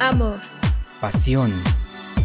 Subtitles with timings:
[0.00, 0.38] amor,
[1.00, 1.52] pasión.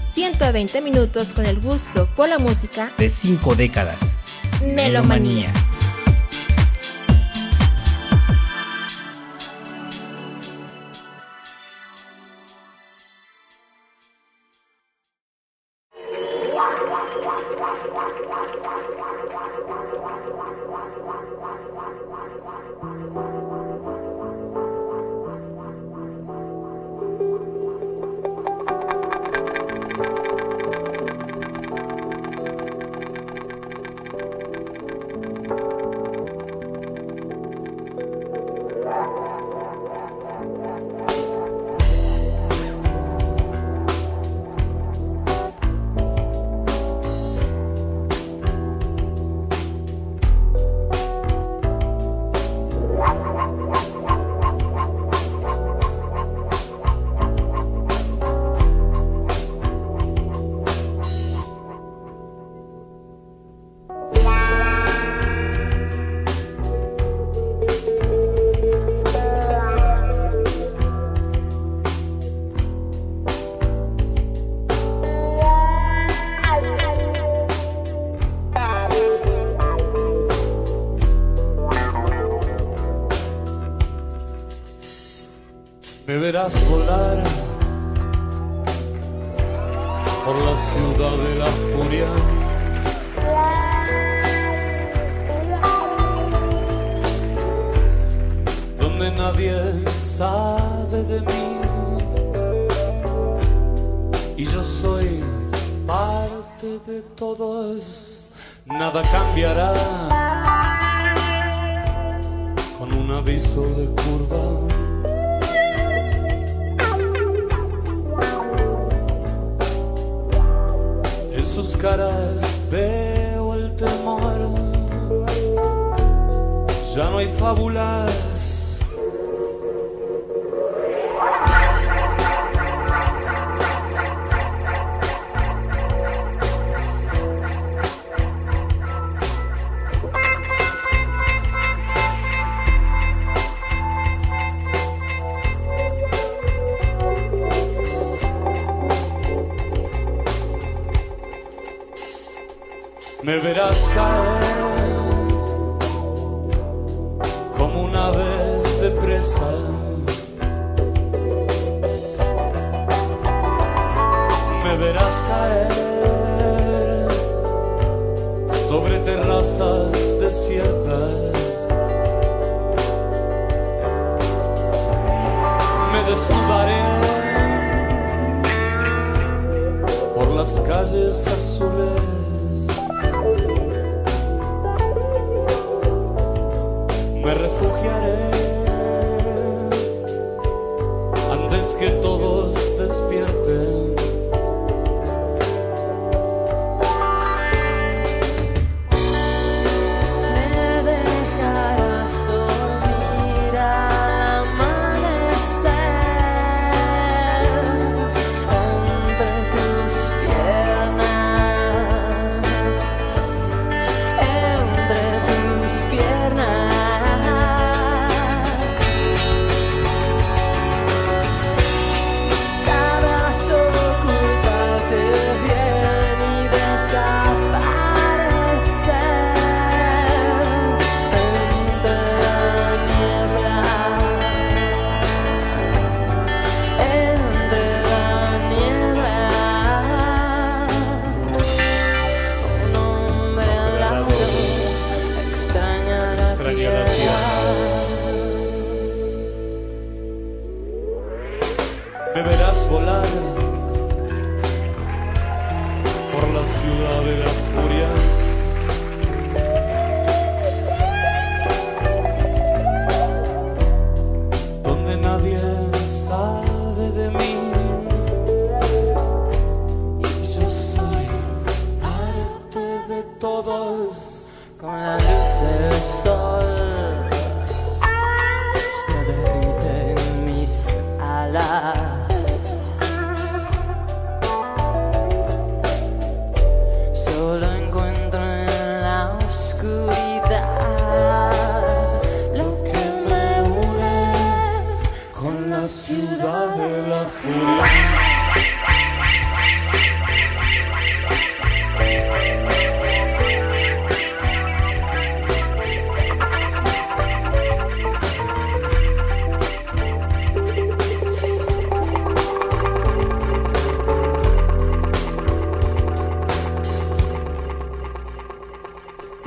[0.03, 4.17] 120 minutos con el gusto por la música de cinco décadas.
[4.61, 5.49] Melomanía.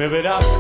[0.05, 0.54] Me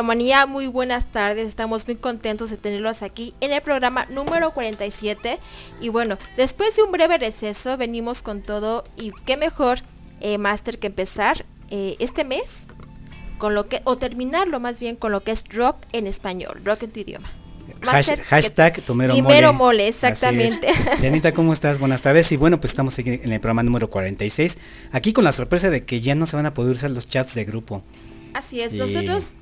[0.00, 1.48] Melomanía, muy buenas tardes.
[1.48, 5.38] Estamos muy contentos de tenerlos aquí en el programa número 47.
[5.80, 8.84] Y bueno, después de un breve receso, venimos con todo.
[8.98, 9.78] Y qué mejor,
[10.20, 12.66] eh, Master, que empezar eh, este mes
[13.38, 16.82] con lo que, o terminarlo más bien con lo que es rock en español, rock
[16.82, 17.30] en tu idioma.
[17.82, 19.88] Master, hashtag que- Tomero Mole.
[19.88, 20.68] exactamente.
[21.00, 21.78] Dianita, ¿cómo estás?
[21.78, 22.30] Buenas tardes.
[22.32, 24.58] Y bueno, pues estamos aquí en el programa número 46.
[24.92, 27.34] Aquí con la sorpresa de que ya no se van a poder usar los chats
[27.34, 27.82] de grupo.
[28.34, 29.36] Así es, Y- nosotros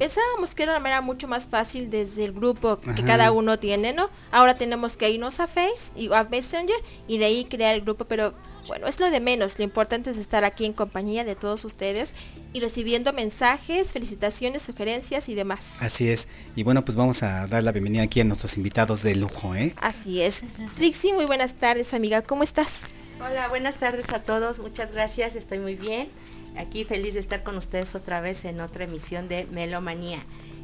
[0.00, 3.04] pensábamos que era una manera mucho más fácil desde el grupo que Ajá.
[3.04, 4.08] cada uno tiene, ¿no?
[4.32, 8.06] Ahora tenemos que irnos a Face y a Messenger y de ahí crear el grupo,
[8.06, 8.32] pero
[8.66, 12.14] bueno, es lo de menos, lo importante es estar aquí en compañía de todos ustedes
[12.54, 15.72] y recibiendo mensajes, felicitaciones, sugerencias y demás.
[15.80, 16.28] Así es.
[16.56, 19.74] Y bueno, pues vamos a dar la bienvenida aquí a nuestros invitados de lujo, ¿eh?
[19.82, 20.44] Así es.
[20.76, 22.84] Trixie, muy buenas tardes, amiga, ¿cómo estás?
[23.22, 24.60] Hola, buenas tardes a todos.
[24.60, 26.08] Muchas gracias, estoy muy bien.
[26.56, 30.18] Aquí feliz de estar con ustedes otra vez en otra emisión de Melomanía.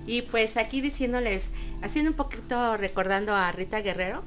[0.06, 1.50] Y pues aquí diciéndoles,
[1.82, 4.22] haciendo un poquito recordando a Rita Guerrero,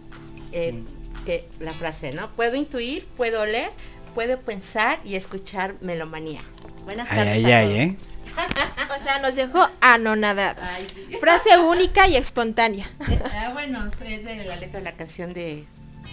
[0.51, 0.83] eh,
[1.25, 2.31] que la frase, ¿no?
[2.31, 3.71] Puedo intuir, puedo leer,
[4.13, 6.41] puedo pensar y escuchar Melomanía.
[6.83, 7.45] Buenas tardes.
[7.45, 7.79] ay, ay.
[7.79, 7.97] ¿eh?
[8.95, 10.69] O sea, nos dejó anonadados.
[10.69, 11.17] Ay, sí.
[11.19, 12.85] Frase única y espontánea.
[13.07, 15.63] Eh, ah, bueno, es de la letra de la canción de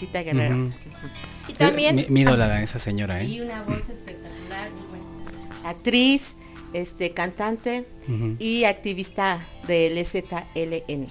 [0.00, 0.70] Rita Guerrero.
[1.48, 3.42] Y también Mi, mi ídola, esa señora, Y ¿eh?
[3.42, 5.05] una voz espectacular, muy buena.
[5.68, 6.36] Actriz,
[6.72, 7.84] este, cantante
[8.38, 11.06] y activista del EZLN.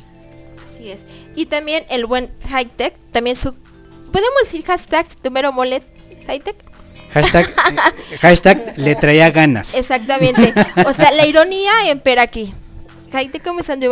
[0.64, 1.06] Así es.
[1.36, 5.82] Y también el buen high tech, también su podemos decir hashtag número mole
[6.28, 6.56] high tech.
[7.14, 7.54] Hashtag,
[8.22, 9.74] hashtag le traía ganas.
[9.76, 10.54] Exactamente.
[10.86, 12.54] O sea, la ironía empera aquí.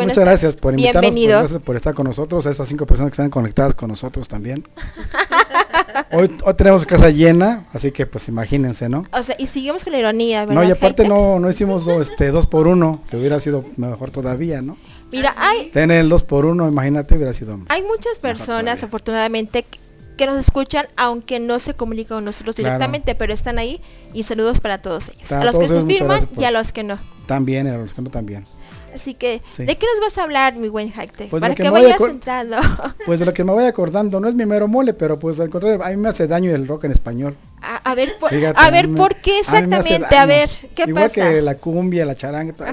[0.09, 3.15] Muchas gracias por invitarnos, pues, gracias por estar con nosotros, a estas cinco personas que
[3.15, 4.67] están conectadas con nosotros también.
[6.11, 9.05] hoy, hoy tenemos casa llena, así que pues imagínense, ¿no?
[9.11, 10.61] O sea, y seguimos con la ironía, ¿verdad?
[10.61, 14.11] No, y aparte no, no hicimos dos, este, dos por uno, que hubiera sido mejor
[14.11, 14.77] todavía, ¿no?
[15.11, 19.79] Mira, hay, Tener el dos por uno, imagínate, hubiera sido hay muchas personas, afortunadamente, que-
[20.25, 22.69] nos escuchan, aunque no se comunican con nosotros Claro.
[22.75, 23.81] directamente, pero están ahí
[24.13, 25.27] y saludos para todos ellos.
[25.27, 26.97] Para a los todos que gracias por- y a los que no.
[27.27, 28.45] también, a los que no también.
[28.93, 29.65] Así que, Sí.
[29.65, 31.27] ¿de qué nos vas a hablar, mi buen Jaite?
[31.29, 32.57] Pues para que que, vayas entrando.
[33.05, 35.49] Pues de lo que me voy acordando, no es mi mero mole, pero pues al
[35.49, 37.35] contrario, a mí me hace daño el rock en español.
[37.61, 40.15] a, a ver, por, Fíjate, a ver, ¿por qué exactamente?
[40.15, 41.13] A ver, ¿qué Igual pasa?
[41.31, 42.67] que la cumbia, la charanga, todo,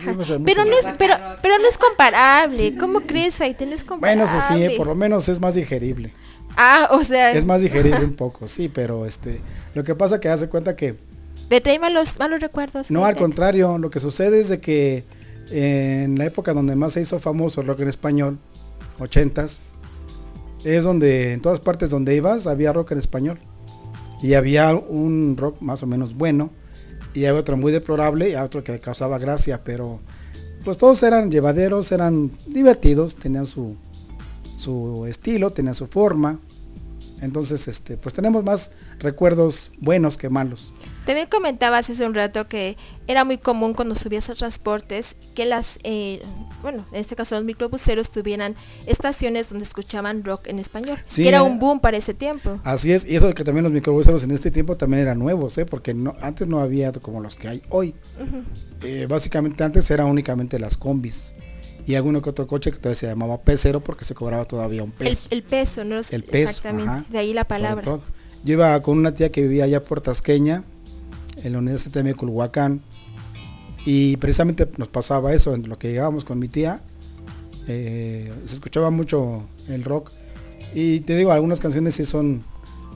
[0.44, 2.76] Pero no es, pero, pero no es comparable.
[2.78, 3.66] ¿Cómo crees, Faite?
[3.66, 4.24] No es Bueno, comparable.
[4.24, 6.12] eso sí, eh, por lo menos es más digerible.
[6.56, 9.40] Ah, o sea, Es más digerible un poco, sí, pero este,
[9.74, 10.94] lo que pasa que hace cuenta que
[11.48, 12.90] te trae malos, malos recuerdos.
[12.90, 15.04] no, al contrario, lo que sucede es de que
[15.50, 18.38] en la época donde más se hizo famoso el rock en español,
[18.99, 19.59] 80s,
[20.64, 23.38] es donde en todas partes donde ibas había rock en español.
[24.23, 26.50] Y había un rock más o menos bueno,
[27.14, 30.00] y había otro muy deplorable y otro que causaba gracia, pero
[30.64, 33.76] pues todos eran llevaderos, eran divertidos, tenían su,
[34.59, 36.38] su estilo, tenían su forma.
[37.20, 40.72] Entonces, este, pues tenemos más recuerdos buenos que malos.
[41.04, 45.78] También comentabas hace un rato que era muy común cuando subías a transportes que las,
[45.82, 46.22] eh,
[46.62, 48.54] bueno, en este caso los microbuseros tuvieran
[48.86, 50.98] estaciones donde escuchaban rock en español.
[51.06, 51.42] Sí, que era eh.
[51.42, 52.60] un boom para ese tiempo.
[52.64, 55.56] Así es, y eso de que también los microbuseros en este tiempo también eran nuevos,
[55.58, 55.66] ¿eh?
[55.66, 57.94] porque no, antes no había como los que hay hoy.
[58.82, 61.32] Eh, básicamente antes eran únicamente las combis
[61.90, 64.92] y alguno que otro coche que todavía se llamaba P0 porque se cobraba todavía un
[64.92, 65.26] peso.
[65.32, 65.97] el peso, ¿no?
[65.97, 66.88] El peso, Exactamente.
[66.88, 67.82] ajá, de ahí la palabra.
[67.82, 68.04] todo.
[68.44, 70.62] Yo iba con una tía que vivía allá por Tasqueña,
[71.42, 72.80] en la unidad CTM de Culhuacán,
[73.85, 76.80] y precisamente nos pasaba eso, en lo que llegábamos con mi tía,
[77.66, 80.12] eh, se escuchaba mucho el rock,
[80.73, 82.44] y te digo, algunas canciones sí son,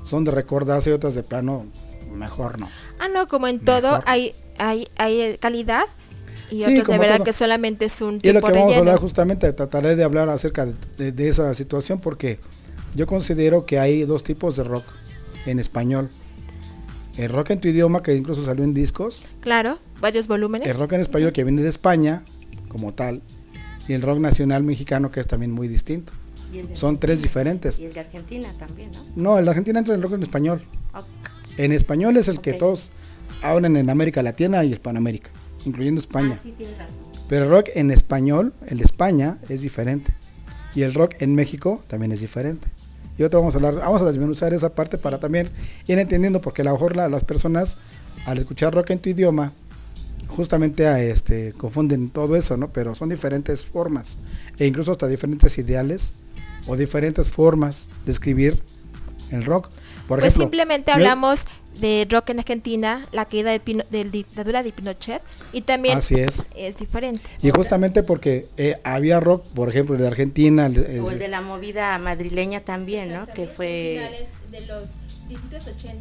[0.05, 1.67] son de recordarse y otras de plano,
[2.13, 2.69] mejor no.
[3.01, 5.87] Ah, no, como en todo hay, hay, hay calidad
[6.51, 7.25] y Sí, otros de verdad todo.
[7.25, 10.05] que solamente es un Y es lo tipo que vamos a hablar justamente, trataré de
[10.05, 12.39] hablar acerca de, de- de esa situación porque
[12.95, 14.85] yo considero que hay dos tipos de rock
[15.47, 16.09] en español.
[17.17, 20.67] El rock en tu idioma que incluso salió en discos, Claro, varios volúmenes.
[20.69, 22.23] el rock en español que viene de España
[22.69, 23.23] como tal
[23.87, 26.13] y el rock nacional mexicano que es también muy distinto.
[26.53, 27.79] Y el Son tres diferentes.
[27.79, 29.03] Y el de Argentina también, ¿no?
[29.17, 30.63] No, en la Argentina entra el rock en español.
[30.95, 31.05] Ok.
[31.59, 32.91] En español es el que todos
[33.43, 35.31] hablan en América Latina y Hispanoamérica,
[35.65, 36.37] incluyendo España.
[36.39, 36.97] Ah, sí, tienes razón.
[37.29, 40.15] Pero el rock en español, el de España, es diferente.
[40.75, 42.69] Y el rock en México también es diferente.
[43.17, 45.49] Y ahorita vamos a hablar, vamos a desmenuzar esa parte para también
[45.87, 47.79] ir entendiendo, porque a lo mejor la- las personas
[48.27, 49.53] al escuchar rock en tu idioma,
[50.29, 52.73] justamente a este, confunden todo eso, ¿no?
[52.73, 54.19] Pero son diferentes formas,
[54.59, 56.15] e incluso hasta diferentes ideales
[56.67, 58.61] o diferentes formas de escribir
[59.31, 59.71] el rock.
[60.09, 61.47] Por pues ejemplo, simplemente hablamos
[61.81, 65.99] de rock en Argentina, la caída de, Pino- de la dictadura de Pinochet y también
[65.99, 66.47] Así es.
[66.55, 67.23] es diferente.
[67.43, 71.29] Y justamente porque eh, había rock, por ejemplo, de Argentina, el- el- O el de
[71.29, 73.27] la movida madrileña también, ¿no?
[73.27, 74.27] Que fue...
[74.51, 74.99] de los
[75.67, 75.95] 80.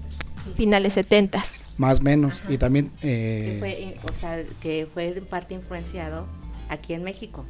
[0.55, 1.43] Finales 70.
[1.77, 6.27] más o menos, y también que eh, fue, o sea, que fue en parte influenciado
[6.69, 7.45] aquí en México.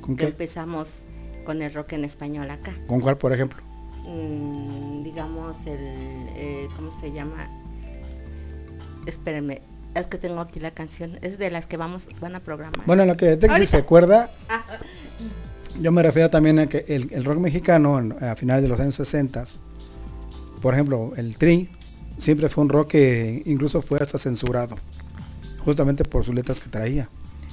[0.00, 0.30] ¿con Que qué?
[0.30, 1.04] empezamos
[1.46, 2.72] con el rock en español acá.
[2.88, 3.62] ¿Con cuál, por ejemplo?
[4.06, 5.78] Mm, digamos el,
[6.36, 7.48] eh, ¿cómo se llama?
[9.06, 9.62] Espérenme,
[9.94, 12.84] es que tengo aquí la canción, es de las que vamos, van a programar.
[12.86, 14.30] Bueno, en lo que Texas se acuerda,
[15.80, 18.94] yo me refiero también a que el, el rock mexicano a finales de los años
[18.96, 19.44] 60,
[20.60, 21.68] por ejemplo, el Tri,
[22.18, 24.76] siempre fue un rock que incluso fue hasta censurado,
[25.64, 27.08] justamente por sus letras que traía.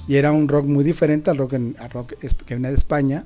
[0.08, 2.14] Y era un rock muy diferente al rock, en- al rock
[2.46, 3.24] que venía de España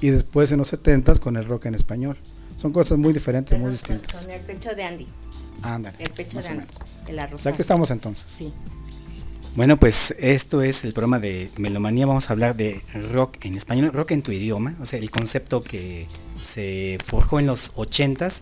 [0.00, 2.16] y después en los 70 con el rock en español.
[2.56, 4.16] Son cosas muy diferentes, muy distintas.
[4.22, 5.06] Con el pecho de Andy,
[5.62, 5.96] Ándale.
[5.98, 6.74] el pecho más de o Andy,
[7.08, 7.40] el O arroz.
[7.40, 8.26] sea que estamos entonces.
[8.30, 8.52] Sí.
[9.54, 12.06] Bueno, pues esto es el programa de Melomanía.
[12.06, 12.80] Vamos a hablar de
[13.12, 14.76] rock en español, rock en tu idioma.
[14.80, 16.06] O sea, el concepto que
[16.40, 18.40] se forjó en los 80s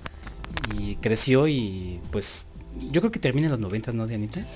[0.79, 2.47] y creció y pues
[2.93, 4.47] yo creo que termina en los 90s, ¿no, Dianita?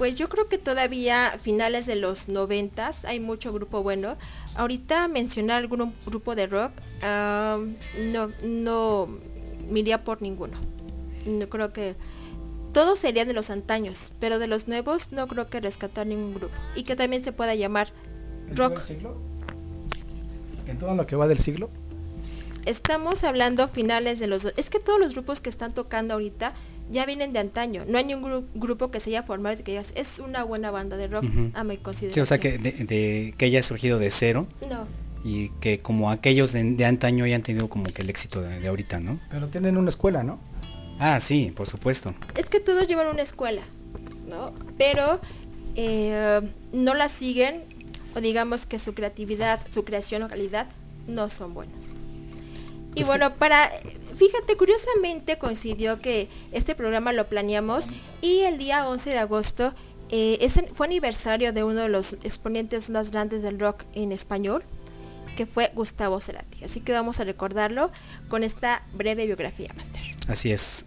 [0.00, 4.16] Pues yo creo que todavía finales de los noventas hay mucho grupo bueno.
[4.56, 9.08] Ahorita mencionar algún grupo de rock, no, no
[9.68, 10.56] me iría por ninguno.
[11.26, 11.96] No creo que
[12.72, 16.54] todos serían de los antaños, pero de los nuevos no creo que rescatar ningún grupo.
[16.74, 17.92] Y que también se pueda llamar
[18.48, 18.78] ¿En todo rock.
[18.78, 19.18] el siglo?
[20.66, 21.68] ¿En todo lo que va del siglo?
[22.64, 24.46] Estamos hablando finales de los...
[24.56, 26.54] Es que todos los grupos que están tocando ahorita
[26.90, 27.84] ya vienen de antaño.
[27.88, 30.70] No hay ningún gru- grupo que se haya formado y que digas, es una buena
[30.70, 31.50] banda de rock Ujú.
[31.54, 32.14] a mi consideración.
[32.14, 34.86] Sí, o sea que, de, de- que haya surgido de cero No.
[35.24, 38.68] y que como aquellos de, de antaño hayan tenido como que el éxito de, de
[38.68, 39.20] ahorita, ¿no?
[39.30, 40.40] Pero tienen una escuela, ¿no?
[40.98, 42.14] Ah, sí, por supuesto.
[42.36, 43.62] Es que todos llevan una escuela,
[44.28, 44.52] ¿no?
[44.76, 45.20] Pero
[45.76, 46.40] eh,
[46.72, 47.62] no la siguen
[48.14, 50.66] o digamos que su creatividad, su creación o calidad
[51.06, 51.96] no son buenos.
[52.90, 53.70] Y Pues bueno, para,
[54.20, 57.88] fíjate, curiosamente coincidió que este programa lo planeamos
[58.20, 59.74] y el día 11 de agosto
[60.10, 64.62] eh, fue aniversario de uno de los exponentes más grandes del rock en español,
[65.38, 66.64] que fue Gustavo Cerati.
[66.64, 67.90] Así que vamos a recordarlo
[68.28, 70.02] con esta breve biografía, Master.
[70.28, 70.84] Así es.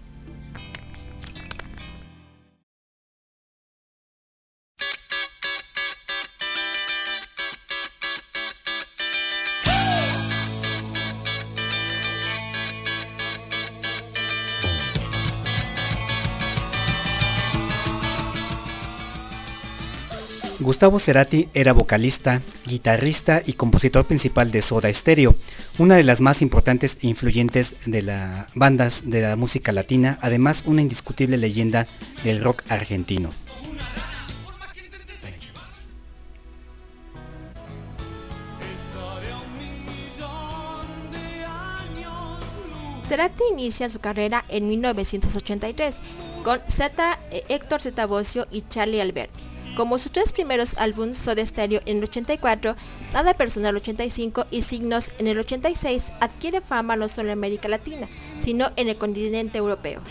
[20.64, 25.36] Gustavo Cerati era vocalista, guitarrista y compositor principal de Soda Stereo,
[25.78, 30.64] una de las más importantes e influyentes de las bandas de la música latina, además
[30.66, 31.86] una indiscutible leyenda
[32.24, 33.32] del rock argentino.
[43.06, 46.00] Cerati inicia su carrera en 1983
[46.46, 48.08] con Z, eh, Héctor Zeta
[48.50, 49.53] y Charlie Alberti.
[49.76, 52.76] Como sus tres primeros álbumes Soda Stereo en el 84,
[53.12, 58.08] Nada Personal 85 y Signos en el 86 adquiere fama no solo en América Latina,
[58.40, 60.02] sino en el continente europeo.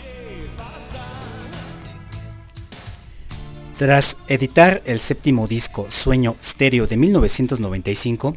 [3.77, 8.35] Tras editar el séptimo disco Sueño Stereo de 1995,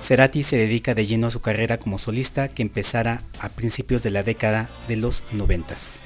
[0.00, 4.10] Cerati se dedica de lleno a su carrera como solista que empezara a principios de
[4.10, 6.04] la década de los noventas.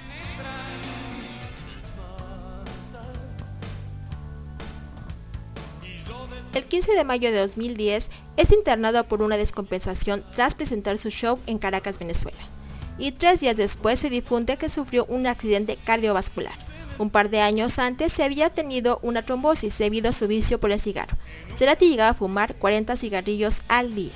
[6.55, 11.39] El 15 de mayo de 2010 es internado por una descompensación tras presentar su show
[11.47, 12.39] en Caracas, Venezuela.
[12.99, 16.53] Y tres días después se difunde que sufrió un accidente cardiovascular.
[16.99, 20.71] Un par de años antes se había tenido una trombosis debido a su vicio por
[20.73, 21.17] el cigarro.
[21.57, 24.13] Cerati llegaba a fumar 40 cigarrillos al día.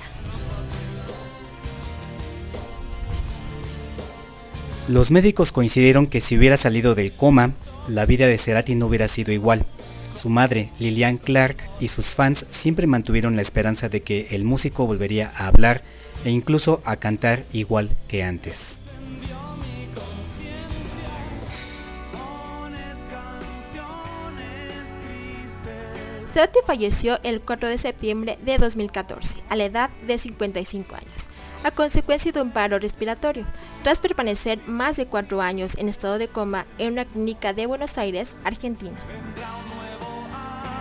[4.87, 7.53] Los médicos coincidieron que si hubiera salido del coma,
[7.87, 9.65] la vida de Cerati no hubiera sido igual.
[10.17, 14.87] Su madre, Lillian Clark, y sus fans siempre mantuvieron la esperanza de que el músico
[14.87, 15.83] volvería a hablar
[16.25, 18.81] e incluso a cantar igual que antes.
[26.33, 31.29] Cerati falleció el 4 de septiembre de 2014, a la edad de 55 años,
[31.63, 33.45] a consecuencia de un paro respiratorio,
[33.83, 37.99] tras permanecer más de cuatro años en estado de coma en una clínica de Buenos
[37.99, 38.97] Aires, Argentina.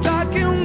[0.00, 0.59] stuck in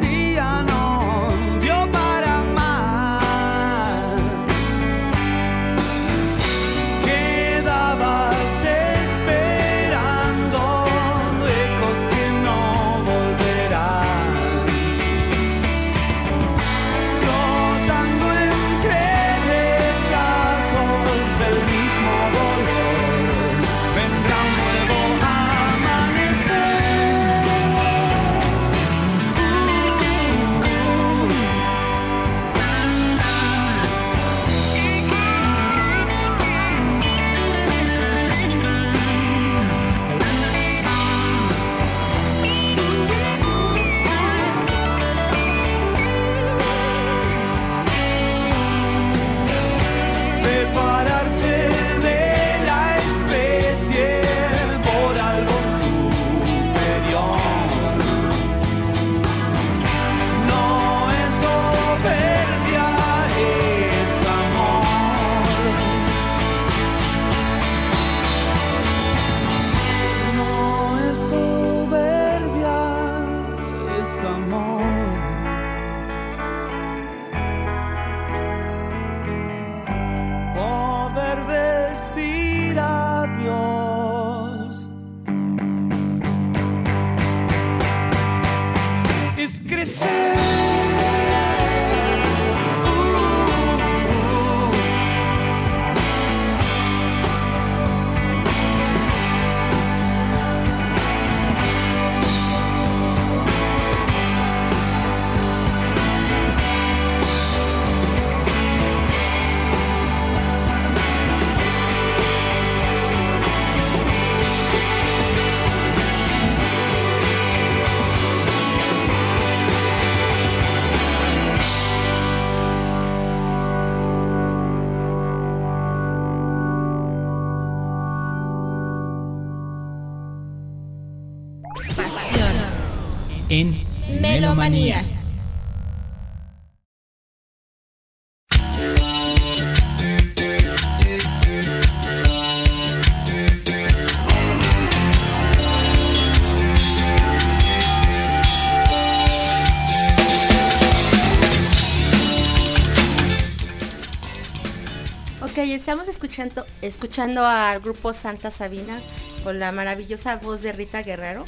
[155.86, 159.00] Estamos escuchando, escuchando al grupo Santa Sabina
[159.44, 161.46] con la maravillosa voz de Rita Guerrero.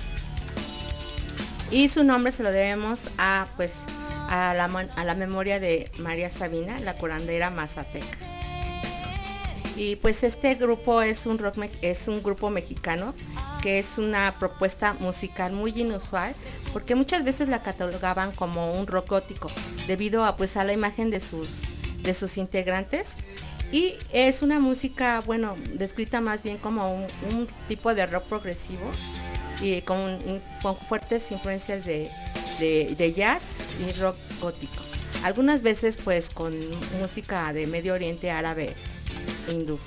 [1.71, 3.85] Y su nombre se lo debemos a pues
[4.29, 8.19] a la, a la memoria de María Sabina, la curandera mazateca.
[9.75, 13.15] Y pues este grupo es un rock es un grupo mexicano
[13.63, 16.35] que es una propuesta musical muy inusual
[16.73, 19.49] porque muchas veces la catalogaban como un rock gótico
[19.87, 21.63] debido a pues a la imagen de sus
[22.03, 23.15] de sus integrantes
[23.71, 28.91] y es una música bueno descrita más bien como un, tipo de rock progresivo
[29.61, 30.19] y con,
[30.87, 34.83] fuertes influencias de, jazz y rock gótico.
[35.23, 36.53] Algunas veces pues con
[36.99, 38.73] música de Medio Oriente árabe
[39.49, 39.79] hindú.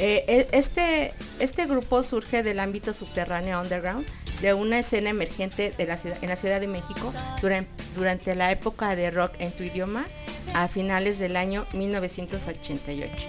[0.00, 4.06] Eh, e- este, este grupo surge del ámbito subterráneo underground
[4.40, 9.32] de una escena emergente en la Ciudad de México durante, durante la época de rock
[9.38, 10.06] en tu idioma
[10.54, 13.26] a finales del año 1988.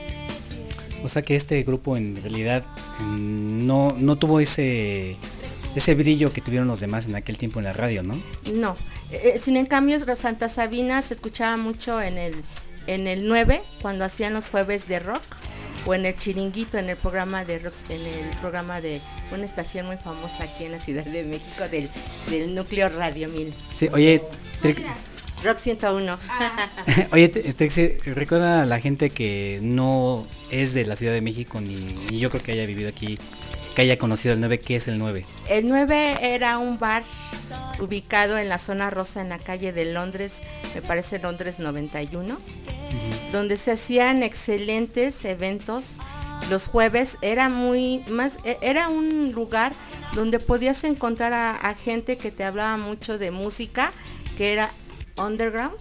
[1.03, 2.65] O sea que este grupo en realidad
[2.99, 5.17] mm, no, no tuvo ese
[5.75, 8.19] ese brillo que tuvieron los demás en aquel tiempo en la radio, ¿no?
[8.51, 8.75] No,
[9.11, 12.43] eh, eh, sin en cambio Santa Sabina se escuchaba mucho en el,
[12.87, 15.21] en el 9 cuando hacían los jueves de rock
[15.85, 18.99] o en el chiringuito en el programa de rock, en el programa de
[19.31, 21.89] una estación muy famosa aquí en la Ciudad de México del,
[22.29, 23.53] del núcleo Radio 1000.
[23.75, 24.21] Sí, oye,
[25.43, 26.17] Rock 101.
[27.13, 31.61] oye, T- Trixie, recuerda a la gente que no es de la Ciudad de México
[31.61, 31.75] ni,
[32.11, 33.17] ni yo creo que haya vivido aquí,
[33.75, 35.25] que haya conocido el 9, ¿qué es el 9?
[35.49, 37.03] El 9 era un bar
[37.79, 40.41] ubicado en la zona rosa en la calle de Londres,
[40.75, 42.37] me parece Londres 91,
[43.31, 45.95] donde se hacían excelentes eventos.
[46.49, 49.71] Los jueves era muy más, e- era un lugar
[50.13, 53.93] donde podías encontrar a, a gente que te hablaba mucho de música,
[54.37, 54.71] que era
[55.19, 55.75] underground,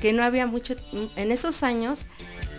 [0.00, 0.74] que no había mucho,
[1.16, 2.06] en esos años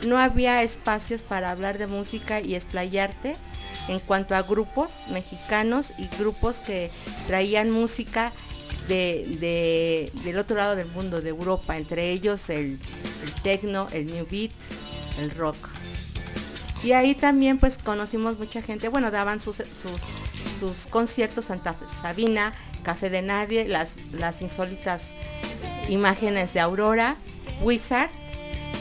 [0.04, 3.38] no había espacios para hablar de música y explayarte
[3.90, 6.90] en cuanto a grupos mexicanos y grupos que
[7.28, 8.32] traían música
[8.88, 12.80] de, de- del otro lado del mundo, de Europa, entre ellos el,
[13.24, 14.52] el techno, el new beat,
[15.20, 15.56] el rock.
[16.84, 20.02] Y ahí también pues conocimos mucha gente, bueno, daban sus, sus,
[20.60, 25.12] sus conciertos Santa Sabina, Café de Nadie, las, las insólitas
[25.90, 27.18] imágenes de Aurora,
[27.62, 28.10] Wizard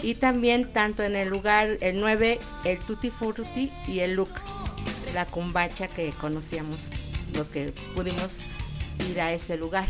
[0.02, 4.30] y también tanto en el lugar el 9, el Tutti Frutti y el Look,
[5.14, 6.90] la cumbacha que conocíamos
[7.32, 8.38] los que pudimos
[9.10, 9.88] ir a ese lugar.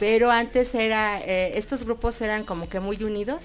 [0.00, 3.44] Pero antes era, eh, estos grupos eran como que muy unidos,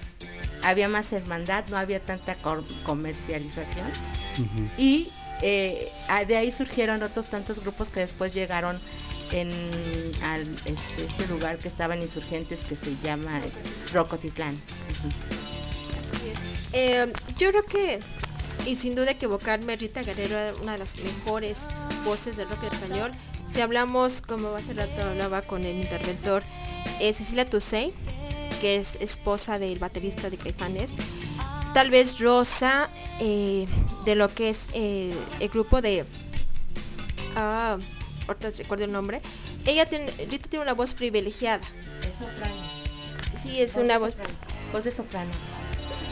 [0.62, 2.36] había más hermandad, no había tanta
[2.84, 3.86] comercialización
[4.76, 5.10] y
[5.42, 5.88] eh,
[6.26, 8.78] de ahí surgieron otros tantos grupos que después llegaron
[9.32, 9.50] en
[10.64, 13.40] este, este lugar que estaban insurgentes que se llama
[13.92, 14.54] Rocotitlán.
[14.54, 15.08] Ujú.
[16.72, 18.00] Eh, yo creo que,
[18.66, 21.62] y sin duda equivocarme, Rita Guerrero era una de las mejores
[22.04, 23.12] voces del rock español.
[23.52, 26.42] Si hablamos, como hace rato hablaba con el interventor,
[27.00, 27.94] eh, Cecilia Toussaint,
[28.60, 30.92] que es esposa del baterista de Caifanes,
[31.72, 33.66] tal vez Rosa, eh,
[34.04, 36.04] de lo que es eh, el grupo de...
[37.36, 37.78] Ah,
[38.28, 39.20] ahorita recuerdo el nombre.
[39.64, 41.66] Ella tiene, Rita tiene una voz privilegiada.
[42.06, 42.56] Es soprano.
[43.42, 44.34] Sí, es Voz una de voz soprano.
[44.72, 45.30] Voz de soprano.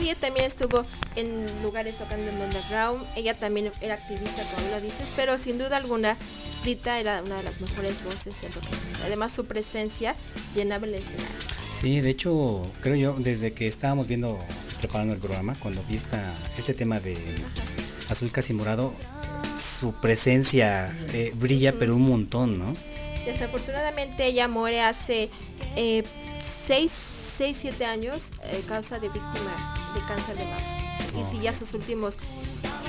[0.00, 0.84] Ella también estuvo
[1.16, 3.06] en lugares tocando en underground.
[3.16, 6.16] Ella también era activista, como lo dices, pero sin duda alguna,
[6.64, 9.00] Rita era una de las mejores voces en en español.
[9.04, 10.14] Además, su presencia
[10.54, 11.26] llenaba el escenario.
[11.80, 14.38] Sí, de hecho, creo yo, desde que estábamos viendo,
[14.80, 17.16] preparando el programa, cuando vi esta, este tema de
[18.08, 18.94] azul casi morado,
[19.56, 22.74] su presencia eh, brilla, pero un montón, ¿no?
[23.24, 25.30] Desafortunadamente, ella muere hace
[25.74, 26.90] 6,
[27.36, 30.86] 6, 7 años a causa de víctima de cáncer de mama.
[31.20, 32.18] Y sí, ya sus últimos,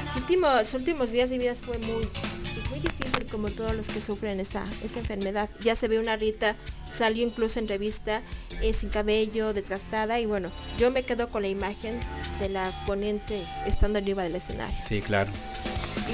[0.08, 2.06] sus últimos, sus últimos días de vida fue muy,
[2.54, 5.50] pues, muy difícil como todos los que sufren esa, esa enfermedad.
[5.64, 6.56] Ya se ve una Rita,
[6.96, 8.22] salió incluso en revista,
[8.62, 12.00] eh, sin cabello, desgastada y bueno, yo me quedo con la imagen
[12.40, 14.78] de la ponente estando arriba del escenario.
[14.86, 15.32] Sí, claro.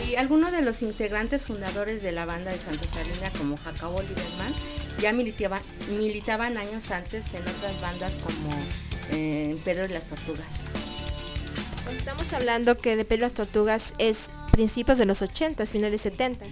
[0.07, 4.53] Y algunos de los integrantes fundadores de la banda de Santa Sabina, como Jacobo Lieberman,
[4.99, 5.61] ya militaba-
[5.97, 8.49] militaban años antes en otras bandas como
[9.11, 10.61] eh, Pedro y las Tortugas.
[11.83, 16.45] Pues estamos hablando que de Pedro las Tortugas es principios de los 80, finales 70.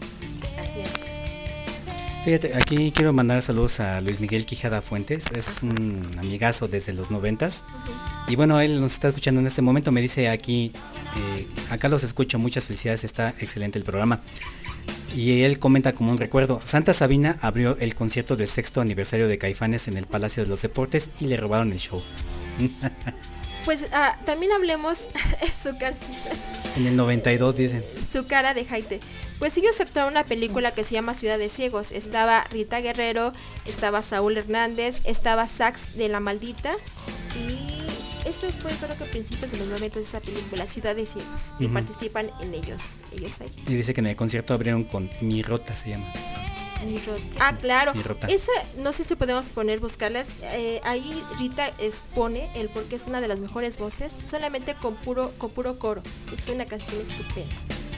[2.23, 7.09] Fíjate, aquí quiero mandar saludos a Luis Miguel Quijada Fuentes, es un amigazo desde los
[7.09, 7.65] noventas.
[8.27, 10.71] Y bueno, él nos está escuchando en este momento, me dice aquí,
[11.17, 14.21] eh, acá los escucho, muchas felicidades, está excelente el programa.
[15.15, 19.39] Y él comenta como un recuerdo, Santa Sabina abrió el concierto del sexto aniversario de
[19.39, 22.03] Caifanes en el Palacio de los Deportes y le robaron el show.
[23.65, 25.07] Pues ah, también hablemos
[25.63, 26.11] su canción,
[26.75, 27.83] En el 92 dicen.
[28.11, 28.99] su cara de Jaite.
[29.39, 31.91] Pues ellos actuaron una película que se llama Ciudad de Ciegos.
[31.91, 33.33] Estaba Rita Guerrero,
[33.65, 36.73] estaba Saúl Hernández, estaba Sax de la Maldita
[37.35, 37.81] y
[38.27, 41.55] eso fue creo que a principios de los 90 esa película, Ciudad de Ciegos.
[41.59, 41.73] Y Ujú.
[41.73, 43.49] participan en ellos, ellos ahí.
[43.67, 46.11] Y dice que en el concierto abrieron con Mi Rota se llama.
[46.85, 46.99] Mi
[47.39, 47.93] Ah, claro.
[47.93, 48.27] Mi Rota.
[48.27, 50.29] Esa, no sé si podemos poner, buscarlas.
[50.41, 54.95] Eh, ahí Rita expone el por qué es una de las mejores voces, solamente con
[54.95, 56.03] puro, con puro coro.
[56.31, 57.55] Es una canción estupenda.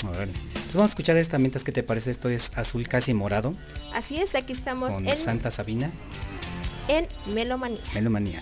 [0.10, 0.34] Órale.
[0.54, 3.54] Pues vamos a escuchar esta mientras que te parece esto es azul casi morado
[3.93, 5.91] Así es, aquí estamos con en, Santa Sabina,
[6.88, 7.80] en Melomanía.
[7.93, 8.41] Melomanía.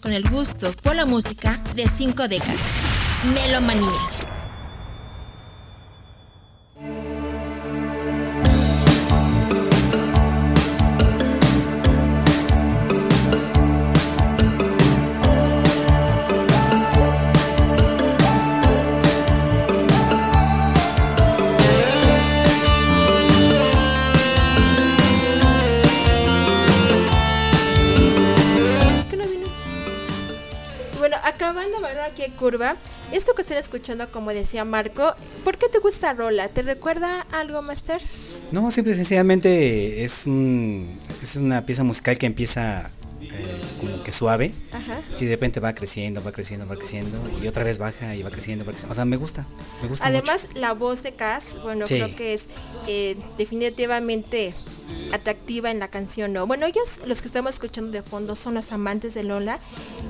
[0.00, 2.82] Con el gusto por la música de 5 décadas.
[3.32, 4.15] Melomanía.
[33.58, 35.14] Escuchando, como decía Marco,
[35.44, 36.48] ¿por qué te gusta Rola?
[36.48, 38.00] ¿Te recuerda algo, Master?
[38.52, 42.90] No, simple y sencillamente es, un, es una pieza musical que empieza
[43.20, 45.00] eh, como que suave Ajá.
[45.18, 48.30] y de repente va creciendo, va creciendo, va creciendo y otra vez baja y va
[48.30, 48.92] creciendo, va creciendo.
[48.92, 49.46] O sea, me gusta,
[49.82, 51.94] me gusta Además, la voz de Cass, bueno, Sí.
[51.96, 52.44] creo que es
[52.86, 54.54] eh, definitivamente
[55.12, 56.46] atractiva en la canción, ¿no?
[56.46, 59.58] Bueno, ellos, los que estamos escuchando de fondo, son los amantes de Lola.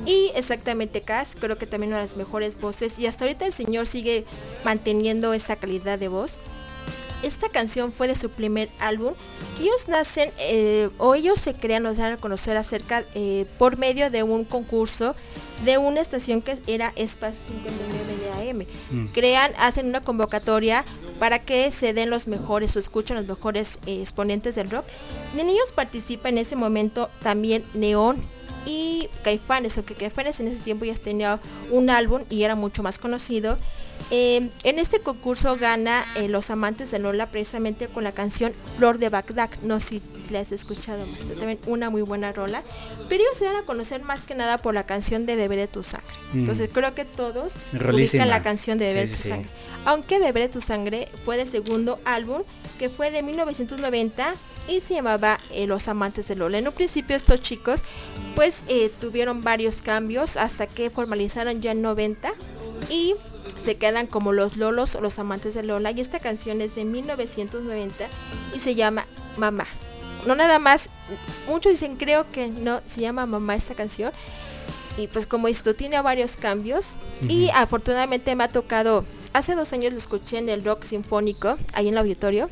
[0.04, 2.98] Y exactamente Cass, creo que también una de las mejores voces.
[2.98, 4.24] Y hasta ahorita el señor sigue
[4.64, 6.38] manteniendo esa calidad de voz.
[7.26, 9.14] Esta canción fue de su primer álbum,
[9.56, 13.46] que ellos nacen, eh, o ellos se crean, o se dan a conocer acerca, eh,
[13.58, 15.16] por medio de un concurso
[15.64, 18.66] de una estación que era Espacio 59 de AM.
[18.92, 19.06] Mm.
[19.12, 20.84] Crean, hacen una convocatoria
[21.18, 24.84] para que se den los mejores o escuchen los mejores eh, exponentes del rock.
[25.36, 28.22] En ellos participa en ese momento también Neón
[28.66, 32.98] y Caifanes, aunque Caifanes en ese tiempo ya tenía un álbum y era mucho más
[32.98, 33.56] conocido.
[34.10, 38.98] Eh, en este concurso gana eh, Los Amantes de Lola precisamente con la canción Flor
[38.98, 39.48] de Bagdad.
[39.62, 42.62] No sé si la has escuchado, Master, también una muy buena rola.
[43.08, 45.82] Pero ellos se dan a conocer más que nada por la canción de Beberé tu
[45.82, 46.12] sangre.
[46.34, 46.40] Mm.
[46.40, 48.24] Entonces creo que todos Rolísima.
[48.24, 49.28] ubican la canción de Beberé Sí, tu sí, sí.
[49.30, 49.50] sangre.
[49.86, 52.42] Aunque Beberé tu sangre fue del segundo álbum
[52.76, 54.34] que fue de 1990
[54.68, 56.58] y se llamaba eh, Los Amantes de Lola.
[56.58, 57.84] En un principio estos chicos
[58.34, 62.32] pues eh, tuvieron varios cambios hasta que formalizaron ya en 90
[62.90, 63.14] y
[63.62, 66.84] se quedan como los Lolos o los amantes de Lola y esta canción es de
[66.84, 68.08] 1990
[68.54, 69.66] y se llama Mamá.
[70.26, 70.90] No nada más,
[71.46, 74.12] muchos dicen creo que no, se llama Mamá esta canción
[74.96, 76.94] y pues como esto tiene varios cambios
[77.28, 81.88] y afortunadamente me ha tocado, hace dos años lo escuché en el rock sinfónico, ahí
[81.88, 82.50] en el auditorio.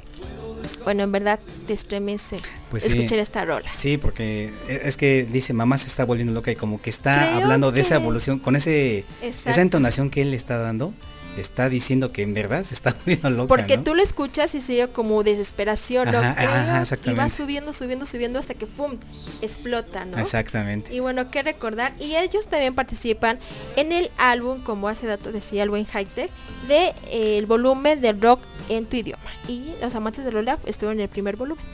[0.84, 2.38] Bueno, en verdad te estremece
[2.70, 2.88] Pues sí.
[2.96, 3.70] escuchar esta rola.
[3.76, 7.26] Sí, porque e- es que dice, mamá se está volviendo loca y como que está
[7.32, 9.50] Creo hablando de esa evolución, con ese Exacto.
[9.50, 10.94] esa entonación que él le está dando,
[11.40, 13.48] está diciendo que en verdad se está volviendo loca.
[13.48, 13.84] Porque ¿no?
[13.84, 16.08] tú lo escuchas y se como desesperación.
[16.08, 18.98] Ajá, ajá, y va subiendo, subiendo, subiendo hasta que ¡pum!
[19.40, 20.18] explota, ¿no?
[20.18, 20.94] Exactamente.
[20.94, 23.38] Y bueno, que recordar, y ellos también participan
[23.76, 26.30] en el álbum, como hace dato decía el buen High Tech,
[26.68, 29.22] de eh, el volumen de rock en tu idioma.
[29.48, 31.64] Y los amantes de Lola estuvieron en el primer volumen.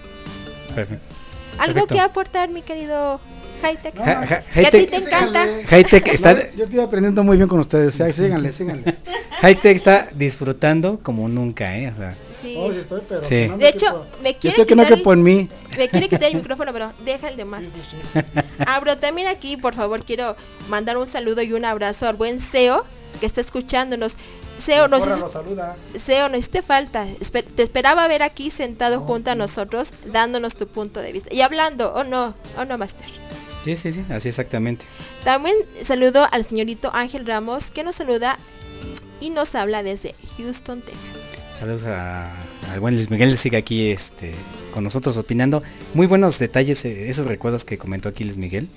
[0.75, 1.05] Perfecto.
[1.59, 1.95] ¿Algo Perfecto.
[1.95, 3.21] que aportar, mi querido
[3.63, 3.95] High Tech?
[3.95, 4.35] No, ja- que
[4.67, 5.47] a ti Hightech- te encanta.
[5.69, 7.95] Hightech está, No, yo estoy aprendiendo muy bien con ustedes.
[8.15, 8.97] Síganle, síganle.
[9.43, 11.93] Hightech está disfrutando como nunca, ¿eh?
[11.93, 12.55] O sea, Sí.
[12.59, 13.29] Oh, sí estoy, pero Sí.
[13.29, 15.49] que no me De hecho, quepo- me Yo quiere estoy que no el- en mí.
[15.77, 17.65] Me quiere quitar el micrófono, pero deja el de más.
[18.67, 20.37] Ah, pero también aquí, por favor, quiero
[20.69, 22.85] mandar un saludo y un abrazo al buen Seo
[23.21, 24.17] que está escuchándonos.
[24.57, 25.05] Seo, nos.
[25.97, 27.07] Seo, nos hiciste falta.
[27.57, 29.39] Te esperaba ver aquí sentado Oh, junto a sí.
[29.39, 31.33] nosotros, dándonos tu punto de vista.
[31.33, 33.07] Y hablando, oh no, oh no, Master.
[33.65, 34.85] Sí, sí, sí, así exactamente.
[35.25, 38.39] También saludo al señorito Ángel Ramos, que nos saluda
[39.21, 41.59] y nos habla desde Houston, Texas.
[41.59, 42.33] Saludos a-
[42.73, 44.35] al buen Luis Miguel, sigue aquí este
[44.73, 45.63] con nosotros opinando.
[45.95, 48.69] Muy buenos detalles, eh, esos recuerdos que comentó aquí Luis Miguel.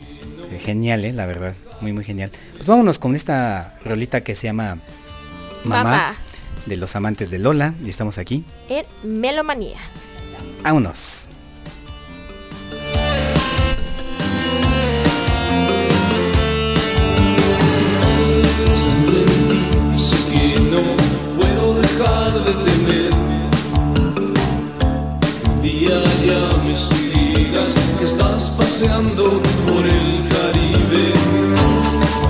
[0.52, 2.32] Eh, genial, eh, la verdad, muy muy genial.
[2.54, 4.80] Pues vámonos con esta rolita que se llama
[5.64, 6.16] Mamá, Mamá.
[6.66, 8.44] de los amantes de Lola y estamos aquí.
[8.68, 8.86] En
[9.22, 9.78] Melomanía.
[10.64, 11.30] Vámonos.
[21.94, 23.14] Dejar de temer.
[25.62, 31.14] Día llames y digas que estás paseando por el Caribe,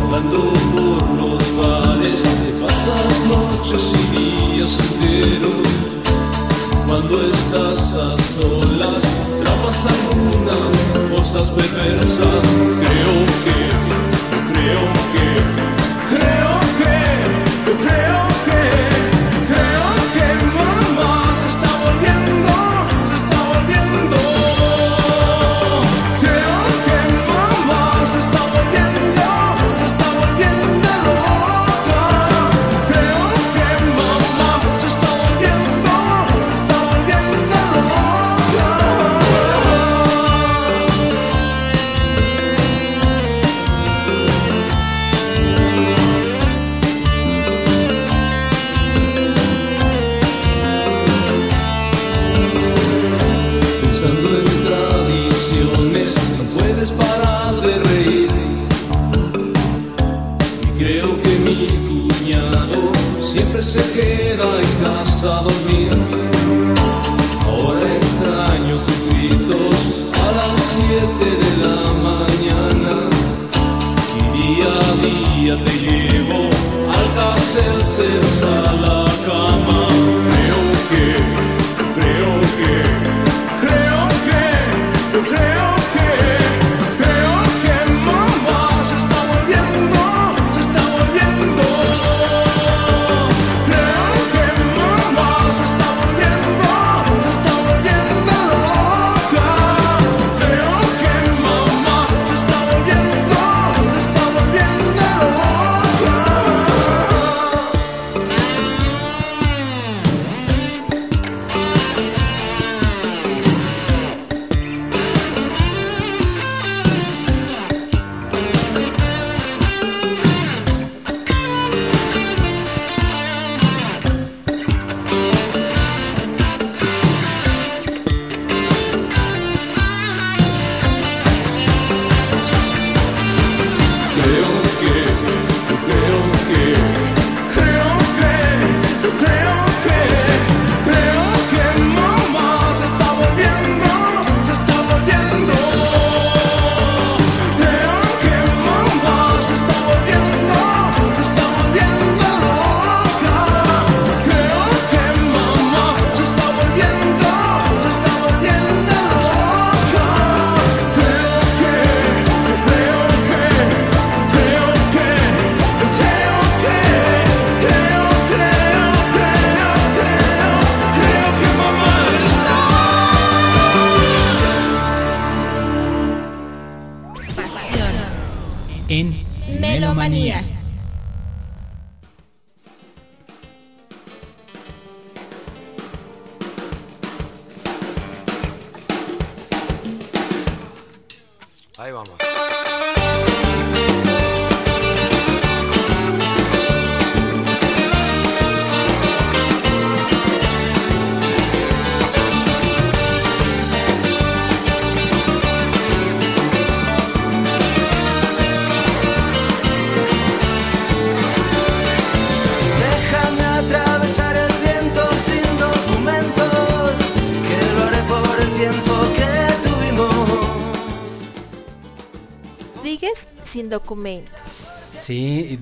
[0.02, 5.68] nadando por los bares, te pasas noches y días enteros.
[6.88, 9.04] Cuando estás a solas,
[9.42, 10.74] trapas algunas
[11.16, 12.46] cosas perversas.
[12.84, 13.58] Creo que,
[14.54, 14.84] creo
[15.14, 15.26] que,
[16.12, 16.94] creo que,
[17.66, 18.93] yo creo que,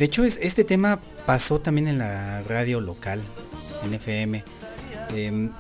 [0.02, 3.22] de hecho es, este tema pasó también en la radio local,
[3.84, 4.44] en FM.
[5.16, 5.52] Em,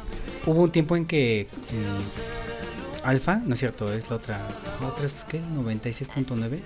[0.47, 3.93] hubo un tiempo en que mm, Alfa, ¿no es cierto?
[3.93, 4.39] Es la otra,
[4.81, 5.39] la otra es ¿qué?
[5.41, 6.57] 96.9.
[6.57, 6.61] Mm,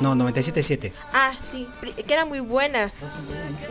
[0.00, 0.92] No, 97.7.
[1.12, 1.66] ah, sí,
[2.06, 2.92] que era muy buena.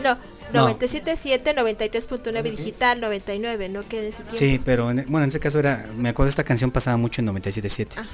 [0.04, 0.18] No,
[0.52, 0.68] No.
[0.76, 3.88] 97.7, 93.9 digital, 99, ¿no?
[3.88, 4.36] Que en ese tiempo.
[4.36, 7.28] Sí, pero en- bueno, en ese caso era, me acuerdo esta canción pasaba mucho en
[7.28, 7.96] 97.7.
[7.98, 8.06] Ajá.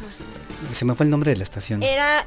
[0.72, 1.82] Se me fue el nombre de la estación.
[1.82, 2.26] Era...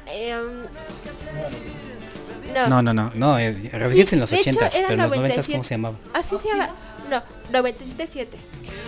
[2.66, 4.92] no, No, no, no, no, es Rodríguez Sí, en los de hecho, 80s, era pero
[5.04, 5.52] en los 90s 97.
[5.52, 5.96] ¿cómo se llamaba?
[6.14, 6.70] Así se llama.
[7.10, 7.22] No,
[7.62, 8.26] 97.7.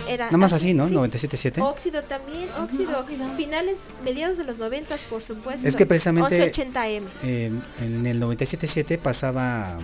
[0.07, 0.87] Era Nada más así, ¿no?
[0.87, 0.93] sí.
[0.93, 1.61] 97.7.
[1.61, 3.03] Óxido también, óxido.
[3.37, 5.67] Finales, mediados de los 90, por supuesto.
[5.67, 7.03] Es que precisamente- 1180M.
[7.23, 7.51] Eh,
[7.81, 9.77] en el 97.7 pasaba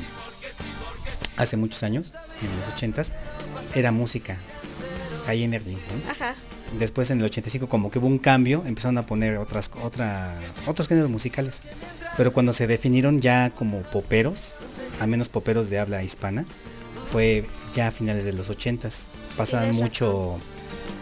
[1.38, 3.12] hace muchos años, en los 80s,
[3.76, 4.38] era música,
[5.28, 5.74] High Energy.
[5.74, 6.12] ¿no?
[6.12, 6.36] Ajá.
[6.78, 10.88] Después en el 85 como que hubo un cambio, empezaron a poner otras otra, otros
[10.88, 11.61] géneros musicales.
[12.18, 14.55] Pero cuando se definieron ya como poperos,
[14.99, 16.45] a menos poperos de habla hispana,
[17.11, 19.05] fue ya a finales de los 80s.
[19.38, 20.39] Pasaban mucho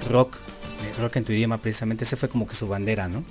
[0.09, 3.23] rock, eh, rock en tu idioma precisamente, ese fue como que su bandera, ¿no?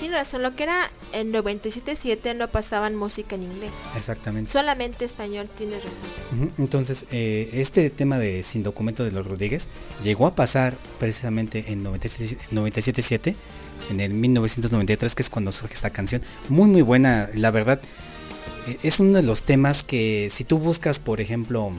[0.00, 3.72] Tiene razón, lo que era en 97.7 no pasaban música en inglés.
[3.96, 4.50] Exactamente.
[4.52, 6.52] Solamente español, tienes razón.
[6.58, 9.66] Entonces, eh, este tema de Sin Documento de los Rodríguez
[10.04, 13.34] llegó a pasar precisamente en 97 97.7,
[13.90, 16.22] en el 1993, que es cuando surge esta canción.
[16.48, 17.80] Muy, muy buena, la verdad.
[18.68, 21.72] eh, es uno de los temas que si tú buscas, por ejemplo,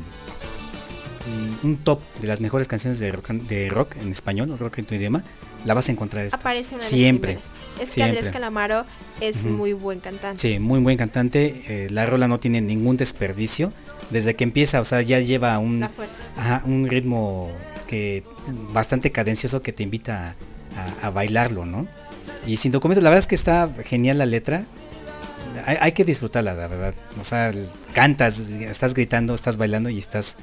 [1.64, 4.96] un top de las mejores canciones de rock, de rock en español, rock en tu
[4.96, 5.24] idioma,
[5.66, 6.38] la vas a encontrar esta.
[6.38, 7.40] Aparece una de Siempre.
[7.82, 8.04] Es que.
[8.04, 8.86] Andrés Calamaro
[9.20, 10.40] es muy buen cantante.
[10.40, 11.64] Sí, muy buen cantante.
[11.68, 13.74] eh, la rola no tiene ningún desperdicio.
[14.10, 15.84] Desde que empieza, o sea, ya lleva un,
[16.36, 17.52] ajá, ritmo
[17.88, 18.24] que
[18.74, 20.36] bastante cadencioso que te invita
[21.02, 21.88] a, a bailarlo, ¿no?
[22.48, 24.66] Y sin documentos, la verdad es que está genial la letra.
[25.66, 26.94] Hay, hay que disfrutarla, la verdad.
[27.20, 27.52] O sea,
[27.94, 30.38] cantas, estás gritando, estás bailando y estás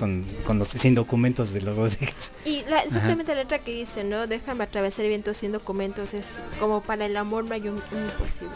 [0.00, 2.32] con, con los sin documentos de los Rodríguez.
[2.44, 4.26] Y la, exactamente la letra que dice, ¿no?
[4.26, 6.14] Déjame atravesar el viento sin documentos.
[6.14, 8.48] Es como para el amor no hay un, un imposible.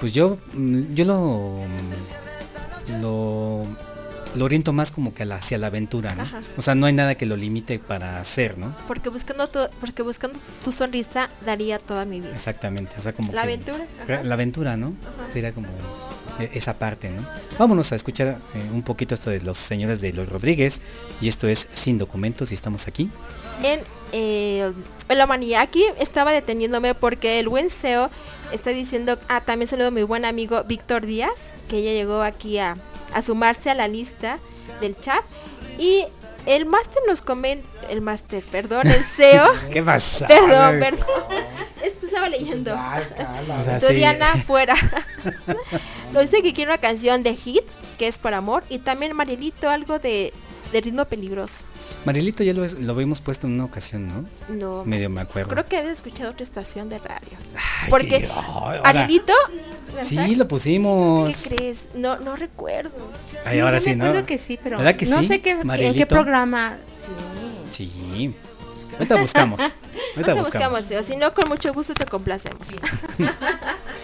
[0.00, 1.60] Pues yo, mm, yo lo,
[3.00, 3.64] lo,
[4.34, 6.22] lo oriento más como que hacia la aventura, ¿no?
[6.22, 6.42] Ajá.
[6.56, 8.74] O sea, no hay nada que lo limite para hacer, ¿no?
[8.86, 12.34] Porque buscando tu, porque buscando tu sonrisa daría toda mi vida.
[12.34, 14.22] Exactamente, o sea, como La que- aventura, ajá.
[14.24, 14.94] La aventura, ¿no?
[15.02, 15.32] Ajá.
[15.32, 15.68] Sería como
[16.38, 17.22] esa parte, ¿no?
[17.58, 20.80] Vámonos a escuchar eh, un poquito esto de los señores de los Rodríguez
[21.20, 23.10] y esto es Sin Documentos y estamos aquí.
[23.62, 23.80] En
[24.12, 24.72] eh,
[25.08, 28.10] Melomanía, aquí estaba deteniéndome porque el buen SEO
[28.52, 32.58] está diciendo, ah, también saludo a mi buen amigo Víctor Díaz, que ya llegó aquí
[32.58, 32.76] a,
[33.12, 34.38] a sumarse a la lista
[34.80, 35.24] del chat.
[35.78, 36.04] Y
[36.46, 40.26] el máster nos comenta, el máster, perdón, el SEO, ¿Qué pasa?
[40.26, 41.06] perdón, perdón,
[42.16, 42.72] estaba leyendo.
[42.72, 43.86] O sea, sí.
[43.86, 44.74] Estudiana fuera.
[46.12, 47.62] Nos dice que quiere una canción de hit,
[47.98, 50.32] que es por amor, y también Marilito algo de,
[50.72, 51.64] de ritmo peligroso.
[52.04, 54.24] Marilito ya lo, es- lo habíamos puesto en una ocasión, ¿no?
[54.48, 55.50] No, Medio me acuerdo.
[55.50, 57.36] creo que había escuchado otra estación de radio.
[57.82, 59.32] Ay, Porque ahora- Marilito,
[59.94, 60.04] ¿verdad?
[60.04, 61.34] Sí, lo pusimos.
[61.48, 61.88] ¿qué crees?
[61.94, 62.92] No, no recuerdo.
[63.44, 64.04] Ay, ahora sí, ¿no?
[64.06, 65.28] acuerdo que sí, pero ¿Verdad que no sí?
[65.28, 66.76] sé qué, en qué programa.
[67.70, 67.92] Sí.
[67.96, 68.34] Sí.
[68.98, 69.60] Ahorita buscamos.
[70.16, 70.70] Ahorita buscamos.
[70.80, 72.68] buscamos, si no, con mucho gusto te complacemos.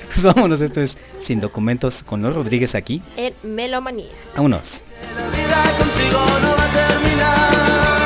[0.07, 3.03] Pues vámonos, esto es Sin Documentos con los Rodríguez aquí.
[3.17, 4.11] en Melomanía.
[4.37, 4.85] Vámonos.
[5.17, 8.02] La vida contigo no va a terminar.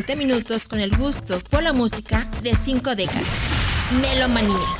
[0.00, 3.50] ...120 minutos con el gusto por la música de cinco décadas.
[4.00, 4.79] Melomanía.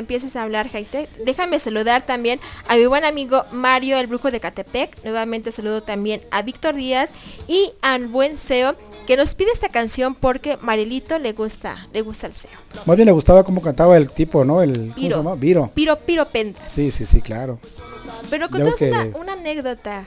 [0.00, 4.40] Empieces a hablar, Jaite, déjame saludar también a mi buen amigo Mario, el brujo de
[4.40, 5.04] Catepec.
[5.04, 7.10] Nuevamente saludo también a Víctor Díaz
[7.46, 8.74] y al buen Seo,
[9.06, 12.50] que nos pide esta canción porque Marilito le gusta, le gusta el Seo.
[12.86, 14.60] Más bien le gustaba cómo cantaba el tipo, ¿no?
[14.62, 15.16] El, ¿Cómo se Viro.
[15.18, 15.34] llama?
[15.36, 15.70] Viro.
[15.74, 16.70] Piro, Piro Pendas.
[16.72, 17.58] Sí, sí, sí, claro.
[18.28, 20.04] Pero ves una, una anécdota,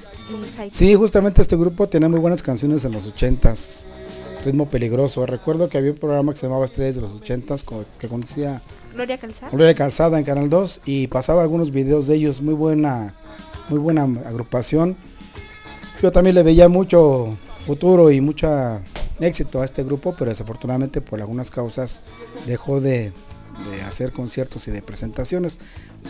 [0.57, 0.75] Jaite.
[0.75, 3.85] Sí, justamente este grupo tenía muy buenas canciones en los ochentas.
[4.45, 5.25] Ritmo peligroso.
[5.25, 8.61] Recuerdo que había un programa que se llamaba Estrellas de los ochentas co- que conducía
[8.93, 9.51] Gloria Calzada.
[9.51, 12.41] Gloria Calzada en Canal 2 y pasaba algunos videos de ellos.
[12.41, 13.15] Muy buena,
[13.69, 14.95] muy buena agrupación.
[16.01, 18.49] Yo también le veía mucho futuro y mucho
[19.19, 22.01] éxito a este grupo, pero desafortunadamente por algunas causas
[22.45, 23.13] dejó de,
[23.87, 25.59] hacer conciertos y de presentaciones.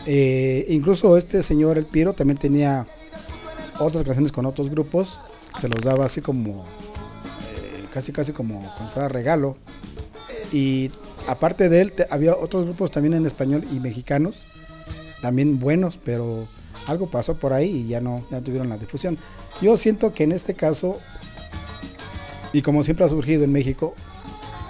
[0.06, 2.88] Eh, incluso este señor El Piro también tenía
[3.80, 5.20] otras canciones con otros grupos,
[5.60, 9.58] se los daba así como, eh, casi casi como, como fuera regalo.
[10.52, 10.92] Y
[11.28, 14.46] aparte de él, había otros grupos también en español y mexicanos,
[15.22, 16.46] también buenos, pero
[16.88, 19.18] algo pasó por ahí y ya no, ya tuvieron la difusión.
[19.62, 21.00] Yo siento que en este caso,
[22.52, 23.96] y como siempre ha surgido en México,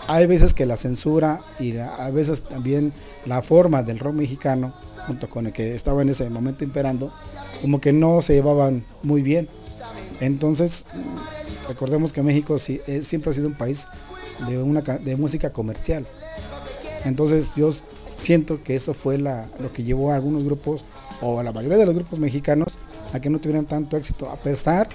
[0.08, 2.94] hay veces que la censura y a veces también
[3.26, 4.74] la forma del rock mexicano,
[5.08, 7.14] junto con el que estaba en ese momento imperando,
[7.62, 9.50] como que no se llevaban muy bien.
[10.20, 10.86] Entonces,
[11.68, 13.88] recordemos que México es- siempre ha sido un país
[15.04, 16.06] de música comercial.
[17.06, 17.70] Entonces yo
[18.18, 20.86] siento que eso fue lo que llevó a algunos grupos,
[21.22, 22.78] o a la mayoría de los grupos mexicanos,
[23.14, 24.90] a que no tuvieran tanto éxito, a pesar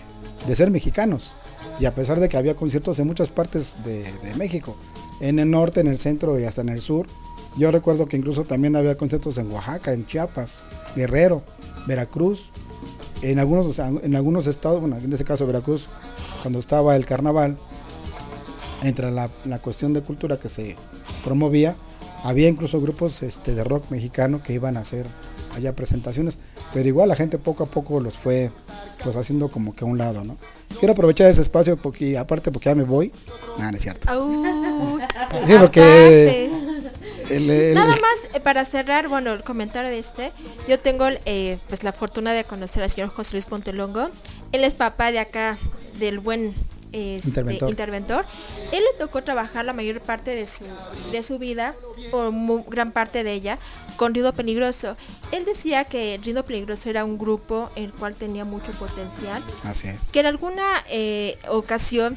[0.46, 1.32] de ser mexicanos.
[1.80, 4.04] Y a pesar de que había conciertos en muchas partes de,
[4.36, 4.76] México,
[5.20, 7.06] en el norte, en el centro y hasta en el sur.
[7.56, 10.62] Yo recuerdo que incluso también había conciertos en Oaxaca, en Chiapas,
[10.94, 11.42] Guerrero,
[11.86, 12.50] Veracruz,
[13.22, 15.88] en algunos, en algunos estados, bueno, en ese caso Veracruz,
[16.42, 17.56] cuando estaba el carnaval,
[18.82, 19.28] entre la
[19.60, 20.76] cuestión de cultura que se
[21.24, 21.74] promovía,
[22.24, 25.06] había incluso grupos este, de rock mexicano que iban a hacer
[25.54, 26.38] allá presentaciones,
[26.72, 28.50] pero igual la gente poco a poco los fue
[29.02, 30.36] pues haciendo como que a un lado, ¿no?
[30.78, 33.12] Quiero aprovechar ese espacio porque aparte porque ya me voy,
[33.58, 34.08] nada, no es cierto.
[35.46, 37.34] Sí, porque aparte.
[37.36, 40.32] el- el- Nada más eh, para cerrar, bueno, el comentario de este,
[40.68, 44.10] yo tengo eh, pues la fortuna de conocer al señor José Luis Montelongo.
[44.52, 45.58] Él es papá de acá
[45.98, 46.54] del buen
[46.92, 47.70] este, Interventor.
[47.70, 48.26] interventor.
[48.72, 50.64] Él le tocó trabajar la mayor parte de su
[51.12, 51.74] de su vida
[52.12, 52.30] o
[52.66, 53.58] gran parte de ella
[53.96, 54.96] con Rido Peligroso.
[55.32, 60.08] Él decía que Rido Peligroso era un grupo el cual tenía mucho potencial Así es.
[60.08, 62.16] que en alguna eh, ocasión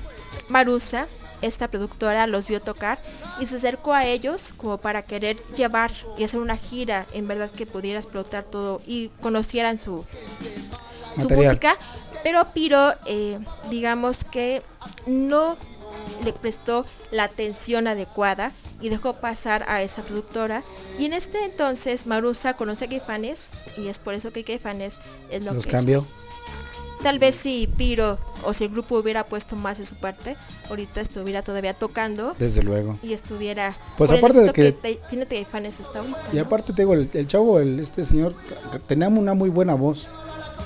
[0.49, 1.07] Marusa,
[1.41, 3.01] esta productora, los vio tocar
[3.39, 7.49] y se acercó a ellos como para querer llevar y hacer una gira, en verdad
[7.49, 10.05] que pudiera explotar todo y conocieran su,
[11.17, 11.78] su música,
[12.24, 14.61] pero Piro, eh, digamos que
[15.07, 15.57] no
[16.24, 20.63] le prestó la atención adecuada y dejó pasar a esa productora.
[20.97, 24.97] Y en este entonces Marusa conoce a Caifanes y es por eso que Caifanes
[25.30, 25.99] es lo Los que cambió.
[25.99, 26.22] es.
[27.03, 30.38] Tal vez si Piro o si el grupo hubiera puesto más de su parte,
[30.69, 32.97] ahorita estuviera todavía tocando Desde luego.
[33.01, 34.72] y estuviera Pues aparte de que-
[35.09, 35.26] tiene
[35.82, 36.19] hasta ahorita.
[36.32, 36.41] Y ¿no?
[36.43, 38.36] aparte te digo, el, el chavo, el, este señor,
[38.88, 40.07] tenía una muy buena voz,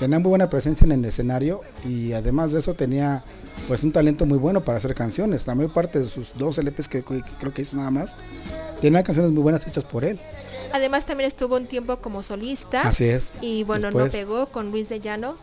[0.00, 3.24] tenía muy buena presencia en el escenario y además de eso tenía
[3.68, 5.46] pues un talento muy bueno para hacer canciones.
[5.46, 8.16] La mayor parte de sus dos LPs que, que creo que hizo nada más,
[8.80, 10.20] tenía canciones muy buenas hechas por él.
[10.72, 12.82] Además también estuvo un tiempo como solista.
[12.82, 13.32] Así es.
[13.40, 15.36] Y bueno, Después- no pegó con Luis de Llano.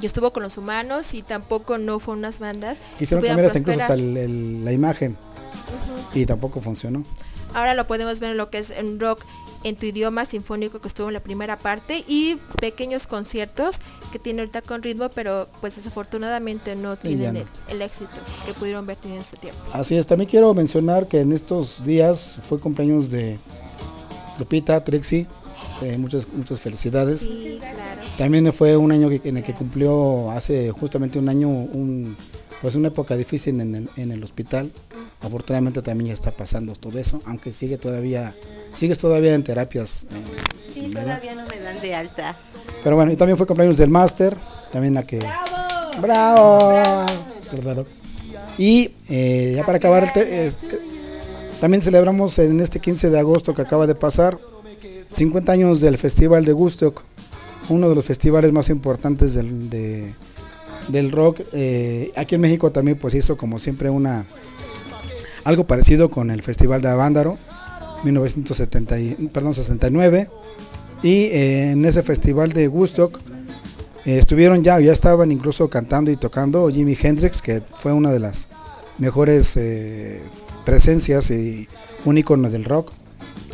[0.00, 2.80] Y estuvo con los humanos y tampoco no fue unas bandas.
[2.98, 4.16] Quisieron cambiar hasta incluso hasta prosperar.
[4.18, 5.16] el- el- la imagen
[6.14, 7.04] y tampoco funcionó.
[7.54, 9.20] Ahora lo podemos ver en lo que es en rock
[9.64, 13.80] en tu idioma sinfónico que estuvo en la primera parte y pequeños conciertos
[14.12, 18.10] que tiene ahorita con ritmo, pero pues desafortunadamente no tienen el, el éxito
[18.46, 19.58] que pudieron ver teniendo ese tiempo.
[19.72, 23.38] Así es, también quiero mencionar que en estos días fue cumpleaños de
[24.38, 25.26] Lupita, Trixie,
[25.82, 27.20] eh, muchas, muchas felicidades.
[27.20, 27.76] Sí, claro.
[28.16, 32.16] También fue un año que- en el que cumplió hace justamente un año un,
[32.60, 34.70] pues una época difícil en el, en el hospital.
[35.20, 38.34] Afortunadamente también ya está pasando todo eso, aunque sigue todavía,
[38.72, 40.04] sigues todavía en terapias.
[40.04, 40.06] eh,
[40.74, 41.18] Sí, ¿verdad?
[41.20, 42.36] todavía no me dan de alta.
[42.84, 44.36] Pero bueno, y también fue cumpleaños del máster,
[44.72, 45.18] también la que...
[46.00, 46.58] ¡Bravo!
[47.50, 47.86] Perdón.
[48.56, 50.78] Y eh, ya para acabar, el te- este,
[51.60, 54.38] también celebramos en este 15 de agosto que acaba de pasar
[55.10, 57.02] 50 años del Festival de Woodstock,
[57.68, 60.12] uno de los festivales más importantes del, de-
[60.88, 61.40] del rock.
[61.52, 64.26] Eh, aquí en México también pues hizo como siempre una
[65.44, 67.38] algo parecido con el Festival de Avándaro,
[68.04, 70.28] 1970, y- perdón, 69.
[71.02, 73.18] Y eh, en ese festival de Woodstock
[74.04, 78.18] eh, estuvieron ya, ya estaban incluso cantando y tocando Jimi Hendrix, que fue una de
[78.18, 78.48] las
[78.98, 79.56] mejores
[80.64, 81.68] presencias y
[82.04, 82.90] un ícono del rock.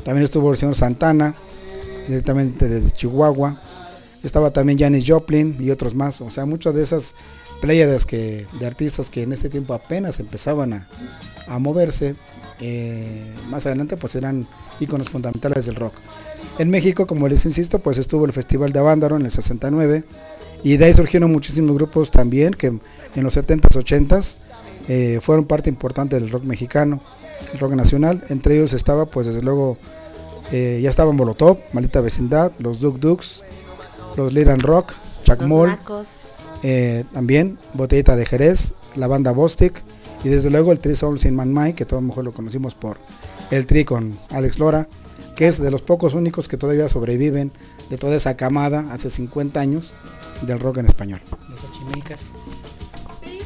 [0.05, 1.35] También estuvo el señor Santana,
[2.09, 3.61] directamente desde Chihuahua.
[4.25, 6.21] Estaba también Janis Joplin y otros más.
[6.21, 7.15] O sea, muchas de esas
[7.61, 10.87] pléyades que, de artistas que en ese tiempo apenas empezaban
[11.47, 12.17] a, moverse,
[12.61, 14.47] eh, más adelante pues eran
[14.81, 15.95] íconos fundamentales del rock.
[16.59, 20.05] En México, como les insisto, pues estuvo el Festival de Avándaro en el 69
[20.63, 24.37] y de ahí surgieron muchísimos grupos también que en los 70s, 80s
[24.89, 27.01] eh, fueron parte importante del rock mexicano,
[27.53, 28.23] el rock nacional.
[28.29, 29.77] Entre ellos estaba, pues desde luego,
[30.53, 33.43] eh, ya estaban Molotov, Maldita Vecindad, los Duk Duks,
[34.17, 34.93] los Liran Rock,
[35.25, 36.17] Chacmol, nacos.
[36.63, 39.83] eh, también Botellita de Jerez, la banda Bostic
[40.23, 42.99] y desde luego el Tri Souls in Man Mike, que todo mejor lo conocimos por
[43.51, 44.89] el Tri con Alex Lora,
[45.37, 47.53] que es de los pocos únicos que todavía sobreviven
[47.91, 49.93] de toda esa camada hace 50 años
[50.43, 51.21] del rock en español.
[51.49, 52.33] Los Xochimilcas.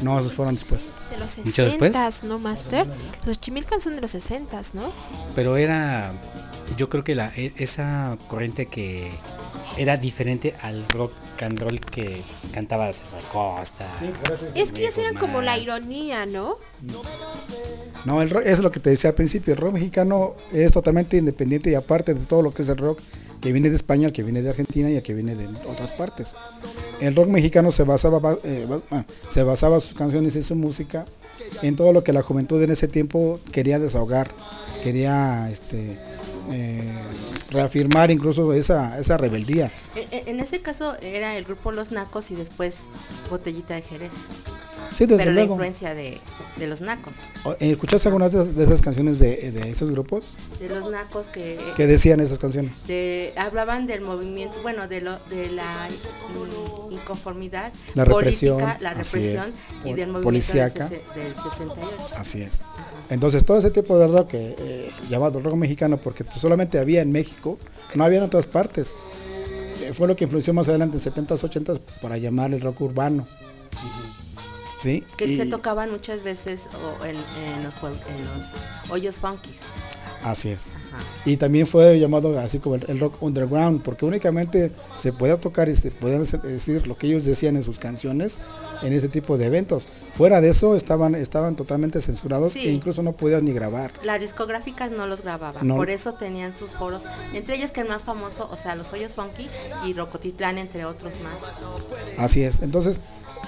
[0.03, 0.93] No, esos fueron después.
[1.11, 1.93] De los ¿Mucho después?
[1.97, 2.87] 60 ¿no, Master?
[3.27, 4.93] Los Chimilcans son de los 60 ¿no?
[5.35, 6.13] Pero era,
[6.77, 9.11] yo creo que la, e- esa corriente que
[9.77, 11.13] era diferente al rock
[11.43, 13.87] and roll que cantaba César Costa.
[14.55, 16.57] Es que ellos eran como la ironía, ¿no?
[18.05, 21.17] No, el rock, es lo que te decía al principio, el rock mexicano es totalmente
[21.17, 23.01] independiente y aparte de todo lo que es el rock
[23.41, 25.91] que viene de España, el que viene de Argentina y el que viene de otras
[25.93, 26.35] partes.
[27.01, 28.67] El rock mexicano se basaba, ba- eh,
[29.31, 31.07] se basaba sus canciones y su música
[31.63, 34.29] en todo lo que la juventud en ese tiempo quería desahogar,
[34.83, 35.97] quería este,
[36.51, 36.83] eh,
[37.51, 39.71] reafirmar incluso esa, esa rebeldía.
[39.95, 42.89] E- e- En ese caso era el grupo Los Nacos y después
[43.31, 44.13] Botellita de Jerez.
[44.91, 45.55] Sí, desde pero la luego.
[45.55, 46.19] influencia de,
[46.57, 47.17] de los Nacos.
[47.61, 50.33] Eh, ¿Escuchaste algunas de esas, de esas canciones de, de esos grupos?
[50.59, 52.87] De los Nacos que, que decían esas canciones?
[52.87, 58.91] de- hablaban del movimiento, bueno, de, lo, de la mm, inconformidad La política, represión, la
[58.91, 60.89] así represión es, y del movimiento del, policíaca.
[60.89, 62.15] sese- del 68.
[62.17, 62.63] Así es.
[63.11, 67.13] Entonces todo ese tipo de rock eh, eh, llamado rock mexicano, porque solamente había en
[67.13, 67.59] México,
[67.95, 68.95] no había en otras partes.
[69.83, 73.27] Eh, fue lo que influenció más adelante en 70s, 80s para llamar el rock urbano.
[74.79, 75.05] ¿Sí?
[75.17, 76.69] Que Y- se tocaban muchas veces
[77.01, 78.55] o en, en los, pueb- en los
[78.91, 79.57] hoyos funkis.
[80.23, 80.69] Así es.
[80.93, 80.99] Ajá.
[81.25, 85.69] Y también fue llamado así como el, el rock underground, porque únicamente se podía tocar
[85.69, 88.39] y se podían decir lo que ellos decían en sus canciones
[88.83, 89.89] en ese tipo de eventos.
[90.15, 92.61] Fuera de eso estaban, estaban totalmente censurados Sí.
[92.69, 93.93] e incluso no podías ni grabar.
[94.05, 95.77] Las discográficas no los grababan, No.
[95.77, 97.05] por eso tenían sus foros,
[97.35, 99.49] entre ellos que el más famoso, o sea, los hoyos funky
[99.87, 101.39] y Rocotitlán, entre otros más.
[102.19, 102.61] Así es.
[102.63, 103.01] Entonces,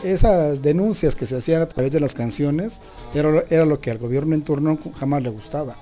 [0.04, 2.80] esas denuncias que se hacían a través de las canciones
[3.14, 5.76] era, era lo que al gobierno en turno jamás le gustaba.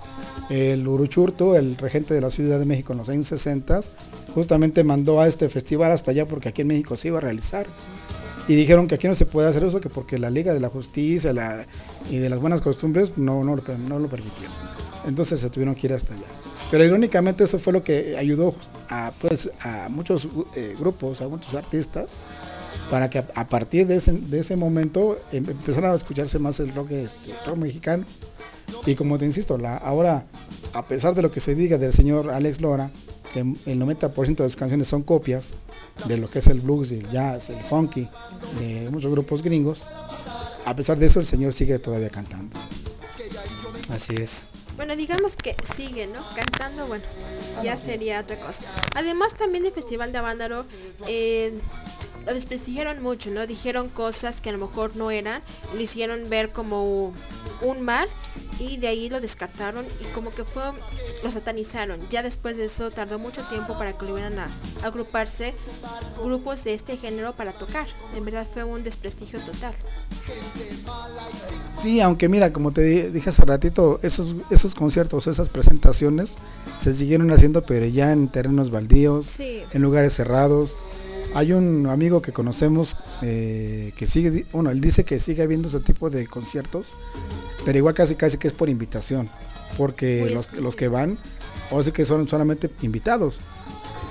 [0.50, 3.80] El Uruchurtu, el regente de la Ciudad de México en los años 60,
[4.34, 7.66] justamente mandó a este festival hasta allá porque aquí en México se iba a realizar.
[8.48, 10.70] Y dijeron que aquí no se puede hacer eso, que porque la Liga de la
[10.70, 11.32] Justicia
[12.10, 14.48] y de las buenas costumbres no, no, no lo permitió.
[15.06, 16.26] Entonces se tuvieron que ir hasta allá.
[16.70, 18.54] Pero irónicamente eso fue lo que ayudó
[18.88, 22.16] a, pues, a muchos eh, grupos, a muchos artistas,
[22.90, 26.74] para que a, partir de ese, de ese momento em- empezara a escucharse más el
[26.74, 28.04] rock, este, rock mexicano.
[28.86, 30.24] Y como te insisto, la, ahora,
[30.72, 32.90] a pesar de lo que se diga del señor Alex Lora,
[33.32, 35.54] que el 90% de sus canciones son copias
[36.06, 38.08] de lo que es el blues, el jazz, el funky,
[38.58, 39.82] de muchos grupos gringos,
[40.64, 42.58] a pesar de eso el señor sigue todavía cantando.
[43.90, 44.44] Así es.
[44.76, 46.20] Bueno, digamos que sigue, ¿no?
[46.36, 47.04] Cantando, bueno,
[47.64, 48.62] ya sería otra cosa.
[48.94, 50.64] Además también el Festival de Avándaro,
[51.08, 51.52] eh,
[52.28, 53.46] lo desprestigiaron mucho, ¿no?
[53.46, 55.42] Dijeron cosas que a lo mejor no eran,
[55.74, 57.14] lo hicieron ver como
[57.62, 58.06] un mal
[58.60, 60.62] y de ahí lo descartaron y como que fue,
[61.24, 62.00] lo satanizaron.
[62.10, 64.48] Ya después de eso tardó mucho tiempo para que volvieran a
[64.82, 65.54] agruparse
[66.22, 67.86] grupos de este género para tocar.
[68.14, 69.72] En verdad fue un desprestigio total.
[71.80, 76.36] Sí, aunque mira, como te di- dije hace ratito, esos, esos conciertos, esas presentaciones
[76.76, 79.62] se siguieron haciendo, pero ya en terrenos baldíos, Sí.
[79.72, 80.76] en lugares cerrados.
[81.34, 85.80] Hay un amigo que conocemos eh, que sigue, bueno, él dice que sigue habiendo ese
[85.80, 86.94] tipo de conciertos,
[87.64, 89.28] pero igual casi casi que es por invitación,
[89.76, 91.18] porque los, los que van,
[91.70, 93.40] o sí que son solamente invitados.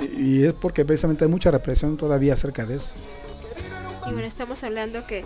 [0.01, 2.93] Y, y es porque precisamente hay mucha represión todavía acerca de eso.
[4.05, 5.25] Y bueno, estamos hablando que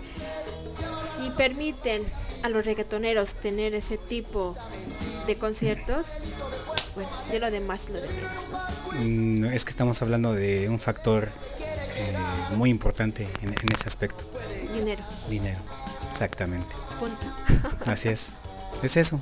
[1.16, 2.02] si permiten
[2.42, 4.56] a los reggaetoneros tener ese tipo
[5.26, 6.08] de conciertos,
[6.94, 9.04] bueno, ya lo demás lo de menos, ¿no?
[9.04, 11.30] Mm, es que estamos hablando de un factor
[11.96, 12.16] eh,
[12.56, 14.24] muy importante en, en ese aspecto.
[14.72, 15.58] Dinero, Dinero.
[16.12, 16.74] Exactamente.
[16.98, 17.26] punto.
[17.90, 18.32] Así es.
[18.82, 19.20] Es eso.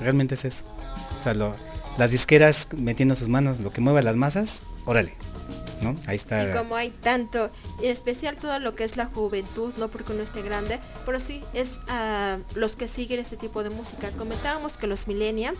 [0.00, 0.64] Realmente es eso.
[1.18, 1.54] O sea, lo-
[1.98, 5.14] las disqueras metiendo sus manos, lo que mueva las masas, órale.
[5.82, 5.94] ¿No?
[6.06, 6.42] Ahí está.
[6.42, 7.50] Y como hay tanto,
[7.82, 11.44] en especial todo lo que es la juventud, no porque uno esté grande, pero sí
[11.52, 14.10] es a los que siguen este tipo de música.
[14.16, 15.58] Comentábamos que los millennials,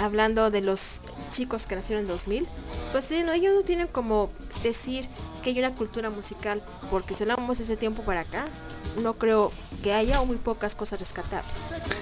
[0.00, 2.46] hablando de los chicos que nacieron en 2000,
[2.92, 4.30] pues no, ellos no tienen como
[4.62, 5.06] decir
[5.54, 8.46] que hay una cultura musical, porque si hablamos ese tiempo para acá,
[9.02, 11.54] no creo que haya o muy pocas cosas rescatables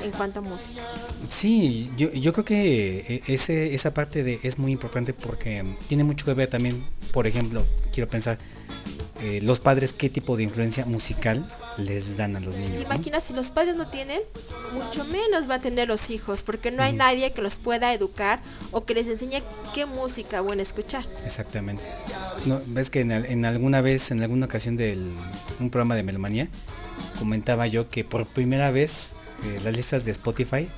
[0.03, 0.82] en cuanto a música.
[1.28, 6.05] Sí, yo, yo creo que eh, ese, esa parte de, es muy importante porque tiene
[6.05, 8.38] mucho que ver también, por ejemplo, quiero pensar,
[9.21, 11.47] eh, los padres qué tipo de influencia musical
[11.79, 12.81] les dan a los niños.
[12.81, 12.95] ¿no?
[12.95, 14.21] Imagina si los padres no tienen,
[14.73, 18.41] mucho menos va a tener los hijos, porque no hay nadie que los pueda educar
[18.73, 19.43] o que les enseñe
[19.75, 21.05] qué música buena escuchar.
[21.25, 21.85] Exactamente.
[22.47, 25.12] No, ves que en, al- en alguna vez, en alguna ocasión del
[25.61, 26.49] un programa de Melomanía,
[27.19, 29.12] comentaba yo que por primera vez
[29.45, 30.69] eh, las listas de Spotify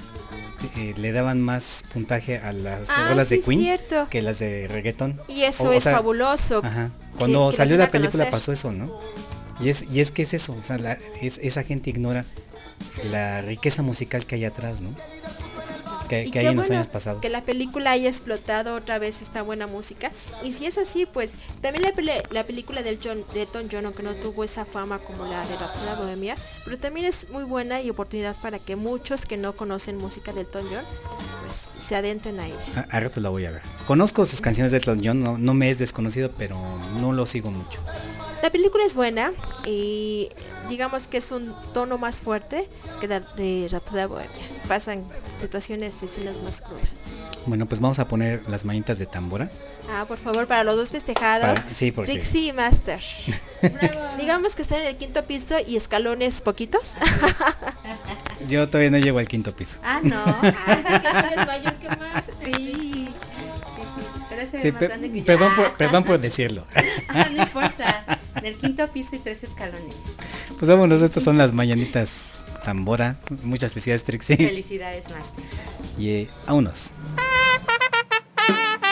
[0.76, 4.08] eh, le daban más puntaje a las Ah, rolas de Queen cierto.
[4.10, 5.20] que las de reggaeton.
[5.28, 6.60] Y eso O- o es sea, fabuloso.
[6.64, 6.90] Ajá.
[7.16, 8.30] Cuando que salió la película conocer.
[8.30, 8.90] pasó eso, ¿no?
[9.60, 12.24] Y es, y es que es eso, o sea, la- es- esa gente ignora
[13.10, 14.90] la riqueza musical que hay atrás, ¿no?
[16.08, 17.20] Que, Y que qué hay en los bueno años pasados.
[17.20, 20.10] Que la película haya explotado otra vez esta buena música.
[20.42, 23.84] Y si es así, pues también la, pele- la película del John, de Elton John,
[23.86, 27.80] aunque no tuvo esa fama como la de Rhapsody Bohemia, pero también es muy buena
[27.80, 30.84] y oportunidad para que muchos que no conocen música de Elton John,
[31.42, 32.86] pues se adentren a ella.
[32.90, 33.62] A, a rato la voy a ver.
[33.86, 36.56] Conozco sus canciones de Elton John, no, no me es desconocido, pero
[37.00, 37.80] no lo sigo mucho.
[38.42, 39.32] La película es buena
[39.66, 40.28] y
[40.68, 42.68] digamos que es un tono más fuerte
[43.00, 44.30] que la de Rhapsody Bohemia.
[44.68, 45.04] Pasan
[45.40, 46.88] situaciones, escenas más crudas.
[47.46, 49.50] Bueno, pues vamos a poner las manitas de tambora.
[49.90, 53.00] Ah, por favor, para los dos festejados, Para- sí, porque- Trixie y Master.
[54.18, 56.92] Digamos que están en el quinto piso y escalones poquitos.
[58.48, 59.78] Yo todavía no llego al quinto piso.
[59.82, 60.22] Ah, no.
[60.42, 62.24] es mayor que más.
[62.44, 63.08] Sí.
[64.42, 64.50] Sí, sí.
[64.50, 65.24] Pero ese Sí, es más pe- grande que yo.
[65.26, 66.64] perdón, por, perdón por decirlo.
[67.36, 68.20] No importa.
[68.36, 69.94] En el quinto piso y tres escalones.
[70.58, 73.18] Pues vámonos, estas son las mañanitas tambora.
[73.42, 74.36] Muchas felicidades, Trixie.
[74.36, 75.44] Felicidades, Master.
[75.98, 76.92] Y eh, vámonos.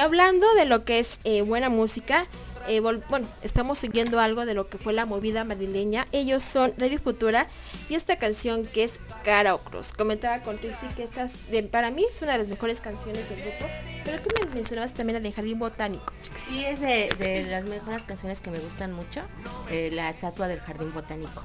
[0.00, 2.26] hablando de lo que es eh, buena música,
[2.68, 6.06] eh, bueno, estamos siguiendo algo de lo que fue la movida madrileña.
[6.12, 7.48] Ellos son Radio Futura
[7.88, 9.92] y esta canción que es Cara Cruz.
[9.94, 13.28] Comentaba con Trixie que esta es de- para mí es una de las mejores canciones
[13.30, 13.66] del grupo,
[14.04, 16.12] pero tú me mencionabas también la de Jardín Botánico.
[16.36, 19.22] Sí, es de, de las mejores canciones que me gustan mucho,
[19.70, 21.42] eh, la estatua del jardín botánico.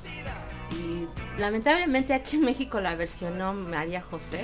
[0.71, 1.07] Y
[1.39, 4.39] lamentablemente aquí en México la versionó María José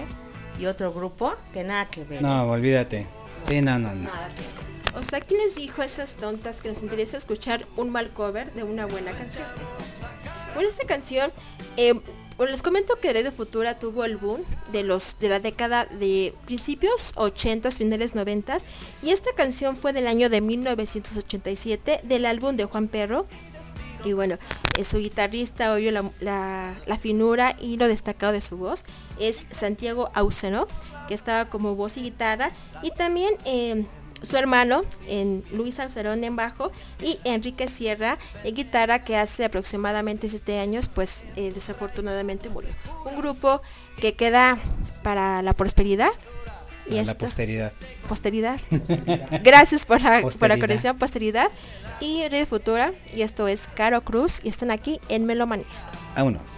[0.61, 2.21] y otro grupo que nada que ver.
[2.21, 3.07] No, olvídate.
[3.47, 4.03] Sí, no, no, no.
[4.03, 4.71] Nada que ver.
[5.01, 8.53] O sea, ¿quién les dijo a esas tontas que nos interesa escuchar un mal cover
[8.53, 9.45] de una buena canción?
[10.53, 11.31] Bueno, esta canción,
[11.77, 11.93] eh,
[12.37, 16.35] bueno, les comento que Radio Futura tuvo el boom de los de la década de
[16.45, 18.63] principios 80s, finales 90s,
[19.01, 23.27] y esta canción fue del año de 1987 del álbum de Juan Perro,
[24.03, 24.37] Y bueno,
[24.77, 28.85] eh, su guitarrista, obvio, la, la- finura y lo destacado de su voz
[29.19, 30.67] es Santiago Auseno,
[31.07, 32.51] que estaba como voz y guitarra.
[32.83, 33.85] Y también eh,
[34.21, 36.71] su hermano, en Luis Aucerón en bajo
[37.03, 42.69] y Enrique Sierra en guitarra, que hace aproximadamente 7 años, pues eh, desafortunadamente murió.
[43.05, 43.61] Un grupo
[43.97, 44.57] que queda
[45.03, 46.11] para la prosperidad.
[46.91, 47.71] Y la esto- posteridad.
[48.07, 48.59] posteridad.
[49.43, 51.49] Gracias por la, por la conexión, posteridad.
[51.99, 52.91] Y Radio Futura.
[53.13, 54.39] Y esto es Caro Cruz.
[54.43, 55.65] Y están aquí en Melomanía.
[56.15, 56.51] Vámonos.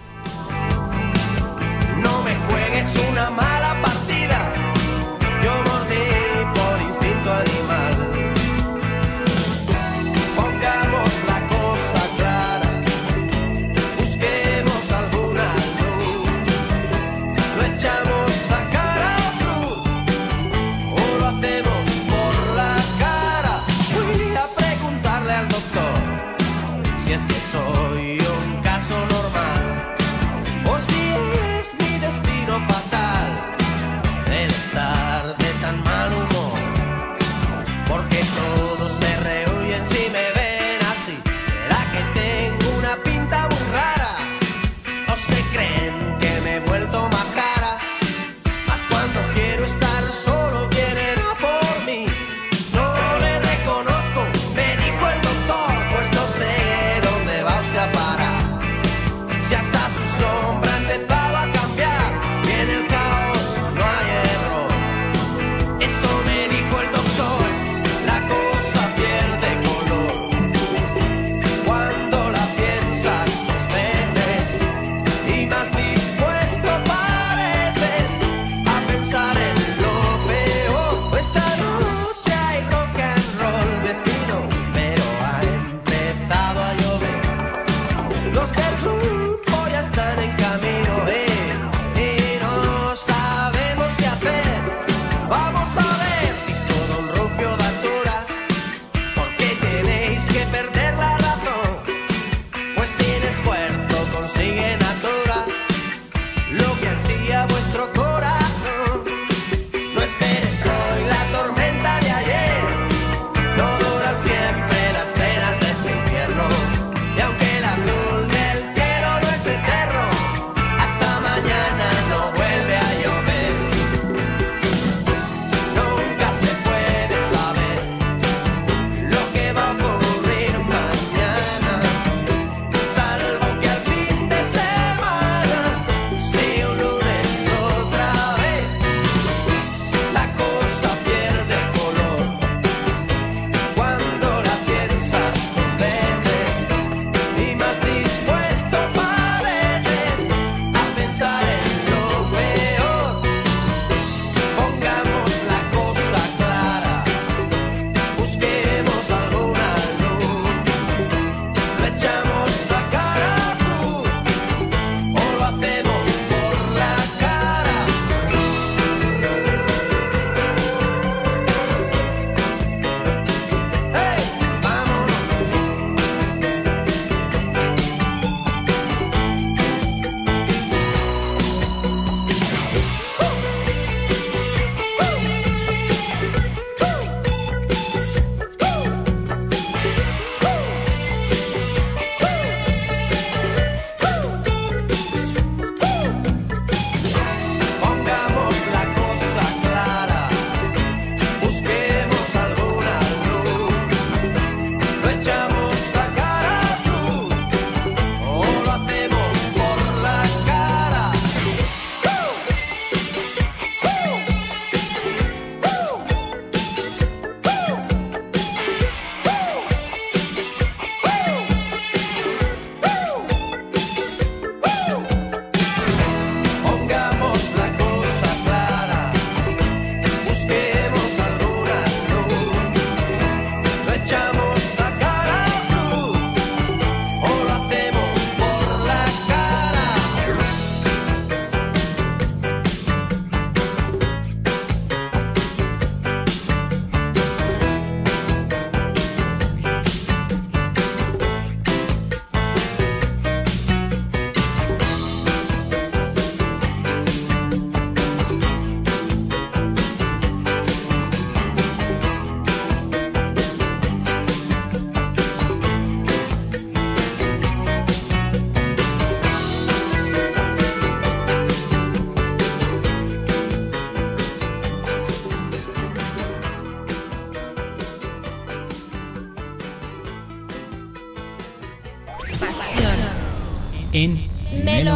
[2.02, 4.03] No me juegues una mala partida.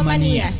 [0.08, 0.57] Melomanía.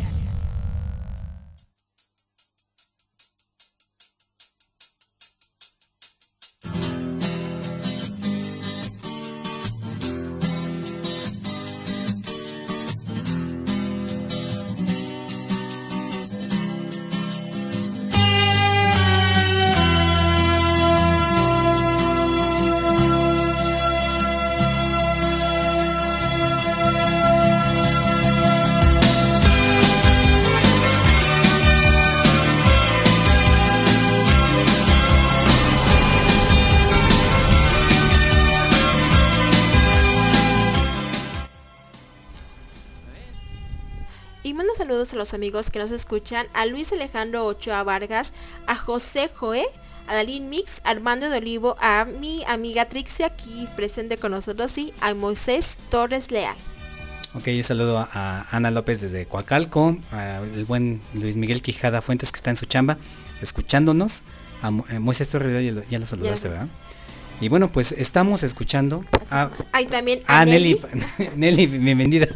[45.18, 48.32] Los amigos que nos escuchan, a Luis Alejandro Ochoa Vargas,
[48.66, 49.64] a José Joé,
[50.06, 54.76] a Dalín Mix, a Armando de Olivo, a mi amiga Trixie aquí presente con nosotros
[54.78, 56.56] y a Moisés Torres Leal.
[57.34, 62.36] Ok, yo saludo a- Ana López desde Coacalco, al buen Luis Miguel Quijada Fuentes que
[62.36, 62.96] está en su chamba,
[63.42, 64.22] escuchándonos.
[64.62, 66.68] A eh, Moisés Torres ya lo, ya lo saludaste, ¿verdad?
[67.40, 70.44] Y bueno, pues estamos escuchando a, Hay también a a.
[70.44, 70.80] Nelly,
[71.36, 72.26] Nelly, bienvenida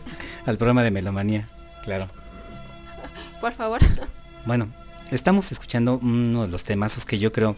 [0.46, 1.48] al programa de Melomanía,
[1.84, 2.08] claro.
[3.42, 3.80] Por favor.
[4.46, 4.68] Bueno,
[5.10, 7.54] estamos escuchando uno de los temazos que yo creo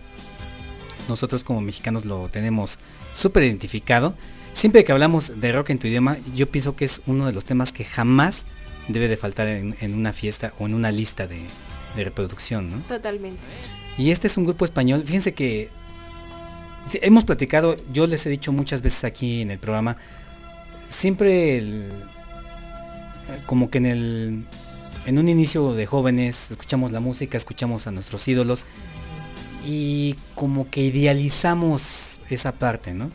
[1.09, 2.79] nosotros como mexicanos lo tenemos
[3.13, 4.15] súper identificado.
[4.55, 7.45] Siempre que hablamos de rock en tu idioma, yo pienso que es uno de los
[7.45, 8.47] temas que jamás
[8.89, 11.41] debe de faltar en, en una fiesta o en una lista de,
[11.97, 12.79] de reproducción, ¿no?
[12.89, 13.41] Totalmente.
[13.99, 15.03] Y este es un grupo español.
[15.05, 15.71] Fíjense que
[17.03, 19.97] hemos platicado, yo les he dicho muchas veces aquí en el programa,
[20.89, 21.93] siempre el-
[23.47, 24.45] como que en el
[25.07, 28.67] en un inicio de jóvenes escuchamos la música, escuchamos a nuestros ídolos
[29.67, 33.11] y como que idealizamos esa parte, ¿no?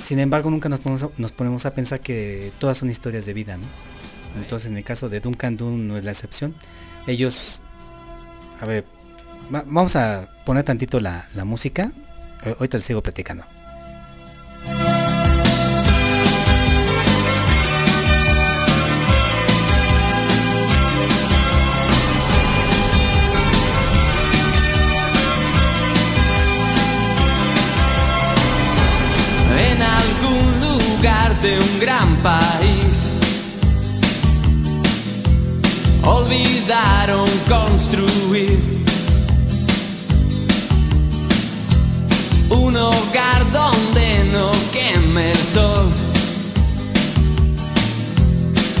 [0.00, 3.64] Sin embargo, nunca nos ponemos, a, pensar que todas son historias de vida, ¿no?
[4.40, 6.54] Entonces, en el caso de Duncan Dunn no es la excepción.
[7.06, 7.62] Ellos,
[8.60, 8.84] a ver,
[9.54, 11.92] Va- vamos a poner tantito la, la música.
[12.44, 13.44] Ahorita les sigo platicando.
[31.58, 33.08] Un gran país.
[36.04, 38.58] Olvidaron construir
[42.50, 45.90] un hogar donde no queme el sol.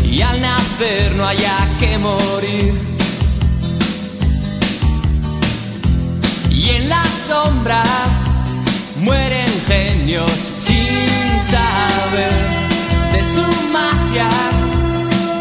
[0.04, 2.74] Y al nacer no haya que morir.
[6.50, 7.82] Y en la sombra
[8.98, 10.30] mueren genios
[10.60, 12.51] sin saber
[13.12, 14.28] de su magia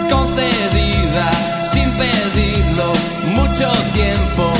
[0.09, 1.31] concedida
[1.63, 2.93] sin pedirlo
[3.35, 4.51] mucho tiempo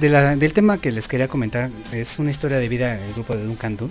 [0.00, 3.36] de la- del tema que les quería comentar es una historia de vida del grupo
[3.36, 3.90] de Duncan Du.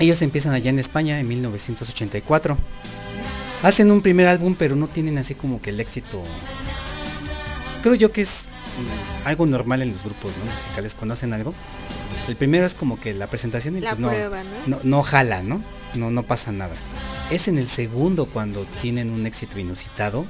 [0.00, 2.58] Ellos empiezan allá en España en 1984.
[3.62, 6.22] Hacen un primer álbum, pero no tienen así como que el éxito.
[7.82, 8.46] Creo yo que es
[9.24, 10.52] mm, algo normal en los grupos ¿no?
[10.52, 11.54] musicales cuando hacen algo.
[12.28, 14.76] El primero es como que la presentación y La pues prueba, ¿no?
[14.76, 15.62] no, no jala, ¿no?
[15.94, 16.74] No, no pasa nada.
[17.30, 20.24] Es en el segundo cuando tienen un éxito inusitado.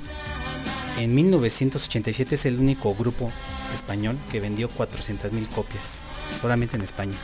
[0.99, 3.31] En 1987 es el único grupo
[3.73, 6.05] español que vendió 400.000 copias,
[6.41, 7.17] solamente en España,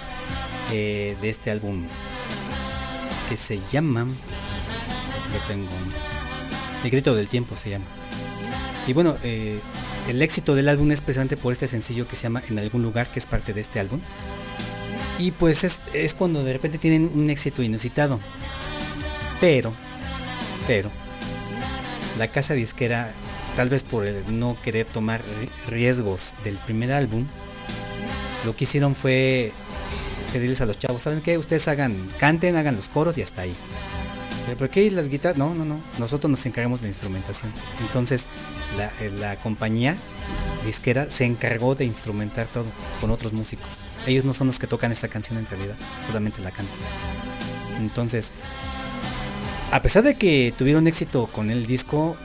[0.72, 1.84] eh, de este álbum
[3.28, 5.68] que se llama, lo tengo,
[6.84, 7.84] El Grito del Tiempo se llama.
[8.86, 9.60] Y bueno, eh,
[10.08, 13.08] el éxito del álbum es precisamente por este sencillo que se llama En algún lugar,
[13.08, 14.00] que es parte de este álbum.
[15.18, 18.18] Y pues es, es cuando de repente tienen un éxito inusitado.
[19.40, 19.74] Pero,
[20.66, 20.90] pero,
[22.18, 23.12] la casa disquera,
[23.58, 27.26] tal vez por no querer tomar ri- riesgos del primer álbum,
[28.44, 29.50] lo que hicieron fue
[30.32, 31.36] pedirles a los chavos, ¿saben qué?
[31.38, 33.52] Ustedes hagan, canten, hagan los coros y hasta ahí.
[34.46, 35.38] Pero ¿por qué las guitarras?
[35.38, 35.80] No, no, no.
[35.98, 37.50] Nosotros nos encargamos de la instrumentación.
[37.80, 38.28] Entonces,
[38.76, 39.96] la, eh, la compañía
[40.64, 42.66] disquera se encargó de instrumentar todo
[43.00, 43.80] con otros músicos.
[44.06, 45.74] Ellos no son los que tocan esta canción en realidad,
[46.06, 46.76] solamente la cantan.
[47.80, 48.30] Entonces,
[49.72, 52.16] a pesar de que tuvieron éxito con el disco,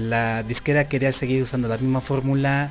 [0.00, 2.70] la disquera quería seguir usando la misma fórmula.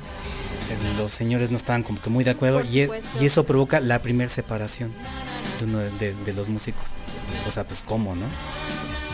[0.96, 2.90] Los señores no estaban como que muy de acuerdo y, e-
[3.20, 4.90] y eso provoca la primera separación
[5.58, 6.90] de uno de, de- de los músicos.
[7.46, 8.24] O sea, pues cómo, ¿no?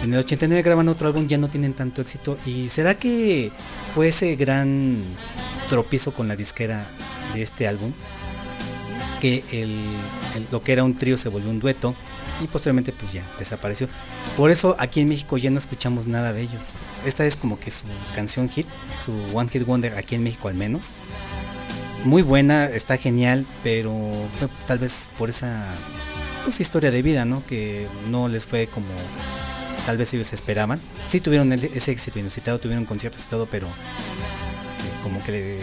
[0.02, 2.38] En el 89 graban otro álbum, ya no tienen tanto éxito.
[2.46, 3.50] ¿Y será que
[3.94, 5.02] fue ese gran
[5.68, 6.86] tropiezo con la disquera
[7.34, 7.92] de este álbum?
[9.20, 9.70] Que el,
[10.36, 11.94] el- lo que era un trío se volvió un dueto
[12.40, 13.88] y posteriormente pues ya desapareció.
[14.36, 16.74] Por eso aquí en México ya no escuchamos nada de ellos.
[17.04, 17.84] Esta es como que su
[18.14, 18.66] canción hit,
[19.04, 20.92] su One Hit Wonder aquí en México al menos.
[22.04, 23.92] Muy buena, está genial, pero
[24.38, 25.64] fue tal vez por esa
[26.44, 27.44] pues, historia de vida, ¿no?
[27.46, 28.86] Que no les fue como
[29.84, 30.80] tal vez ellos esperaban.
[31.08, 33.70] Sí tuvieron ese éxito inusitado, tuvieron conciertos y todo, pero eh,
[35.02, 35.58] como que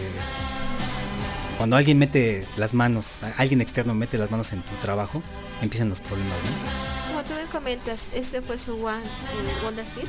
[1.56, 5.22] cuando alguien mete las manos, alguien externo mete las manos en tu trabajo,
[5.62, 7.06] empiezan los problemas, ¿no?
[7.08, 10.08] Como tú me comentas, este fue su One el Wonder Hit.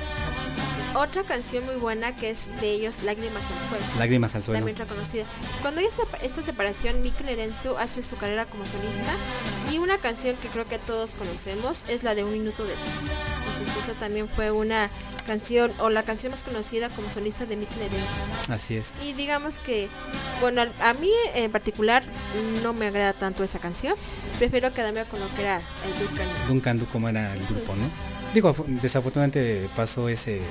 [0.95, 3.86] Otra canción muy buena que es de ellos, Lágrimas al Suelo.
[3.99, 4.60] Lágrimas al suelo.
[4.60, 5.26] También reconocida.
[5.61, 9.14] Cuando hay esta, separación, Mikel Erenzu hace su carrera como solista
[9.72, 12.80] y una canción que creo que todos conocemos es la de Un Minuto de Ti.
[13.53, 14.90] Entonces esa también fue una
[15.28, 18.22] canción o la canción más conocida como solista de Mikel Erenzu.
[18.49, 18.95] Así es.
[19.04, 19.90] Y digamos que,
[20.41, 22.04] bueno, a mí en particular
[22.64, 23.95] no me agrada tanto esa canción.
[24.40, 26.28] Prefiero quedarme con lo que era el Duncan.
[26.48, 27.90] Duncan Du como era el grupo, ¿no?
[28.34, 30.41] Digo, desafortunadamente pasó ese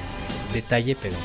[0.53, 1.17] detalle, pero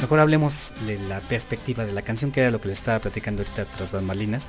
[0.00, 3.42] mejor hablemos de la perspectiva de la canción, que era lo que les estaba platicando
[3.42, 4.48] ahorita tras bambalinas.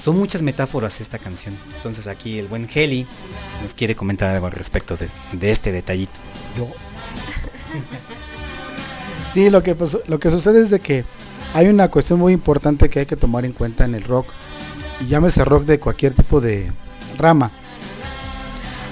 [0.00, 1.56] Son muchas metáforas esta canción.
[1.76, 3.06] Entonces aquí el buen Heli
[3.62, 6.20] nos quiere comentar algo al respecto de, de este detallito.
[6.56, 6.68] Yo.
[9.32, 11.06] Sí, lo que, pues, lo que sucede es de que
[11.54, 14.26] hay una cuestión muy importante que hay que tomar en cuenta en el rock.
[15.00, 16.70] Y llámese rock de cualquier tipo de
[17.16, 17.50] rama.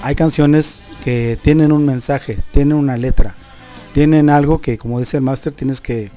[0.01, 3.35] Hay canciones que tienen un mensaje, tienen una letra,
[3.93, 6.09] tienen algo que, como dice el máster, tienes que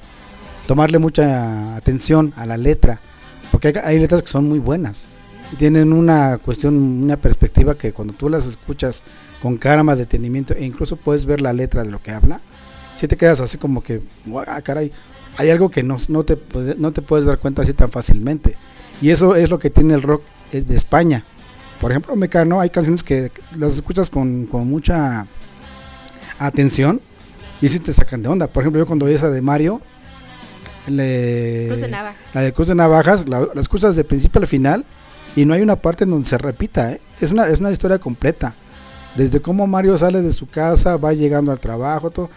[0.65, 2.99] tomarle mucha atención a la letra.
[3.51, 5.05] Porque hay, letras que son muy buenas.
[5.59, 9.03] Tienen una cuestión, una perspectiva que cuando tú las escuchas
[9.39, 12.41] con calma, detenimiento, e incluso puedes ver la letra de lo que habla,
[12.95, 14.91] si te quedas así como que, "Guau, caray,
[15.37, 16.37] hay algo que no, no, te,
[16.77, 18.55] no te puedes dar cuenta así tan fácilmente.
[19.01, 20.23] Y eso es lo que tiene el rock
[20.53, 21.25] eh, de España.
[21.81, 25.27] Por ejemplo, Mecano, hay canciones que las escuchas con, con mucha
[26.39, 27.01] atención
[27.61, 28.47] y si te sacan de onda.
[28.47, 29.81] Por ejemplo, yo cuando oí esa de Mario,
[30.87, 32.17] le- Cruz de Navajas.
[32.33, 34.85] la de Cruz de Navajas, la, la escuchas de principio al final
[35.35, 36.91] y no hay una parte en donde se repita.
[36.93, 37.01] ¿eh?
[37.19, 38.53] Es, una, es una historia completa.
[39.15, 42.29] Desde cómo Mario sale de su casa, va llegando al trabajo, todo,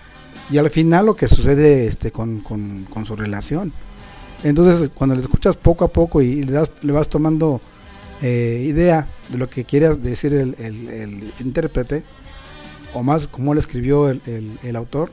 [0.51, 3.73] y al final lo que sucede este, con, con- su relación.
[4.45, 7.61] Entonces, cuando le escuchas poco a poco y le, das, le vas tomando
[8.23, 12.03] eh, idea de lo que quiere decir el, el- intérprete,
[12.95, 14.21] o más como le escribió el,
[14.63, 15.11] el- autor,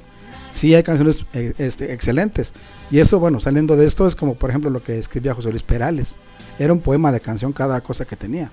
[0.53, 2.53] sí hay canciones eh, este, excelentes.
[2.91, 5.63] Y eso, bueno, saliendo de esto es como por ejemplo lo que escribía José Luis
[5.63, 6.15] Perales.
[6.59, 8.51] Era un poema de canción cada cosa que tenía.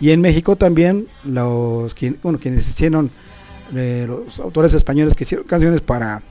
[0.00, 3.10] Y en México también los bueno, quienes hicieron,
[3.72, 6.22] los autores españoles que hicieron canciones para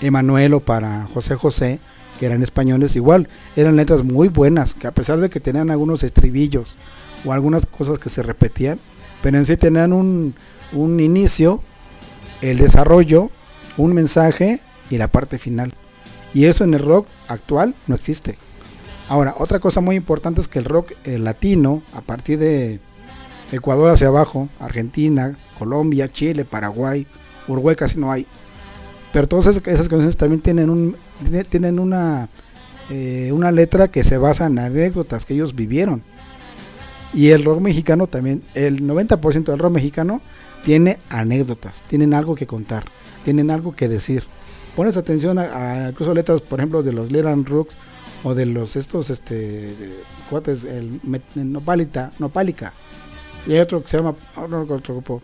[0.00, 1.80] Emanuel o para José José,
[2.18, 6.02] que eran españoles, igual eran letras muy buenas, que a pesar de que tenían algunos
[6.02, 6.76] estribillos
[7.24, 8.78] o algunas cosas que se repetían,
[9.22, 10.34] pero en sí tenían un,
[10.72, 11.62] un inicio,
[12.40, 13.30] el desarrollo,
[13.76, 14.60] un mensaje
[14.90, 15.72] y la parte final.
[16.34, 18.38] Y eso en el rock actual no existe.
[19.08, 22.80] Ahora, otra cosa muy importante es que el rock eh, latino, a partir de
[23.52, 27.06] Ecuador hacia abajo, Argentina, Colombia, Chile, Paraguay,
[27.48, 28.26] Uruguay casi no hay.
[29.12, 32.28] Pero todas esas, canciones también tienen un tiene- tienen una
[32.90, 36.02] eh, una letra que se basa en anécdotas que ellos vivieron.
[37.14, 40.20] Y el rock mexicano también, el 90% del rock mexicano
[40.64, 42.84] tiene anécdotas, tienen algo que contar,
[43.24, 44.24] tienen algo que decir.
[44.74, 47.76] Pones atención a, a incluso letras, por ejemplo, de los Leland Rooks
[48.24, 49.74] o de los estos este
[50.30, 52.72] cuates, el Met- Nopalita, Nopálica.
[53.46, 55.22] Y hay otro que se llama, ah, no, otro grupo,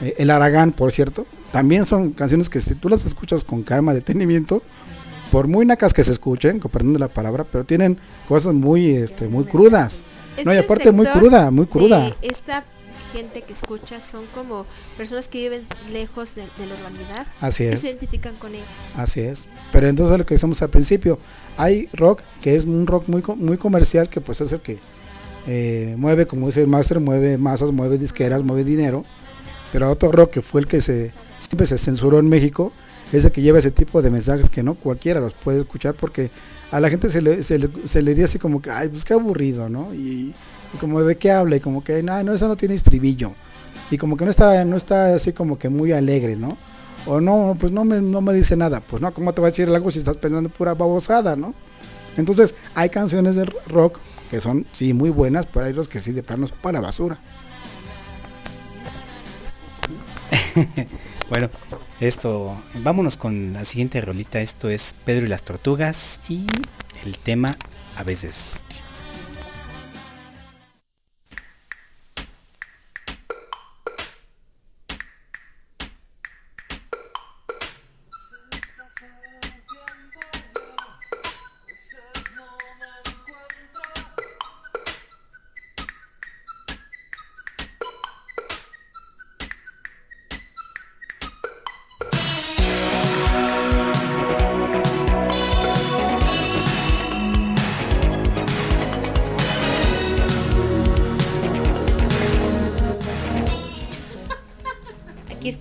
[0.00, 1.26] eh, El Aragán, por cierto.
[1.52, 4.62] También son canciones que si tú las escuchas con calma, detenimiento,
[5.30, 7.98] por muy nacas que se escuchen, con perdón de la palabra, pero tienen
[8.28, 10.02] cosas muy, este, muy crudas.
[10.44, 12.16] No, y aparte muy cruda, muy cruda.
[12.22, 12.64] esta
[13.12, 14.64] gente que escucha son como
[14.96, 17.80] personas que viven lejos de, de la urbanidad Así y es.
[17.80, 18.66] se identifican con ellas.
[18.96, 19.48] Así es.
[19.70, 21.18] Pero entonces lo que decíamos al principio,
[21.58, 24.78] hay rock que es un rock muy muy comercial que pues es el que
[25.46, 29.04] eh, mueve, como dice el máster, mueve masas, mueve disqueras, mueve dinero.
[29.72, 32.72] Pero otro rock que fue el que se siempre se censuró en México
[33.12, 36.30] es el que lleva ese tipo de mensajes que no cualquiera los puede escuchar porque
[36.70, 39.12] a la gente se le, se le, se diría así como que, ay, pues qué
[39.12, 39.92] aburrido, ¿no?
[39.94, 40.34] Y,
[40.80, 43.32] como de qué habla y como que, no, no, eso no tiene estribillo.
[43.90, 46.56] Y como que no está, no está así como que muy alegre, ¿no?
[47.04, 48.80] O no, pues no me, no me dice nada.
[48.80, 51.52] Pues no, ¿cómo te va a decir algo si estás pensando pura babosada, no?
[52.16, 53.98] Entonces, hay canciones de rock
[54.32, 57.18] que son, sí, muy buenas, pero hay los que sí, de plano es para basura.
[61.28, 61.48] Bueno,
[61.98, 64.42] esto, vámonos con la siguiente rolita.
[64.42, 66.46] Esto es Pedro y las Tortugas y
[67.06, 67.56] el tema
[67.96, 68.64] a veces.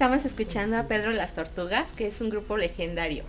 [0.02, 3.24] Estamos escuchando a Pedro Las Tortugas, que es un grupo legendario.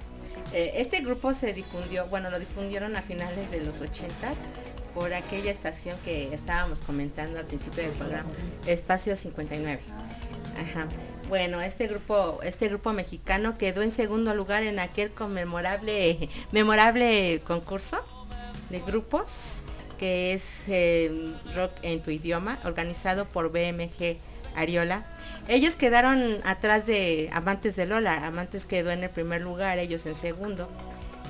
[0.54, 4.38] Eh, este grupo se difundió, bueno, lo difundieron a finales de los 80s
[4.94, 8.30] por aquella estación que estábamos comentando al principio del programa,
[8.66, 9.82] Espacio 59.
[10.62, 10.88] Ajá.
[11.28, 18.02] Bueno, este grupo, este grupo mexicano quedó en segundo lugar en aquel conmemorable, memorable concurso
[18.70, 19.60] de grupos
[19.98, 24.16] que es eh, Rock en tu idioma, organizado por BMG
[24.56, 25.06] Ariola.
[25.48, 30.14] Ellos quedaron atrás de Amantes de Lola, Amantes quedó en el primer lugar, ellos en
[30.14, 30.68] segundo.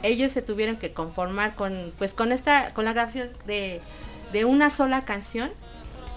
[0.03, 3.81] Ellos se tuvieron que conformar con, pues con esta, con la grabación de,
[4.33, 5.51] de una sola canción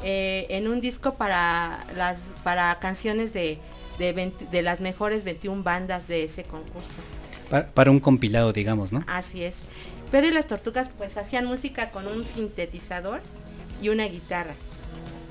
[0.03, 3.59] eh, en un disco para las, para canciones de,
[3.97, 7.01] de, 20 de las mejores 21 bandas de ese concurso.
[7.49, 9.03] Para, para un compilado, digamos, ¿no?
[9.07, 9.63] Así es.
[10.11, 13.22] Pedro y las tortugas pues hacían música con un sintetizador
[13.81, 14.55] y una guitarra.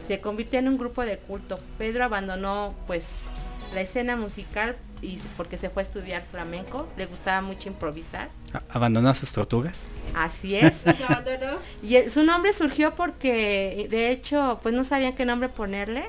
[0.06, 1.58] Se convirtió en un grupo de culto.
[1.78, 3.06] Pedro abandonó pues
[3.72, 6.86] la escena musical y porque se fue a estudiar flamenco.
[6.96, 8.28] Le gustaba mucho improvisar.
[8.52, 9.86] A- Abandonó a sus tortugas.
[10.14, 10.76] Así es.
[10.78, 11.58] Se abandonó.
[11.82, 16.04] Y el- su nombre surgió porque de hecho pues no sabían qué nombre ponerle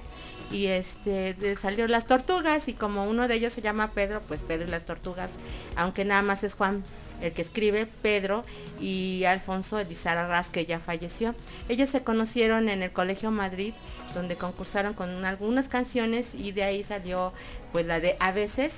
[0.51, 4.41] y este de- salió las tortugas y como uno de ellos se llama Pedro pues
[4.43, 5.31] Pedro y las tortugas
[5.75, 6.83] aunque nada más es Juan
[7.21, 8.43] el que escribe Pedro
[8.79, 11.35] y Alfonso Elizarraz que ya falleció
[11.69, 13.73] ellos se conocieron en el Colegio Madrid
[14.13, 17.33] donde concursaron con un- algunas canciones y de ahí salió
[17.71, 18.71] pues la de a veces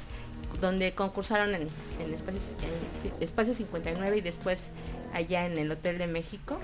[0.62, 1.68] donde concursaron en,
[2.00, 4.72] en espacio, en sí, espacio 59 y después
[5.14, 6.60] allá en el Hotel de México.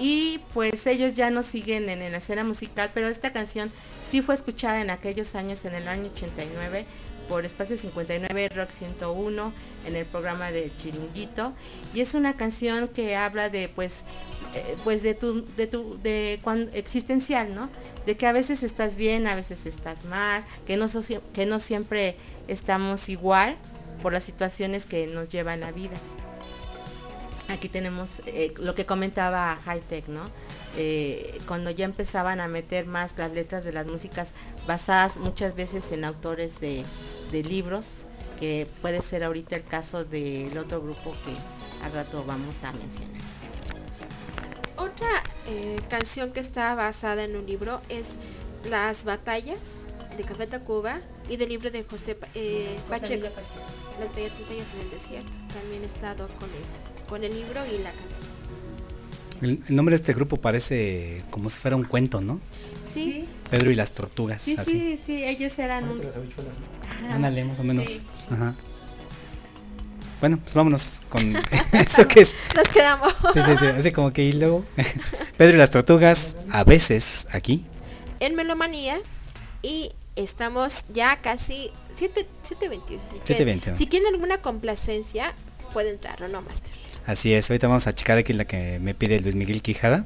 [0.00, 3.70] Y pues ellos ya no siguen en, en la escena musical, pero esta canción
[4.08, 6.86] sí fue escuchada en aquellos años, en el año 89,
[7.28, 9.52] por Espacio 59 Rock 101,
[9.86, 11.52] en el programa del Chiringuito.
[11.94, 14.04] Y es una canción que habla de pues
[14.54, 17.68] eh, pues de tu, de tu, de cuando existencial, ¿no?
[18.06, 20.86] De que a veces estás bien, a veces estás mal, que no,
[21.34, 22.16] que no siempre
[22.48, 23.56] estamos igual
[24.02, 25.96] por las situaciones que nos llevan la vida.
[27.48, 30.30] Aquí tenemos eh, lo que comentaba High Tech, ¿no?
[30.76, 34.32] Eh, cuando ya empezaban a meter más las letras de las músicas
[34.66, 36.84] basadas muchas veces en autores de,
[37.30, 38.02] de libros,
[38.38, 41.34] que puede ser ahorita el caso del otro grupo que
[41.84, 43.22] al rato vamos a mencionar.
[44.76, 48.14] Otra eh, canción que está basada en un libro es
[48.68, 49.58] Las batallas
[50.16, 53.26] de Café Tacuba y del libro de José eh, José Pacheco.
[54.00, 55.32] Las bellas Batallas en el desierto.
[55.52, 58.26] También he estado con el, con el libro y la canción.
[59.40, 62.40] El, el nombre de este grupo parece como si fuera un cuento, ¿no?
[62.92, 64.42] Sí, Pedro y las tortugas.
[64.42, 64.70] Sí, así.
[64.70, 66.00] sí, sí, ellos eran un...
[67.10, 67.86] Ándale, más o menos.
[67.86, 68.02] Sí.
[68.30, 68.54] Ajá.
[70.20, 71.36] Bueno, pues vámonos con
[71.72, 72.34] eso que es.
[72.56, 73.14] nos quedamos.
[73.32, 74.64] Sí, sí, sí, así como que y luego
[75.36, 77.64] Pedro y las tortugas a veces aquí.
[78.20, 78.98] en Melomanía
[79.62, 82.26] y estamos ya casi 7
[82.60, 82.96] 7.21.
[82.96, 83.76] Así que 7:21.
[83.76, 85.34] si quieren alguna complacencia,
[85.72, 86.72] puede entrar, ¿o no, Master?
[87.06, 90.04] Así es, ahorita vamos a checar aquí la que me pide Luis Miguel Quijada.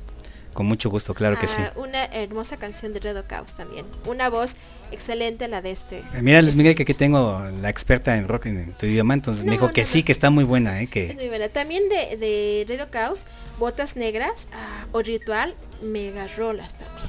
[0.52, 1.56] Con mucho gusto, claro que sí.
[1.60, 3.86] Ah, Una hermosa canción de Redo Caos también.
[4.06, 4.56] Una voz
[4.90, 5.98] excelente la de este.
[6.00, 9.44] Eh, Mira Luis Miguel que aquí tengo la experta en rock en tu idioma, entonces
[9.44, 9.86] me dijo no, que no.
[9.86, 10.84] sí, que está muy buena, ¿eh?
[10.84, 11.48] Es que muy buena.
[11.48, 13.26] También de, de Redo Caos,
[13.58, 17.08] Botas Negras ah, o Ritual, Mega Rolas también.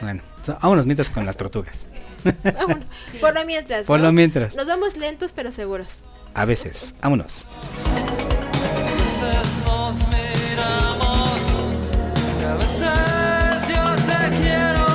[0.00, 1.86] bueno, so- vámonos mientras con las tortugas.
[2.44, 2.84] Vámonos.
[3.20, 3.86] Por lo mientras.
[3.86, 4.06] Por ¿no?
[4.06, 4.54] lo mientras.
[4.56, 6.00] Nos vamos lentos pero seguros.
[6.34, 7.48] A veces, vámonos.
[7.86, 11.39] A veces nos miramos
[12.50, 14.89] y a veces yo te quiero.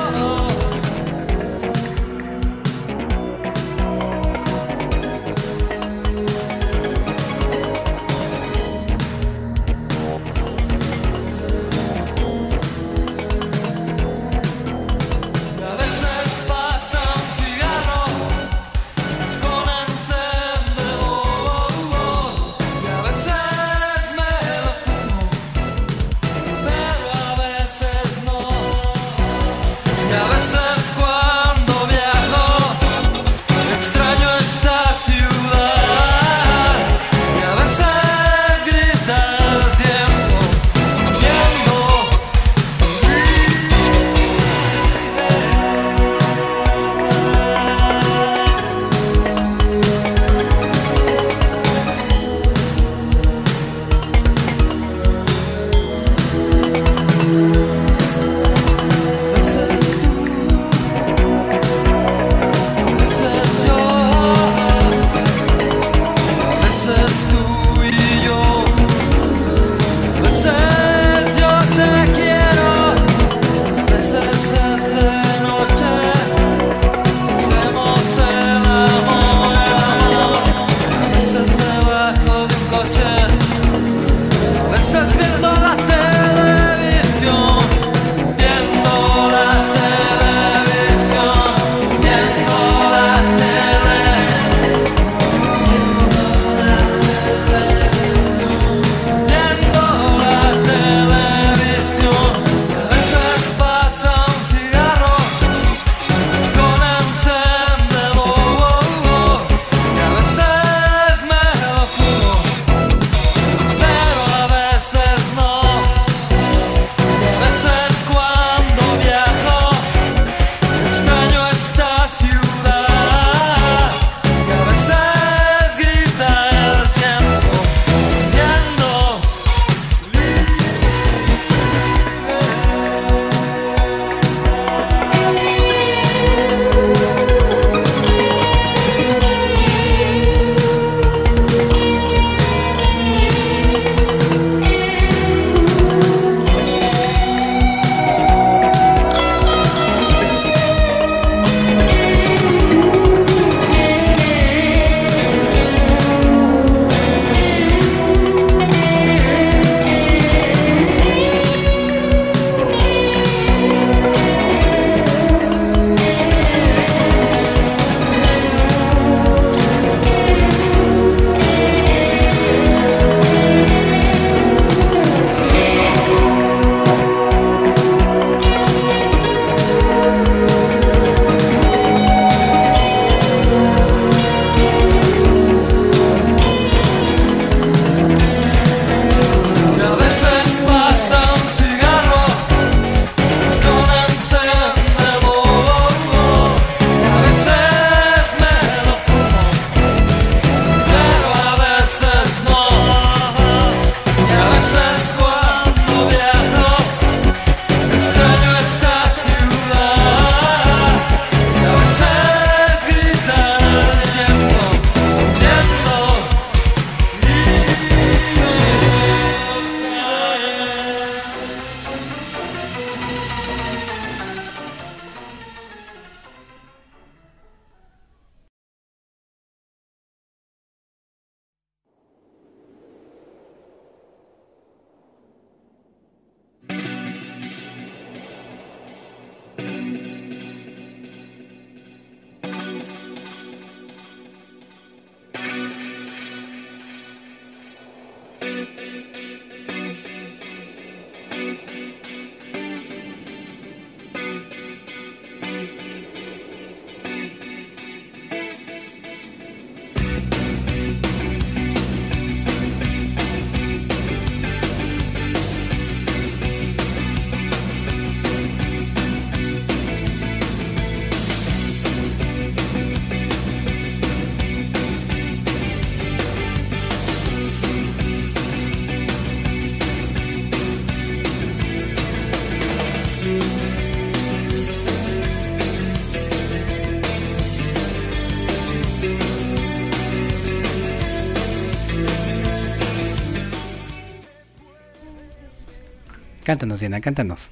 [296.46, 297.52] Cántanos, Diana, cántanos.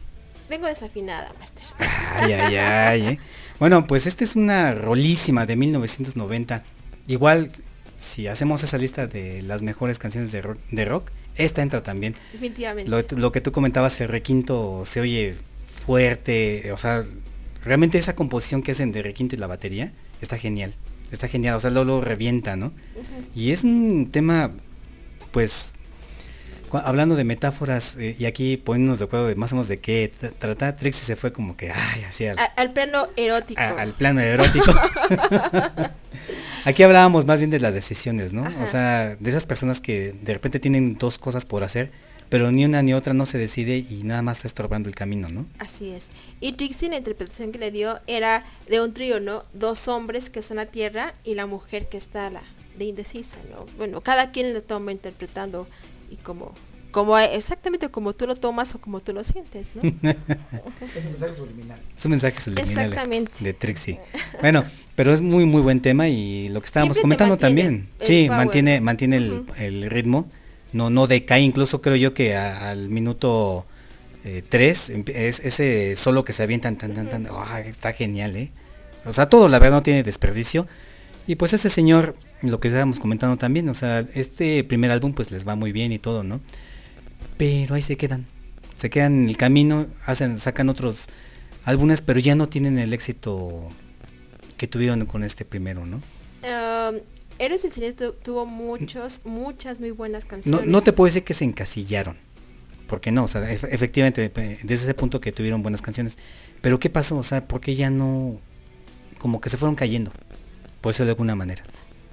[0.49, 1.65] Vengo desafinada, Master.
[1.79, 3.01] Ay, ay, ay.
[3.07, 3.19] eh.
[3.59, 6.63] Bueno, pues esta es una rolísima de 1990.
[7.07, 7.51] Igual,
[7.97, 12.15] si hacemos esa lista de las mejores canciones de rock, de rock esta entra también.
[12.33, 12.91] Definitivamente.
[12.91, 15.35] Lo, lo que tú comentabas, el requinto se oye
[15.85, 17.03] fuerte, o sea,
[17.63, 19.91] realmente esa composición que hacen de requinto y la batería
[20.21, 20.73] está genial.
[21.11, 22.71] Está genial, o sea, luego, luego revienta, ¿no?
[23.35, 24.51] Y es un tema,
[25.31, 25.72] pues,
[26.79, 30.11] hablando de metáforas, eh, y aquí poniéndonos de acuerdo de más o menos de qué
[30.11, 33.61] tra- trata, Trixie se fue como que, ay, así al, A- al plano erótico.
[33.61, 34.71] a- al plano erótico.
[36.65, 38.45] Aquí hablábamos más bien de las decisiones, ¿no?
[38.45, 38.63] Ajá.
[38.63, 41.91] O sea, de esas personas que de repente tienen dos cosas por hacer,
[42.29, 45.27] pero ni una ni otra no se decide y nada más está estorbando el camino,
[45.29, 45.45] ¿no?
[45.59, 46.07] Así es.
[46.39, 49.43] Y Trixie, la interpretación que le dio era de un trío, ¿no?
[49.53, 52.41] Dos hombres que son a tierra y la mujer que está la
[52.77, 53.65] de indecisa, ¿no?
[53.77, 55.67] Bueno, cada quien lo toma interpretando
[56.13, 56.53] y como,
[56.91, 59.81] como exactamente como tú lo tomas o como tú lo sientes, ¿no?
[60.81, 61.79] Es un mensaje subliminal.
[61.97, 63.31] Es un mensaje subliminal Exactamente.
[63.43, 63.99] de Trixie.
[64.41, 64.63] Bueno,
[64.95, 67.89] pero es muy muy buen tema y lo que estábamos Siempre comentando también.
[67.99, 68.37] el Sí, power.
[68.45, 69.17] mantiene mantiene
[69.57, 70.29] el, ritmo,
[70.71, 73.65] no no decae, incluso creo yo que a- al minuto
[74.49, 78.51] 3 es ese solo que se avientan tan tan tan, ah, está genial, ¿eh?
[79.05, 80.65] O sea, todo la verdad no tiene desperdicio.
[81.27, 85.31] Y pues ese señor, lo que estábamos comentando también, o sea, este primer álbum pues
[85.31, 86.39] les va muy bien y todo, ¿no?
[87.37, 88.25] Pero ahí se quedan.
[88.77, 91.07] Se quedan en el camino, hacen, sacan otros
[91.65, 93.69] álbumes, pero ya no tienen el éxito
[94.57, 95.97] que tuvieron con este primero, ¿no?
[95.97, 96.99] Um,
[97.39, 100.65] Héroes del Silencio tu- tuvo muchos, muchas muy buenas No, canciones.
[100.67, 102.17] no te puedo decir que se encasillaron.
[102.87, 104.29] Porque no, o sea, ef- efectivamente,
[104.63, 106.17] desde ese punto que tuvieron buenas canciones.
[106.61, 107.17] Pero ¿qué pasó?
[107.17, 108.39] O sea, ¿por qué ya no,
[109.17, 110.11] como que se fueron cayendo?
[110.81, 111.63] Por eso de alguna manera.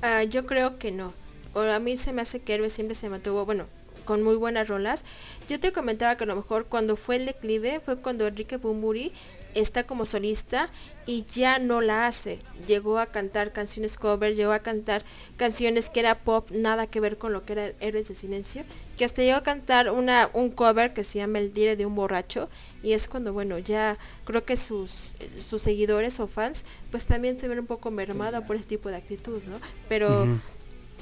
[0.03, 1.13] Ah, yo creo que no.
[1.53, 3.67] O a mí se me hace que Héroes siempre se mantuvo, bueno,
[4.05, 5.05] con muy buenas rolas.
[5.49, 9.13] Yo te comentaba que a lo mejor cuando fue el declive fue cuando Enrique Bumburi
[9.55, 10.71] está como solista
[11.07, 12.39] y ya no la hace.
[12.67, 15.05] Llegó a cantar canciones cover, llegó a cantar
[15.37, 18.65] canciones que era pop, nada que ver con lo que era Héroes de Silencio,
[18.97, 21.95] que hasta llegó a cantar una, un cover que se llama El Dire de un
[21.95, 22.49] borracho
[22.83, 27.49] y es cuando, bueno, ya creo que sus, sus seguidores o fans pues también se
[27.49, 29.61] ven un poco mermados por ese tipo de actitud, ¿no?
[29.89, 30.41] Pero...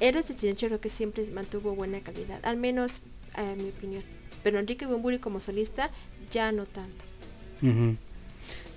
[0.01, 3.03] Héroes de Silencio creo que siempre mantuvo buena calidad, al menos
[3.33, 4.03] a mi opinión.
[4.43, 5.91] Pero Enrique Bumburi como solista
[6.31, 7.05] ya no tanto.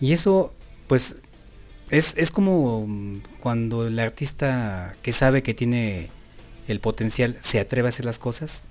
[0.02, 0.52] Y eso,
[0.88, 1.16] pues,
[1.90, 6.10] es, es como mm, cuando el artista que sabe que tiene
[6.66, 8.66] el potencial se atreve a hacer las cosas.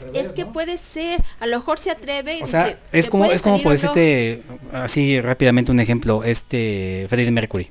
[0.00, 0.52] Revés, es que ¿no?
[0.52, 3.42] puede ser, a lo mejor se atreve y O sea, dice, es "¿te como, es
[3.42, 3.94] como por o no?".
[3.94, 4.42] decirte
[4.72, 7.70] así rápidamente un ejemplo, este Freddie Mercury.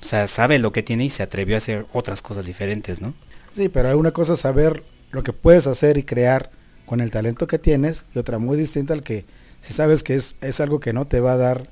[0.00, 3.14] O sea, sabe lo que tiene y se atrevió a hacer otras cosas diferentes, ¿no?
[3.52, 6.50] Sí, pero hay una cosa saber lo que puedes hacer y crear
[6.86, 9.24] con el talento que tienes y otra muy distinta al que
[9.60, 11.68] si sabes que es, es algo que no te va a dar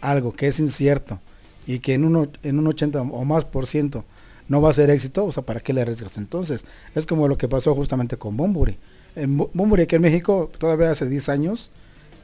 [0.00, 1.20] algo que es incierto
[1.66, 4.04] y que en un, en un 80 o más por ciento
[4.48, 6.64] no va a ser éxito, o sea, ¿para qué le arriesgas entonces?
[6.94, 8.76] Es como lo que pasó justamente con Bumburi.
[9.16, 11.70] En Bu- Bumburi aquí en México todavía hace 10 años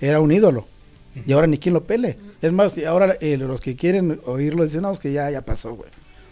[0.01, 0.66] era un ídolo
[1.27, 2.19] y ahora ni quien lo pele.
[2.40, 5.74] Es más, ahora eh, los que quieren oírlo dicen, no, es que ya, ya pasó,
[5.74, 5.90] güey.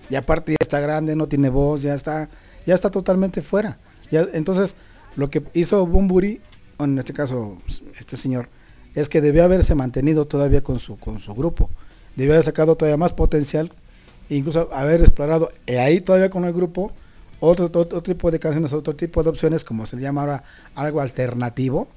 [0.08, 2.28] Y aparte ya está grande, no tiene voz, ya está,
[2.66, 3.78] ya está totalmente fuera.
[4.10, 4.74] Ya, entonces,
[5.16, 6.40] lo que hizo Bumburi,
[6.78, 7.58] o en este caso
[7.98, 8.48] este señor,
[8.94, 11.70] es que debió haberse mantenido todavía con su, con su grupo.
[12.16, 13.70] Debió haber sacado todavía más potencial,
[14.28, 16.92] incluso haber explorado eh, ahí todavía con el grupo
[17.40, 20.42] otro, otro, otro tipo de canciones, otro tipo de opciones, como se le llama ahora
[20.74, 21.88] algo alternativo.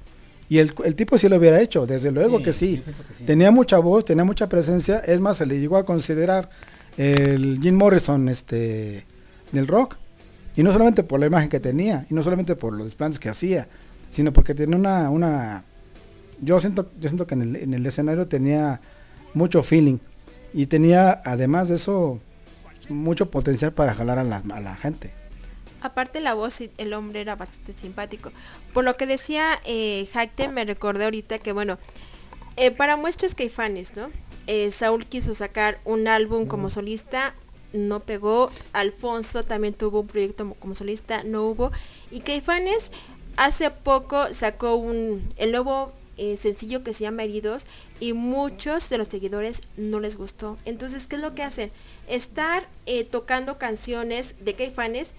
[0.48, 2.76] Y el, el tipo sí lo hubiera hecho, desde luego Sí, que sí.
[2.76, 3.24] yo pienso que sí.
[3.24, 4.98] Tenía mucha voz, tenía mucha presencia.
[5.00, 6.48] Es más, se le llegó a considerar
[6.96, 9.04] el Jim Morrison este,
[9.52, 9.96] del rock.
[10.56, 13.28] Y no solamente por la imagen que tenía, y no solamente por los desplantes que
[13.28, 13.66] hacía,
[14.10, 15.10] sino porque tenía una...
[15.10, 15.64] una
[16.40, 18.80] yo, siento, yo siento que en el, en el escenario tenía
[19.34, 19.98] mucho feeling.
[20.52, 22.20] Y tenía, además de eso,
[22.88, 25.12] mucho potencial para jalar a la, a la gente.
[25.80, 28.30] Aparte la voz, y el hombre era bastante simpático.
[28.72, 31.78] Por lo que decía eh, Hackte, me recordé ahorita que, bueno,
[32.56, 34.08] eh, para muestras caifanes, ¿no?
[34.46, 37.34] Eh, Saúl quiso sacar un álbum como solista,
[37.72, 38.50] no pegó.
[38.72, 41.72] Alfonso también tuvo un proyecto mo- como solista, no hubo.
[42.10, 42.92] Y Caifanes
[43.36, 47.66] hace poco sacó un, el nuevo eh, sencillo que se llama Heridos
[48.00, 50.56] y muchos de los seguidores no les gustó.
[50.64, 51.70] Entonces, ¿qué es lo que hacen?
[52.08, 55.12] Estar eh, tocando canciones de Caifanes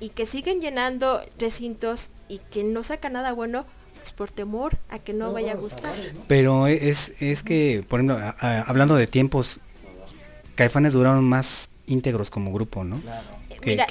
[0.00, 3.64] y que siguen llenando recintos y que no saca nada bueno
[4.00, 5.94] pues por temor a que no vaya a gustar.
[6.26, 9.60] Pero es, es que, por ejemplo, a- a- hablando de tiempos,
[10.56, 12.96] Caifanes duraron más íntegros como grupo, ¿no?
[12.96, 13.02] Eh,
[13.70, 13.86] Mira.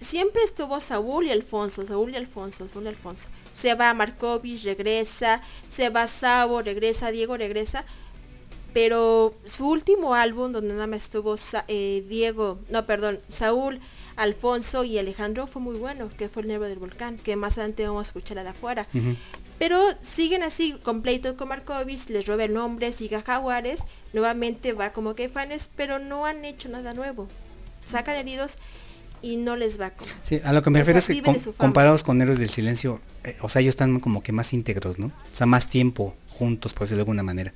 [0.00, 3.28] Siempre estuvo Saúl y Alfonso, Saúl y Alfonso, Saúl y Alfonso.
[3.52, 7.84] Se va Markovich, regresa, se va Sabo, regresa, Diego regresa.
[8.74, 13.80] Pero su último álbum, donde nada más estuvo Sa- eh, Diego, no, perdón, Saúl,
[14.16, 17.86] Alfonso y Alejandro, fue muy bueno, que fue el Nervo del Volcán, que más adelante
[17.86, 18.86] vamos a escuchar a de afuera.
[19.58, 23.82] Pero siguen así, con pleito con Markovich, les roba el nombre, sigue a Jaguares,
[24.12, 27.26] nuevamente va como que fanes, pero no han hecho nada nuevo.
[27.84, 28.58] Sacan heridos
[29.22, 30.10] y no les va como.
[30.22, 32.50] Sí, a lo que me O sea, refiero es que com- comparados con Héroes del
[32.50, 35.06] Silencio, eh, o sea, ellos están como que más íntegros, ¿no?
[35.08, 37.52] O sea, más tiempo juntos, por decirlo de alguna manera.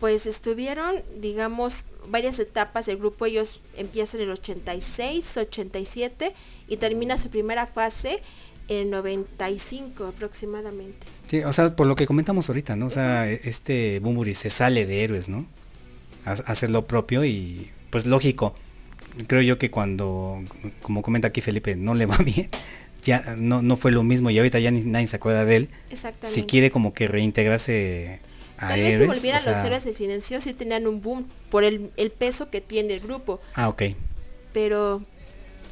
[0.00, 3.26] Pues estuvieron, digamos, varias etapas del grupo.
[3.26, 6.34] Ellos empiezan en el 86, 87
[6.68, 8.20] y termina su primera fase
[8.68, 11.06] en 95 aproximadamente.
[11.26, 12.86] Sí, o sea, por lo que comentamos ahorita, ¿no?
[12.86, 15.46] O sea, e- este Bumburi se sale de héroes, ¿no?
[16.24, 18.54] A, a hacer lo propio y pues lógico.
[19.26, 20.42] Creo yo que cuando,
[20.82, 22.48] como comenta aquí Felipe, no le va bien,
[23.02, 25.68] ya no, no fue lo mismo y ahorita ya ni, nadie se acuerda de él.
[25.90, 26.40] Exactamente.
[26.40, 28.20] Si quiere como que reintegrarse
[28.58, 31.26] a Tal vez si volvieran o sea- los héroes del silencio sí tenían un boom
[31.50, 33.82] por el, el peso que tiene el grupo, Ah, ok.
[34.52, 35.02] pero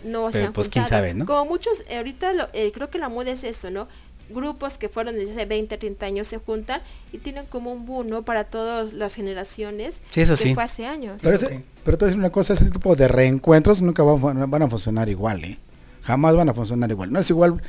[0.04, 1.26] no se Pero, han pues, quién sabe, ¿no?
[1.26, 3.88] Como muchos, ahorita lo- eh, creo que la moda es eso, ¿no?
[4.28, 6.80] Grupos que fueron desde hace 20, 30 años se juntan
[7.12, 8.22] y tienen como un boom, ¿no?
[8.24, 10.02] Para todas las generaciones.
[10.10, 10.54] Sí, eso que sí.
[10.54, 11.22] fue hace años.
[11.22, 14.50] Pero, ese- pero te voy a decir una cosa, ese tipo de reencuentros nunca van,
[14.50, 15.58] van a funcionar igual, ¿eh?
[16.02, 17.12] Jamás van a funcionar igual.
[17.12, 17.62] No es igual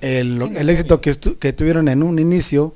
[0.00, 2.74] el, Sí, el éxito que, estu- que tuvieron en un inicio,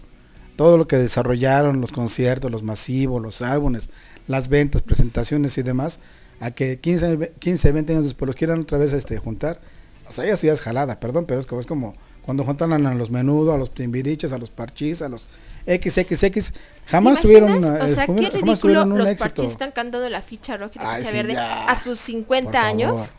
[0.57, 3.91] todo lo que desarrollaron, los conciertos, los masivos, los álbumes,
[4.27, 5.99] las ventas, presentaciones y demás,
[6.39, 9.61] a que 15, ve- 15 20 años después los quieran otra vez este, juntar.
[10.09, 11.95] O sea, ya es jalada, perdón, pero es como, es como
[12.31, 15.27] cuando juntan a los menudo, a los timbiriches, a los parchís, a los
[15.67, 16.53] XXX,
[16.87, 19.19] jamás ¿Te tuvieron una, O sea, eh, qué jamás ridículo los éxito.
[19.25, 21.65] parchís están cantando la ficha roja y la Ay, ficha sí, verde ya.
[21.67, 23.15] a sus 50 Por años.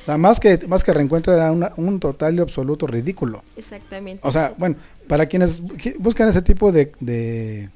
[0.00, 3.44] O sea, más que, más que reencuentro era una- un total y absoluto ridículo.
[3.54, 4.26] Exactamente.
[4.26, 4.76] O sea, bueno,
[5.08, 7.68] para quienes bu- buscan ese tipo de, de,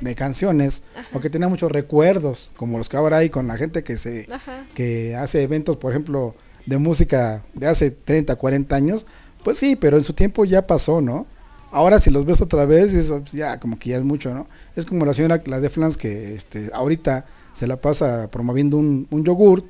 [0.00, 0.82] de canciones
[1.14, 4.26] o que tengan muchos recuerdos, como los que ahora hay con la gente que se
[4.28, 4.66] Ajá.
[4.74, 6.34] que hace eventos, por ejemplo,
[6.66, 9.06] de música de hace 30, 40 años,
[9.48, 11.26] pues sí, pero en su tiempo ya pasó, ¿no?
[11.72, 14.46] Ahora si los ves otra vez, eso ya como que ya es mucho, ¿no?
[14.76, 19.06] Es como la señora, la de Flans, que este, ahorita se la pasa promoviendo un,
[19.10, 19.64] un yogur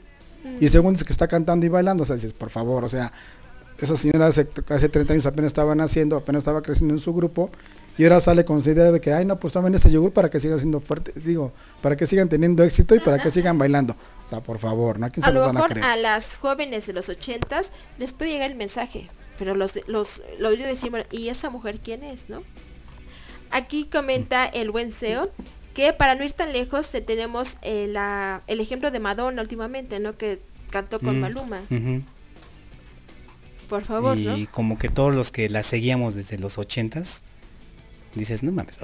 [0.59, 3.13] y según que está cantando y bailando, o sea, dices, por favor, o sea,
[3.79, 7.49] esa señora hace, hace 30 años apenas estaba naciendo, apenas estaba creciendo en su grupo
[7.97, 10.29] y ahora sale con su idea de que, ay, no, pues tomen este yogur para
[10.29, 11.53] que sigan siendo fuertes, digo,
[11.83, 13.95] para que sigan teniendo éxito y para que sigan bailando.
[14.25, 15.07] O sea, por favor, ¿no?
[15.07, 15.87] ¿A quién se A los lo van a mejor creer?
[15.87, 20.49] a las jóvenes de los ochentas les puede llegar el mensaje, pero los los lo
[20.49, 22.43] oído decir, bueno, ¿y esa mujer quién es, no?
[23.51, 25.31] Aquí comenta el buen SEO
[25.75, 30.01] que para no ir tan lejos te tenemos eh, la, el ejemplo de Madonna últimamente,
[30.01, 30.19] ¿no?
[30.19, 30.41] Que
[30.71, 31.61] cantó con Mm, Maluma.
[33.69, 34.37] Por favor, y ¿no?
[34.51, 37.23] como que todos los que la seguíamos desde los ochentas,
[38.15, 38.79] dices, no mames.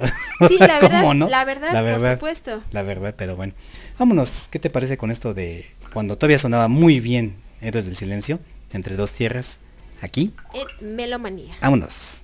[0.47, 1.27] Sí, la verdad, ¿Cómo no?
[1.27, 2.63] la verdad, por supuesto.
[2.71, 3.53] La verdad, pero bueno.
[3.97, 8.39] Vámonos, ¿qué te parece con esto de cuando todavía sonaba muy bien Héroes del Silencio,
[8.73, 9.59] entre dos tierras,
[10.01, 10.31] aquí?
[10.53, 11.55] En Melomanía.
[11.61, 12.23] Vámonos.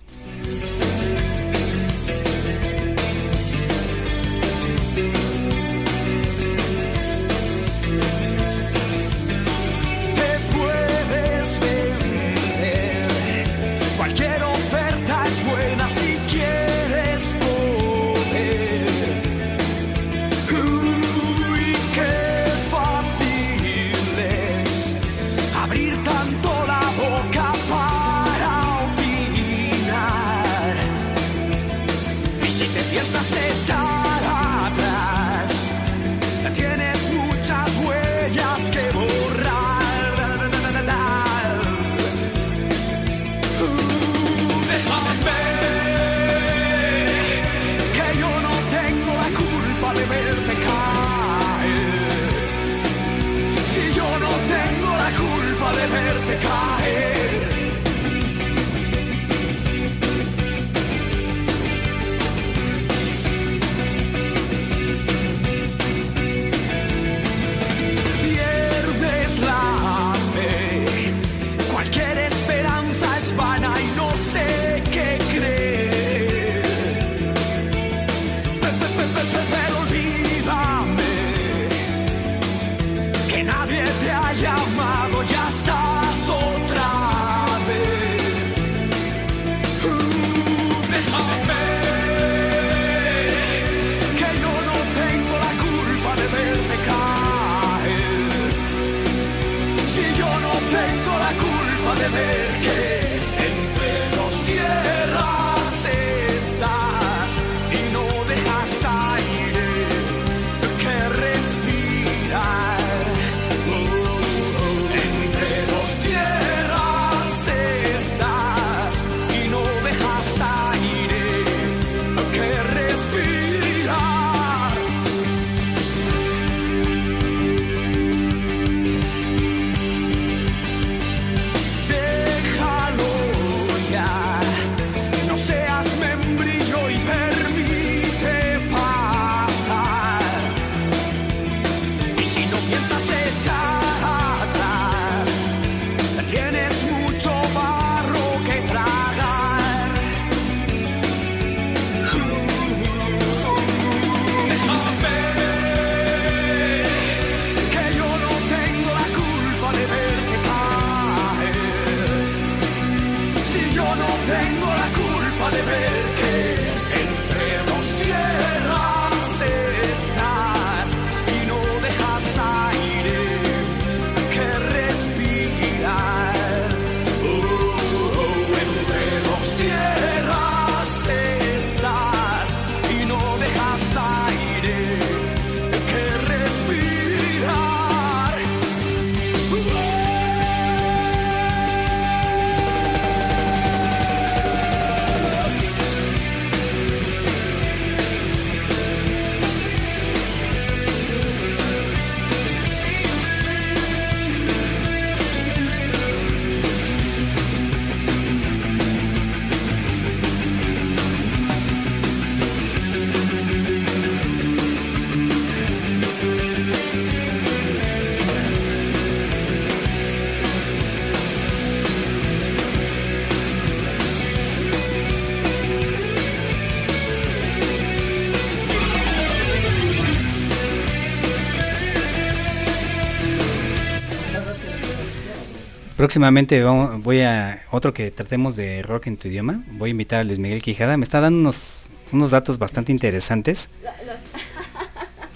[236.02, 239.64] Próximamente voy a otro que tratemos de rock en tu idioma.
[239.74, 240.98] Voy a invitar a Luis Miguel Quijada.
[240.98, 243.70] Me está dando unos, unos datos bastante interesantes.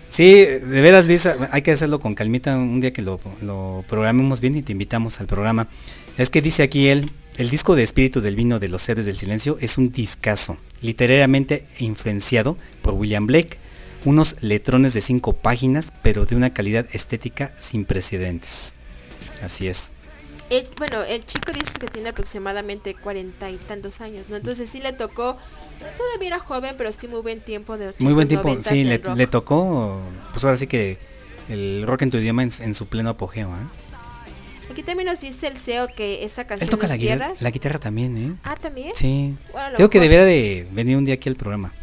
[0.10, 4.42] Sí, de veras Luis, hay que hacerlo con calmita un día que lo, lo programemos
[4.42, 5.68] bien y te invitamos al programa.
[6.18, 9.18] Es que dice aquí él, el disco de espíritu del vino de los héroes del
[9.18, 13.60] silencio es un discazo, literariamente influenciado por William Blake.
[14.04, 18.76] Unos letrones de cinco páginas, pero de una calidad estética sin precedentes.
[19.44, 19.92] Así es.
[20.50, 24.36] El- bueno, el chico dice que tiene aproximadamente cuarenta y tantos años, ¿no?
[24.36, 25.38] Entonces sí le tocó,
[25.98, 28.84] todavía era joven, pero sí muy buen tiempo de 80s, Muy buen tiempo, 90s sí,
[28.84, 30.00] le, tocó,
[30.32, 31.00] pues ahora sí que
[31.50, 33.50] el rock en tu idioma en, en su pleno apogeo.
[33.50, 34.72] ¿eh?
[34.72, 37.80] Aquí también nos dice el CEO que esa canción Él toca la guitarra, la guitarra
[37.80, 38.36] también, ¿eh?
[38.44, 38.92] Ah, también.
[38.94, 39.36] Sí.
[39.52, 41.74] Bueno, Tengo que mejor debería de venir un día aquí al programa.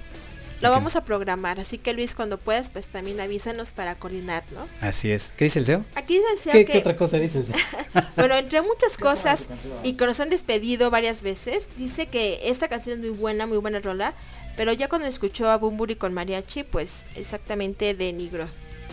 [0.62, 4.68] Lo vamos a programar, así que Luis, cuando puedas, pues también avísanos para coordinar, ¿no?
[4.80, 5.32] Así es.
[5.36, 5.84] ¿Qué dice el CEO?
[5.96, 7.56] Aquí dice el CEO ¿Qué, que, qué otra cosa dice el CEO?
[8.16, 9.48] bueno, entre muchas cosas,
[9.82, 13.58] y que nos han despedido varias veces, dice que esta canción es muy buena, muy
[13.58, 14.14] buena rola,
[14.56, 18.48] pero ya cuando escuchó a Bumburi con mariachi, pues exactamente denigro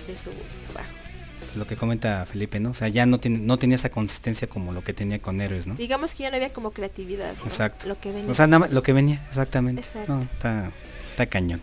[0.08, 0.90] de su gusto bajo.
[1.48, 2.72] Es lo que comenta Felipe, ¿no?
[2.72, 5.68] O sea, ya no, tiene, no tenía esa consistencia como lo que tenía con Héroes,
[5.68, 5.76] ¿no?
[5.76, 7.36] Digamos que ya no había como creatividad.
[7.38, 7.44] ¿no?
[7.44, 7.88] Exacto.
[7.88, 8.30] Lo que venía.
[8.30, 9.82] O sea, nada más lo que venía, exactamente.
[9.82, 10.14] Exacto.
[10.14, 10.72] No, está,
[11.20, 11.62] está cañón.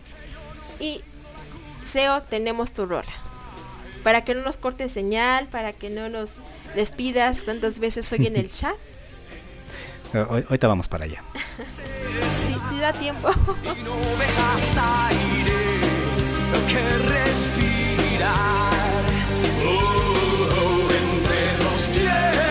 [0.79, 1.01] Y
[1.83, 3.11] SEO, tenemos tu rola.
[4.03, 6.35] Para que no nos corte señal, para que no nos
[6.75, 8.75] despidas tantas veces hoy en el chat.
[10.13, 11.23] Hoy- ahorita vamos para allá.
[12.45, 13.29] Si te da tiempo.
[16.69, 18.71] que respirar.
[19.65, 19.69] Oh,
[20.59, 22.46] oh, entre dos tierras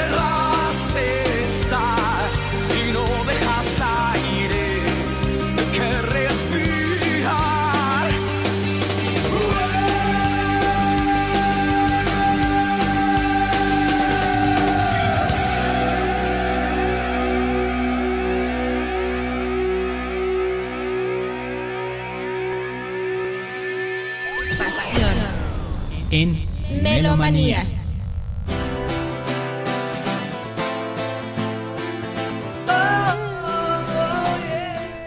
[26.11, 26.47] En
[26.83, 27.67] Melomanía.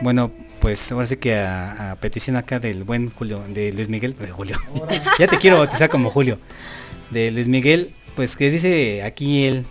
[0.01, 4.15] Bueno, pues ahora sí que a, a petición acá del buen Julio, de Luis Miguel,
[4.17, 4.57] de Julio.
[5.19, 6.37] ya te quiero bautizar como Julio.
[7.11, 9.65] De Luis Miguel, pues que dice aquí él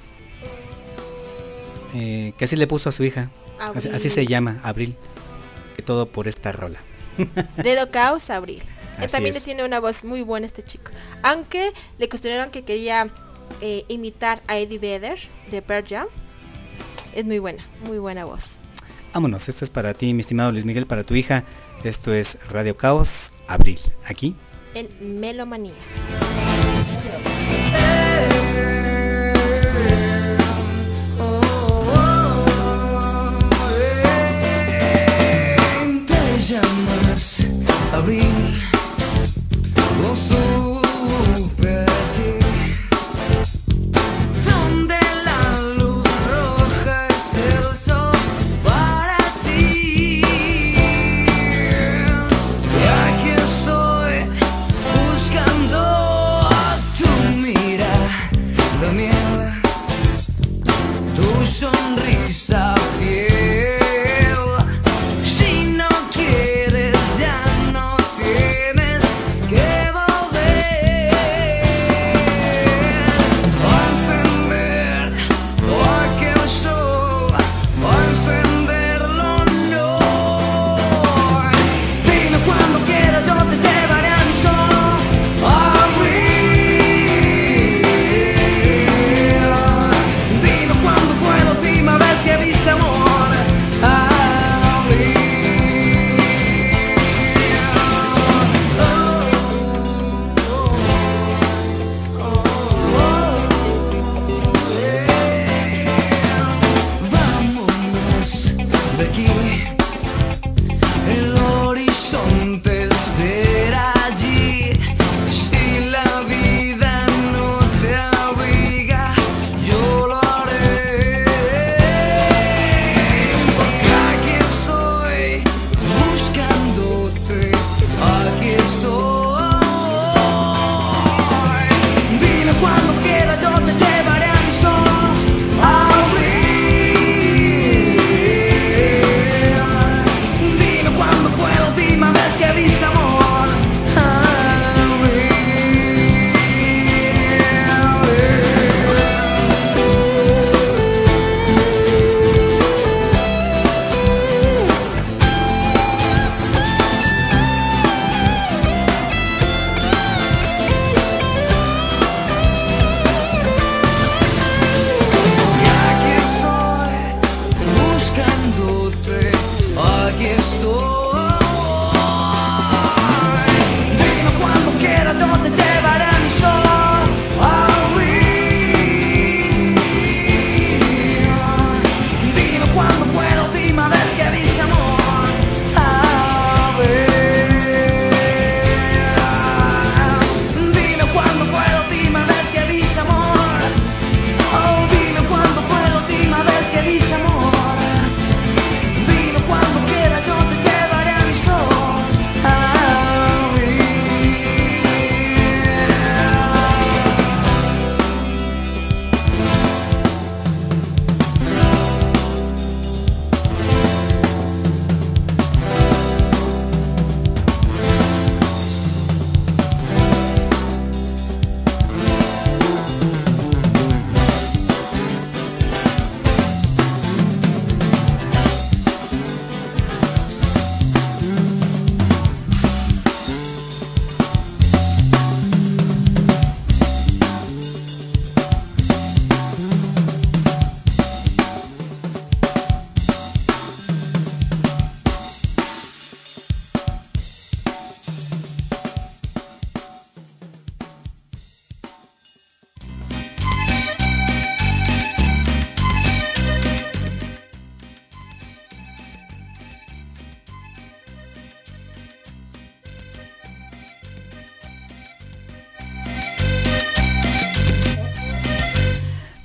[1.94, 3.30] eh, que así le puso a su hija.
[3.74, 4.96] Así, así se llama, Abril.
[5.76, 6.80] Que todo por esta rola.
[7.56, 8.62] Redo Caos, Abril.
[8.98, 9.44] Así También es.
[9.44, 10.90] tiene una voz muy buena este chico.
[11.22, 13.08] Aunque le cuestionaron que quería
[13.60, 15.18] eh, imitar a Eddie Vedder
[15.50, 16.06] de Pearl Jam.
[17.14, 18.56] es muy buena, muy buena voz.
[19.14, 21.44] Vámonos, esto es para ti, mi estimado Luis Miguel, para tu hija.
[21.84, 24.36] Esto es Radio Caos, Abril, aquí.
[24.74, 25.72] En Melomanía.
[36.06, 37.46] Te llamas
[37.92, 38.57] Abril,
[40.26, 40.47] lo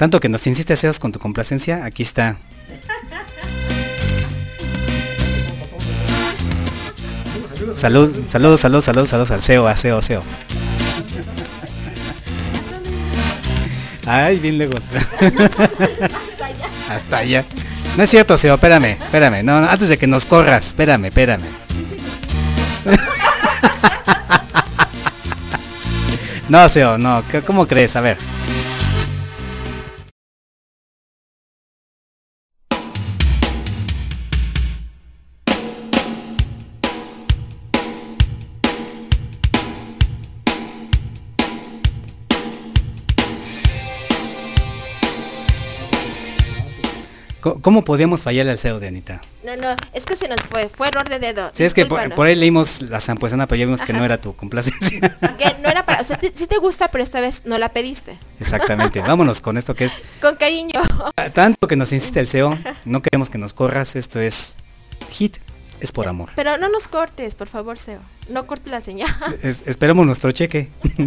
[0.04, 2.36] Tanto que nos insiste Seos con tu complacencia, aquí está.
[7.78, 10.22] Salud, salud, salud, salud, salud al SEO, a SEO, SEO.
[14.06, 14.84] Ay, bien lejos.
[16.90, 17.46] Hasta allá.
[17.96, 19.42] No es cierto, SEO, espérame, espérame.
[19.42, 21.46] No, no, antes de que nos corras, espérame, espérame.
[26.50, 27.96] No, SEO, no, ¿qué- ¿cómo crees?
[27.96, 28.18] A ver.
[47.74, 49.20] ¿Cómo podíamos fallarle al CEO de Anita?
[49.44, 51.50] No, no, es que se nos fue, fue error de dedo.
[51.54, 54.36] Sí, es que por, ahí leímos la zampuesana, pero ya vimos que no era tu
[54.36, 55.00] complacencia.
[55.40, 57.70] Que no era para, o sea, te- sí te gusta, pero esta vez no la
[57.74, 58.16] pediste.
[58.40, 59.00] Exactamente.
[59.02, 60.82] Vámonos con esto que es Con cariño.
[61.34, 62.56] tanto que nos insiste el CEO.
[62.86, 63.96] No queremos que nos corras.
[63.96, 64.58] Esto es
[65.10, 65.38] hit,
[65.80, 66.30] es por amor.
[66.36, 68.02] Pero no nos cortes, por favor, Seo.
[68.30, 69.10] No cortes la señal.
[69.42, 70.70] Es- esperemos nuestro cheque.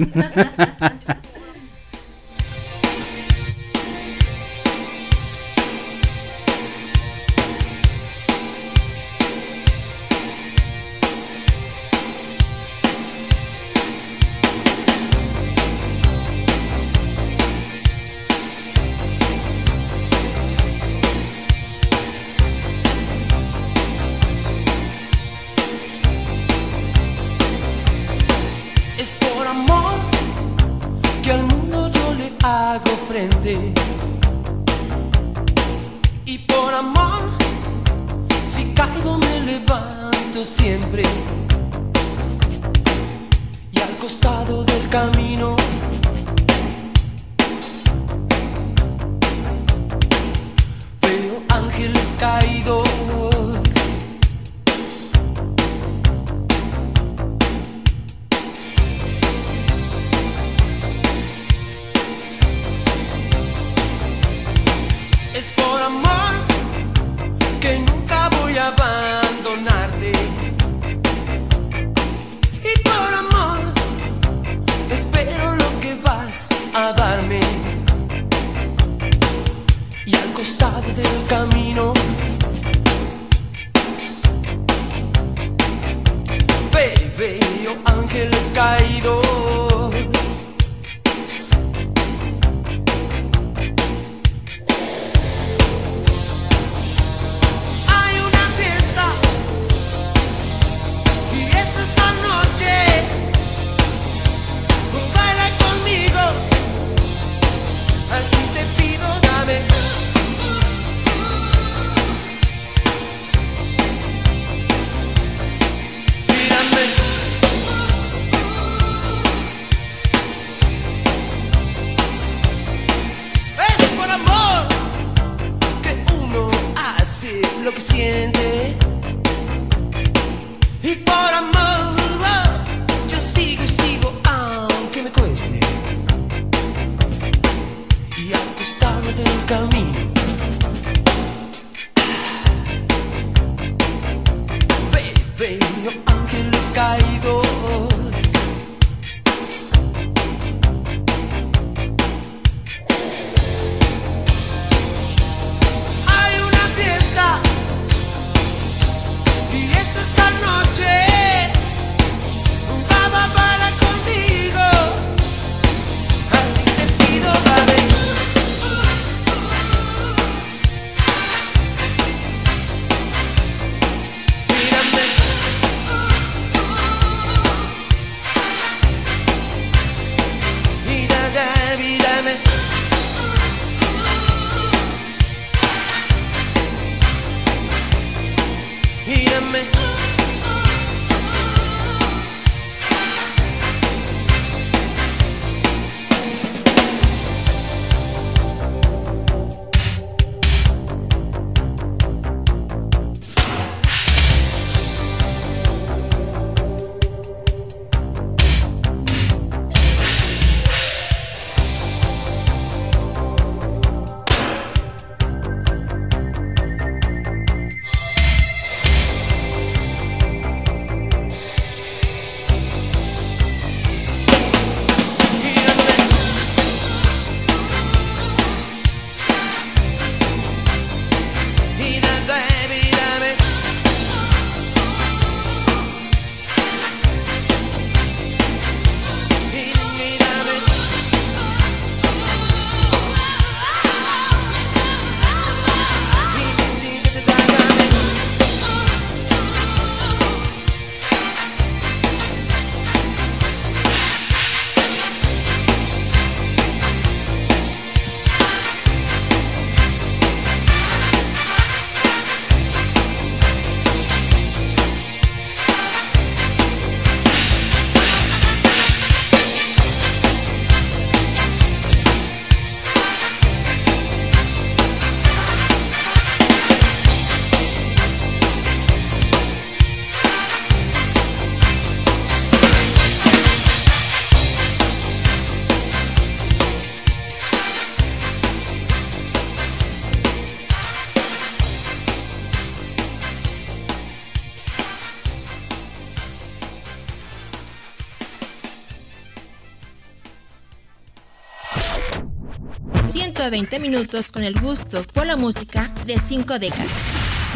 [303.50, 307.14] 120 minutos con el gusto por la música de 5 décadas.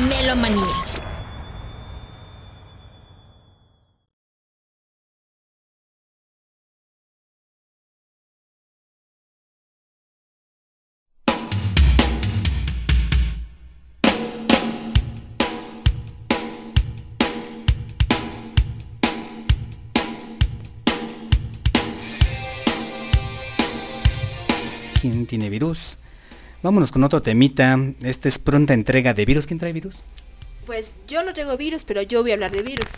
[0.09, 0.90] Melomanía.
[26.70, 27.76] Vámonos con otro temita.
[28.01, 29.44] Esta es pronta entrega de virus.
[29.48, 29.97] ¿Quién trae virus?
[30.66, 32.92] Pues yo no traigo virus, pero yo voy a hablar de virus.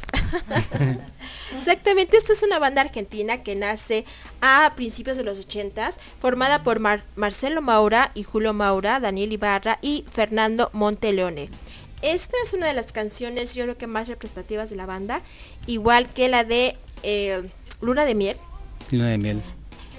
[1.58, 4.04] Exactamente, esta es una banda argentina que nace
[4.42, 5.88] a principios de los 80
[6.20, 11.48] formada por Mar- Marcelo Maura y Julio Maura, Daniel Ibarra y Fernando Monteleone.
[12.02, 15.22] Esta es una de las canciones, yo creo que más representativas de la banda,
[15.66, 17.42] igual que la de eh,
[17.80, 18.36] Luna de Miel.
[18.90, 19.40] Luna de miel.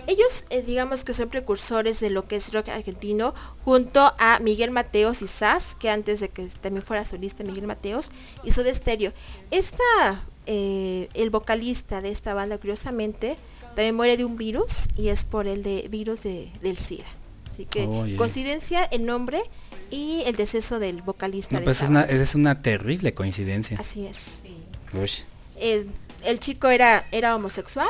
[0.08, 4.72] Ellos, eh, digamos que son precursores de lo que es rock argentino, junto a Miguel
[4.72, 8.10] Mateos y Sass, que antes de que también fuera solista Miguel Mateos,
[8.44, 9.14] hizo de estéreo.
[9.52, 13.38] Esta, eh, el vocalista de esta banda, curiosamente,
[13.76, 17.06] también muere de un virus y es por el de virus de- del SIDA.
[17.50, 18.16] Así que Oye.
[18.18, 19.42] coincidencia el nombre
[19.90, 22.14] y el deceso del vocalista No, de pues es esta una, banda.
[22.16, 23.78] esa es una terrible coincidencia.
[23.80, 24.42] Así es.
[24.94, 25.22] Ush.
[25.60, 25.88] el,
[26.26, 27.88] el chico era, era homosexual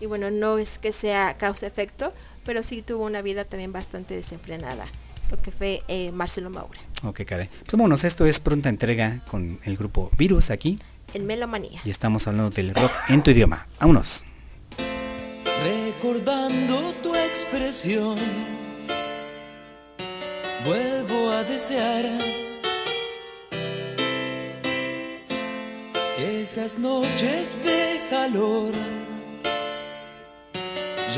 [0.00, 2.12] y bueno, no es que sea causa-efecto,
[2.44, 4.86] pero sí tuvo una vida también bastante desenfrenada,
[5.30, 7.48] lo que fue eh, Marcelo Maura, Ok, caray.
[7.48, 10.78] Pues vámonos, esto es pronta entrega con el grupo Virus aquí
[11.14, 11.80] en Melomanía.
[11.84, 13.66] y estamos hablando del rock en tu idioma.
[13.80, 14.24] Vámonos.
[15.62, 18.18] Recordando tu expresión,
[20.64, 22.04] vuelvo a desear
[26.18, 28.72] esas noches de calor,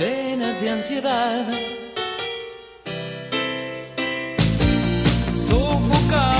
[0.01, 1.47] llenas de ansiedad,
[5.35, 6.39] sofocado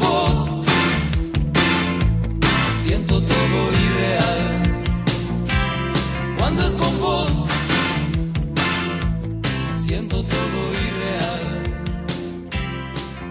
[6.41, 7.45] Cuando es con vos,
[9.79, 11.63] siento todo irreal.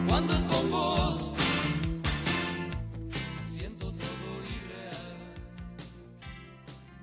[0.07, 1.33] Cuando es con vos,
[3.53, 5.17] siento todo irreal.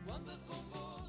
[0.05, 1.03] Cuando es con vos.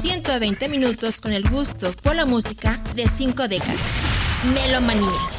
[0.00, 4.06] 120 minutos con el gusto por la música de cinco décadas.
[4.54, 5.31] Melomanía.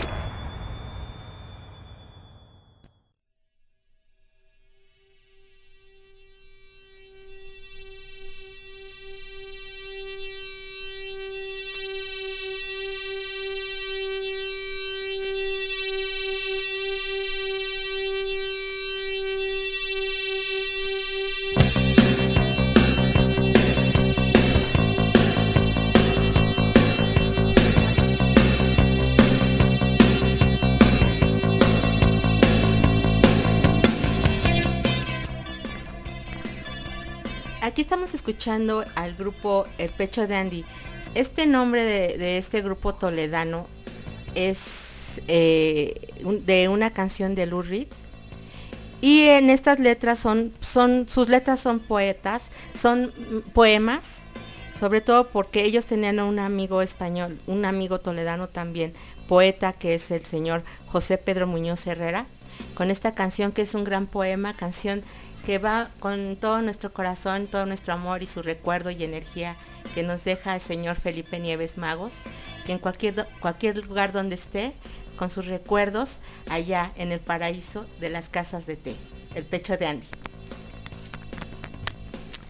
[38.47, 40.65] Al grupo El Pecho de Andy.
[41.15, 43.67] Este nombre de, este grupo toledano
[44.35, 45.93] es eh,
[46.45, 47.87] de una canción de Lou Reed.
[48.99, 54.23] Y en estas letras son, son, sus letras son poetas, son mm, poemas,
[54.77, 58.93] sobre todo porque ellos tenían un amigo español, un amigo toledano también,
[59.27, 62.25] poeta que es el señor José Pedro Muñoz Herrera,
[62.75, 65.01] con esta canción que es un gran poema, canción
[65.45, 69.57] que va con todo nuestro corazón, todo nuestro amor y su recuerdo y energía
[69.93, 72.13] que nos deja el señor Felipe Nieves Magos,
[72.65, 74.73] que en cualquier, cualquier lugar donde esté,
[75.17, 78.95] con sus recuerdos, allá en el paraíso de las casas de té,
[79.35, 80.07] el pecho de Andy.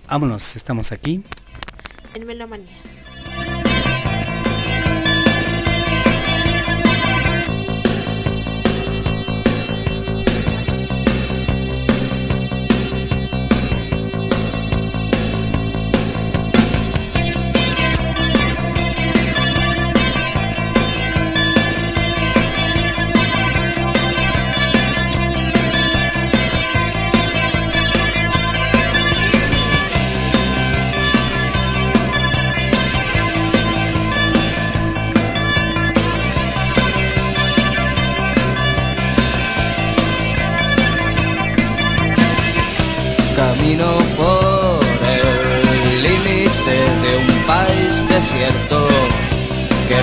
[0.07, 1.23] Vámonos, estamos aquí.
[2.13, 2.92] En Melomanía.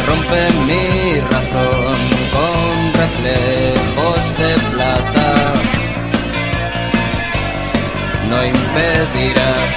[0.06, 1.98] Rompe mi razón
[2.34, 5.28] con reflejos de plata.
[8.28, 9.72] No impedirás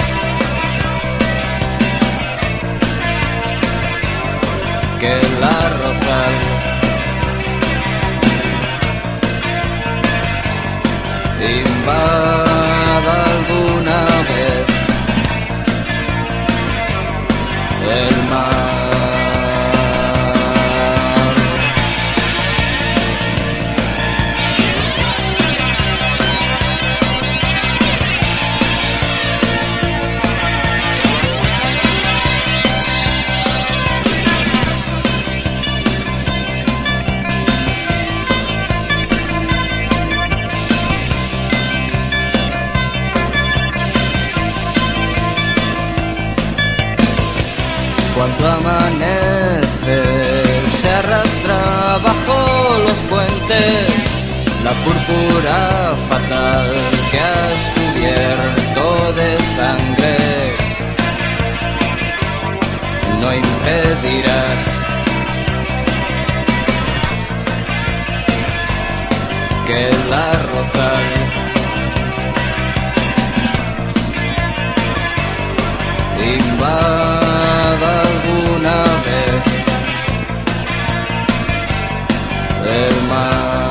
[5.00, 6.34] que la rozal
[11.46, 14.68] invada alguna vez
[17.90, 18.63] el mar.
[53.48, 56.72] La púrpura fatal
[57.10, 60.16] que has cubierto de sangre.
[63.20, 64.62] No impedirás
[69.66, 71.06] que la rozal
[76.20, 77.23] invada
[82.66, 83.63] el mar.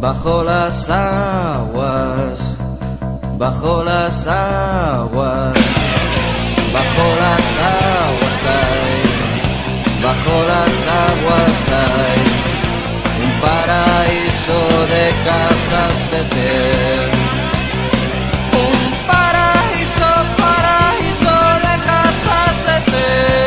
[0.00, 2.52] Bajo las aguas,
[3.36, 5.54] bajo las aguas,
[6.72, 9.02] bajo las aguas hay,
[10.02, 10.74] bajo las
[11.06, 12.48] aguas hay
[13.24, 14.58] un paraíso
[14.94, 17.10] de casas de té.
[18.66, 18.80] Un
[19.10, 21.34] paraíso, paraíso
[21.66, 23.37] de casas de té.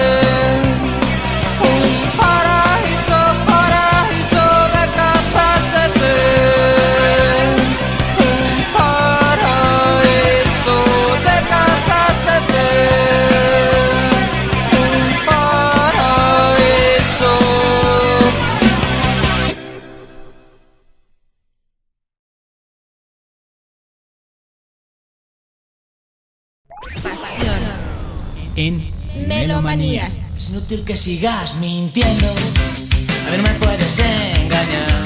[29.71, 32.27] Es inútil que sigas mintiendo.
[32.27, 35.05] A mí no me puedes engañar.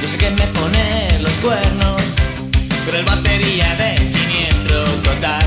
[0.00, 2.00] Yo sé que me pones los cuernos.
[2.86, 5.44] Pero el batería de siniestro total.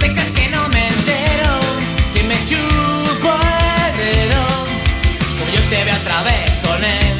[0.00, 1.52] ¿Te crees que no me entero?
[2.14, 4.42] Que me chupo el dedo.
[5.38, 7.16] Como yo te veo otra vez con él.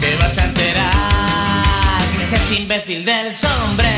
[0.00, 2.02] Te vas a enterar.
[2.28, 3.89] Que ese imbécil del sombrero.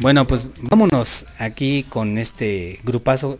[0.00, 3.38] Bueno, pues vámonos aquí con este grupazo.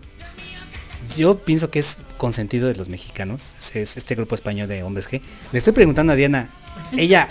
[1.16, 5.08] Yo pienso que es consentido de los mexicanos, es- es este grupo español de hombres
[5.10, 5.20] G.
[5.52, 6.50] Le estoy preguntando a Diana,
[6.96, 7.28] ella,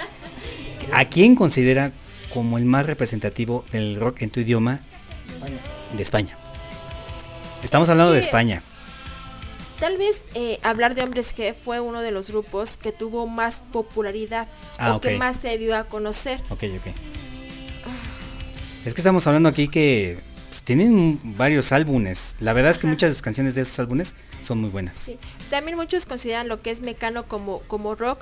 [0.94, 1.92] ¿a quién considera
[2.34, 4.82] como el más representativo del rock en tu idioma
[5.96, 6.38] de España?
[7.64, 8.20] Estamos hablando de.
[8.20, 8.64] España.
[9.80, 13.64] Tal vez eh, hablar de Hombres G fue uno de los grupos que tuvo más
[13.72, 14.48] popularidad
[14.80, 16.40] Ah, o que más se dio a conocer.
[16.50, 16.88] Ok, ok.
[18.88, 20.18] Es que estamos hablando aquí que
[20.50, 22.36] pues, tienen varios álbumes.
[22.40, 24.98] La verdad es que muchas de sus canciones de esos álbumes son muy buenas.
[24.98, 25.18] Sí.
[25.50, 28.22] También muchos consideran lo que es Mecano como, como rock.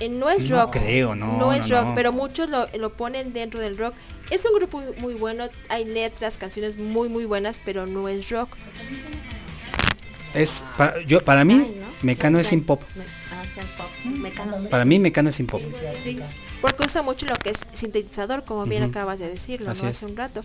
[0.00, 0.72] Eh, no es No rock.
[0.78, 1.94] creo, no, es no, rock, no.
[1.94, 3.94] pero muchos lo, lo ponen dentro del rock.
[4.30, 8.56] Es un grupo muy- bueno, hay letras, canciones muy muy buenas, pero no es rock.
[10.34, 11.74] Es pa- yo para mí.
[12.02, 12.82] Mecano es sin pop.
[14.70, 15.60] Para mí Mecano es sin pop.
[16.02, 16.18] Sí.
[16.62, 18.90] Porque usa mucho lo que es sintetizador, como bien Ujú.
[18.92, 19.72] acabas de decirlo ¿no?
[19.72, 19.82] es.
[19.82, 20.42] hace un rato.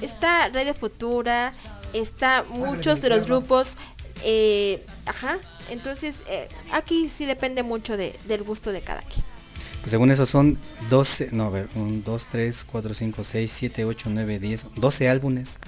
[0.00, 1.52] Está Radio Futura,
[1.92, 3.76] está muchos de los grupos,
[4.24, 5.38] eh, ajá.
[5.68, 9.24] Entonces eh, aquí sí depende mucho de- del gusto de cada quien.
[9.80, 10.58] Pues según eso son
[10.90, 15.08] 12, no, a ver, 1, 2, 3, 4, 5, 6, 7, 8, 9, 10, 12
[15.08, 15.58] álbumes.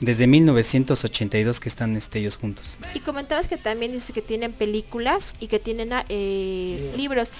[0.00, 2.76] Desde 1982 que están este, ellos juntos.
[2.94, 7.32] Y comentabas que también dice que tienen películas y que tienen ah, eh, libros.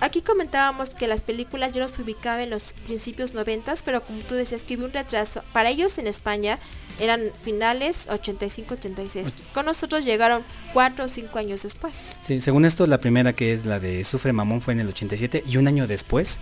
[0.00, 4.34] Aquí comentábamos que las películas yo los ubicaba en los principios noventas, pero como tú
[4.34, 5.42] decías que hubo un retraso.
[5.52, 6.58] Para ellos en España
[6.98, 9.38] eran finales 85-86.
[9.52, 12.12] Con nosotros llegaron cuatro o cinco años después.
[12.22, 15.44] Sí, según esto la primera que es la de Sufre Mamón fue en el 87
[15.46, 16.40] y un año después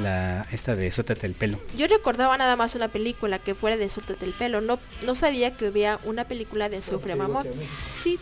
[0.00, 1.60] la esta de Suéltate el pelo.
[1.76, 4.60] Yo recordaba nada más una película que fuera de Suéltate el pelo.
[4.60, 7.46] No, no sabía que hubiera una película de Sufre Mamón.
[8.02, 8.18] Sí,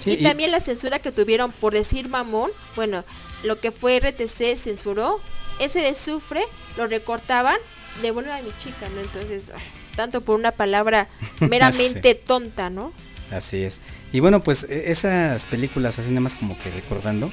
[0.00, 3.04] Sí, y, y- también la censura que tuvieron por decir mamón, bueno,
[3.42, 5.20] lo que fue RTC censuró,
[5.60, 6.42] ese de sufre,
[6.76, 7.56] lo recortaban,
[8.00, 9.00] devuelve a mi chica, ¿no?
[9.00, 9.58] Entonces, ah,
[9.96, 11.08] tanto por una palabra
[11.40, 12.92] meramente tonta, ¿no?
[13.30, 13.80] Así es.
[14.12, 17.32] Y bueno, pues e- esas películas, así nada más como que recordando,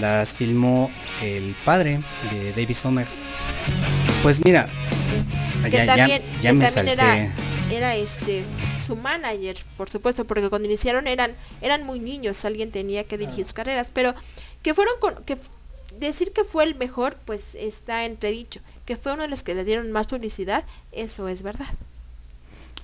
[0.00, 2.00] las filmó el padre
[2.30, 3.22] de David Summers.
[4.22, 4.68] Pues mira,
[5.64, 7.22] Que ya, ya- también, ya que me también salté.
[7.22, 7.34] era,
[7.70, 8.44] era este
[8.78, 13.44] su manager, por supuesto, porque cuando iniciaron eran, eran muy niños, alguien tenía que dirigir
[13.44, 14.14] sus carreras, pero
[14.62, 15.36] que fueron con, que
[15.98, 19.66] decir que fue el mejor, pues está entredicho, que fue uno de los que les
[19.66, 21.66] dieron más publicidad, eso es verdad.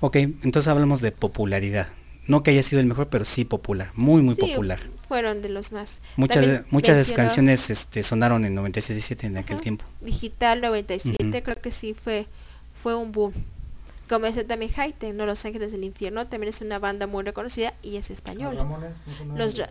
[0.01, 1.89] Ok, entonces hablamos de popularidad.
[2.27, 4.79] No que haya sido el mejor, pero sí popular, muy muy Sí, popular.
[5.09, 6.03] Fueron de los más.
[6.17, 9.63] Muchas de, También muchas de sus canciones este, sonaron en 97 en aquel Ajá.
[9.63, 9.87] tiempo.
[10.03, 11.43] Digital 97, Ujú.
[11.43, 12.27] creo que sí fue,
[12.83, 13.33] fue un boom.
[14.11, 15.25] Como dice también Haite, ¿no?
[15.25, 18.67] Los Ángeles del Infierno, también es una banda muy reconocida y es española.
[19.35, 19.71] Los Ra-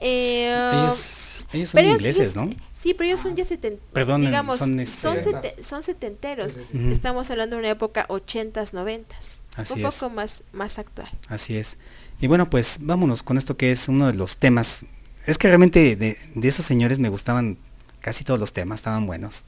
[0.00, 2.50] eh, Ellos, ellos son ingleses, ellos- ¿no?
[2.78, 6.56] Sí, pero ellos son ya seten, Perdón, digamos, son, son, este- sete- son setenteros.
[6.90, 9.40] Estamos hablando de una época 80s, 90s.
[9.56, 9.94] Así un es.
[9.94, 11.08] poco más, más actual.
[11.28, 11.78] Así es.
[12.20, 14.84] Y bueno, pues vámonos con esto que es uno de los temas.
[15.26, 17.56] Es que realmente de, de esos señores me gustaban
[18.00, 19.44] casi todos los temas, estaban buenos.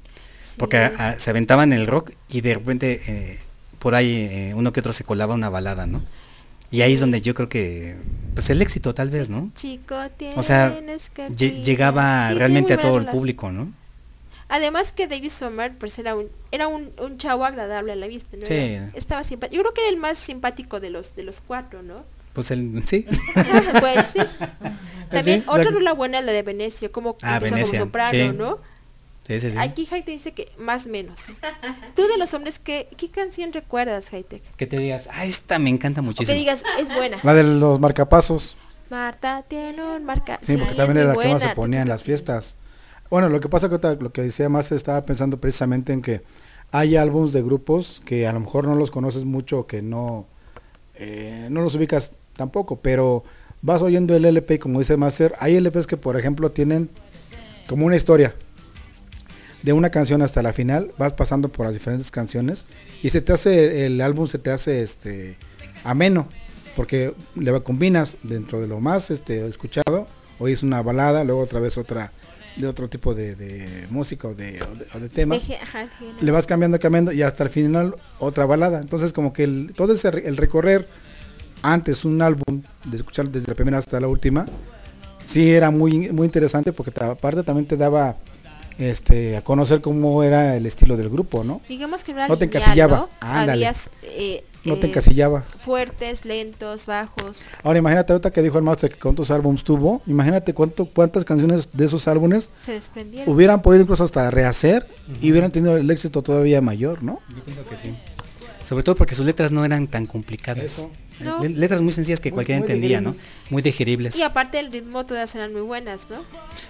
[0.59, 0.95] Porque Sí.
[0.99, 3.39] ah, se aventaban el rock y de repente eh,
[3.79, 6.03] por ahí eh, uno que otro se colaba una balada, ¿no?
[6.71, 7.97] Y ahí es donde yo creo que,
[8.35, 9.51] pues el éxito tal vez, ¿no?
[9.55, 10.77] Chico, tienes O sea,
[11.15, 11.33] que cuidar.
[11.63, 13.73] llegaba Sí, realmente a todo el público, ¿no?
[14.51, 18.37] Además que David Sommer pues era un era un, un chavo agradable a la vista,
[18.39, 18.47] ¿no?
[18.47, 18.55] Sí.
[18.55, 19.57] Era- estaba simpático.
[19.57, 22.03] Yo creo que era el más simpático de los de los cuatro, ¿no?
[22.33, 23.05] Pues el, sí.
[23.81, 24.21] pues sí.
[25.11, 28.11] También Sí, otra la- rola buena la de Venecia, como Ah, empezó Venecia, como soprano,
[28.11, 28.37] sí.
[28.37, 28.59] ¿no?
[29.29, 29.59] Sí, sí, sí.
[29.59, 31.41] Aquí Hightech dice que más menos.
[31.95, 34.43] Tú de los hombres, ¿qué, qué canción recuerdas, Hightech?
[34.57, 36.39] Que te digas, ah, esta me encanta O que muchísimo.
[36.39, 37.19] digas, es buena.
[37.23, 38.57] La de los marcapasos.
[38.89, 40.39] Marta tiene un marca.
[40.41, 42.57] Sí, porque también era la que más se ponía en las fiestas.
[43.11, 46.23] Bueno, lo que pasa que lo que decía más estaba pensando precisamente en que
[46.71, 50.27] hay álbumes de grupos que a lo mejor no los conoces mucho, que no,
[50.95, 53.25] eh, no los ubicas tampoco, pero
[53.61, 56.89] vas oyendo el LP y como dice Master, hay LPs que por ejemplo tienen
[57.67, 58.35] como una historia
[59.63, 62.67] de una canción hasta la final, vas pasando por las diferentes canciones
[63.03, 65.37] y se te hace el álbum se te hace este
[65.85, 66.29] ameno
[66.77, 70.07] porque le va- combinas dentro de lo más este escuchado,
[70.39, 72.13] hoy es una balada, luego otra vez otra
[72.57, 75.37] de otro tipo de, de música o de, o de, o de tema.
[75.37, 78.81] Deje- ajá, deje- Le vas cambiando, cambiando y hasta el final otra balada.
[78.81, 80.89] Entonces como que el, todo ese el recorrer
[81.63, 84.45] antes un álbum, de escuchar desde la primera hasta la última,
[85.25, 88.17] sí era muy, muy interesante porque aparte también te daba
[88.79, 91.61] este a conocer cómo era el estilo del grupo, ¿no?
[91.69, 92.97] Digamos que no era No te lineal, encasillaba.
[92.99, 93.09] ¿no?
[93.21, 93.71] Ándale.
[94.03, 95.45] Eh, No te eh, encasillaba.
[95.61, 97.47] Fuertes, lentos, bajos.
[97.63, 101.71] Ahora imagínate ahorita que dijo el master que cuántos álbumes tuvo, imagínate cuánto, cuántas canciones
[101.73, 103.33] de esos álbumes Se desprendieron.
[103.35, 104.87] hubieran podido incluso hasta rehacer
[105.21, 107.21] y hubieran tenido el éxito todavía mayor, ¿no?
[107.37, 107.95] Yo pienso que sí.
[108.63, 110.65] Sobre todo porque sus letras no eran tan complicadas.
[110.65, 110.91] Eso.
[111.21, 111.43] No.
[111.43, 113.15] Letras muy sencillas que Muy- cualquiera muy entendía, ¿no?
[113.51, 114.17] Muy digeribles.
[114.17, 116.17] Y aparte el ritmo todas eran muy buenas, ¿no?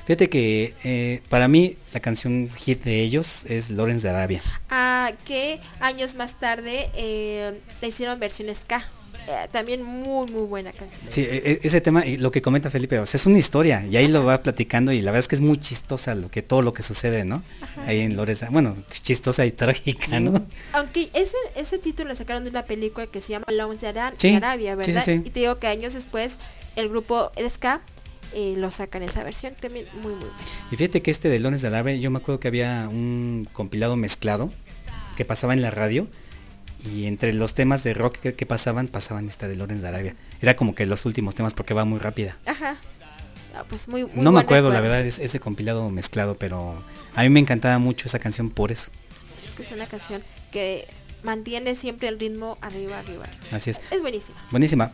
[0.06, 4.42] Fíjate que eh, para mí la canción hit de ellos es Lawrence de Arabia.
[4.70, 8.84] Ah, que años más tarde eh, le hicieron versión ska.
[9.30, 11.12] Eh, también muy, muy buena canción.
[11.12, 13.84] Sí, e- e- ese tema, y lo que comenta Felipe, o sea, es una historia
[13.86, 16.40] y ahí lo va platicando y la verdad es que es muy chistosa lo que
[16.40, 17.42] todo lo que sucede, ¿no?
[17.86, 20.46] Ahí en Lawrence, bueno, chistosa y trágica, ¿no?
[20.72, 24.34] Aunque ese, ese título lo sacaron de una película que se llama Lounge de, Sí,
[24.34, 25.02] Arabia, ¿verdad?
[25.04, 25.20] sí.
[25.22, 26.38] Y te digo que años después
[26.76, 27.82] el grupo ska
[28.34, 30.36] eh, lo sacan esa versión también muy, muy buena.
[30.70, 33.96] Y fíjate que este de Lawrence de Arabia, yo me acuerdo que había un compilado
[33.96, 34.52] mezclado
[35.18, 36.06] que pasaba en la radio
[36.84, 40.16] y entre los temas de rock que, que pasaban, pasaban esta de Lawrence de Arabia.
[40.40, 42.36] Era como que los últimos temas porque va muy rápida.
[42.46, 42.76] Ajá.
[43.56, 46.80] Ah, pues muy, muy no me acuerdo, la verdad, es ese compilado mezclado, pero
[47.14, 48.92] a mí me encantaba mucho esa canción por eso.
[49.44, 50.22] Es que es una canción
[50.52, 50.86] que
[51.24, 53.26] mantiene siempre el ritmo arriba, arriba.
[53.50, 53.80] Así es.
[53.90, 54.38] Es buenísima.
[54.52, 54.92] Buenísima.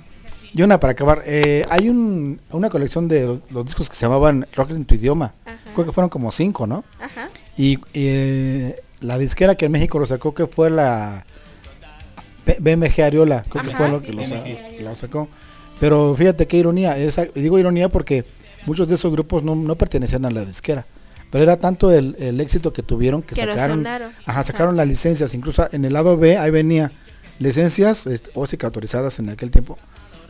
[0.54, 4.06] Y una para acabar, eh, hay un, una colección de los, los discos que se
[4.06, 5.34] llamaban Rock en tu idioma.
[5.44, 5.58] Ajá.
[5.74, 6.84] Creo que fueron como cinco, ¿no?
[7.00, 7.28] Ajá.
[7.58, 11.26] Y eh, la disquera que en México lo sacó, que fue la
[12.58, 15.28] BMG Ariola, creo que fue lo que lo, sacó.
[15.80, 18.24] Pero fíjate qué ironía, esa, digo ironía porque
[18.66, 20.86] muchos de esos grupos no, no pertenecían a la disquera.
[21.30, 23.84] Pero era tanto el, el éxito que tuvieron que, Que sacaron,
[24.24, 25.34] ajá, sacaron las licencias.
[25.34, 26.92] Incluso en el lado B ahí venía
[27.40, 29.76] licencias este, o sí que autorizadas en aquel tiempo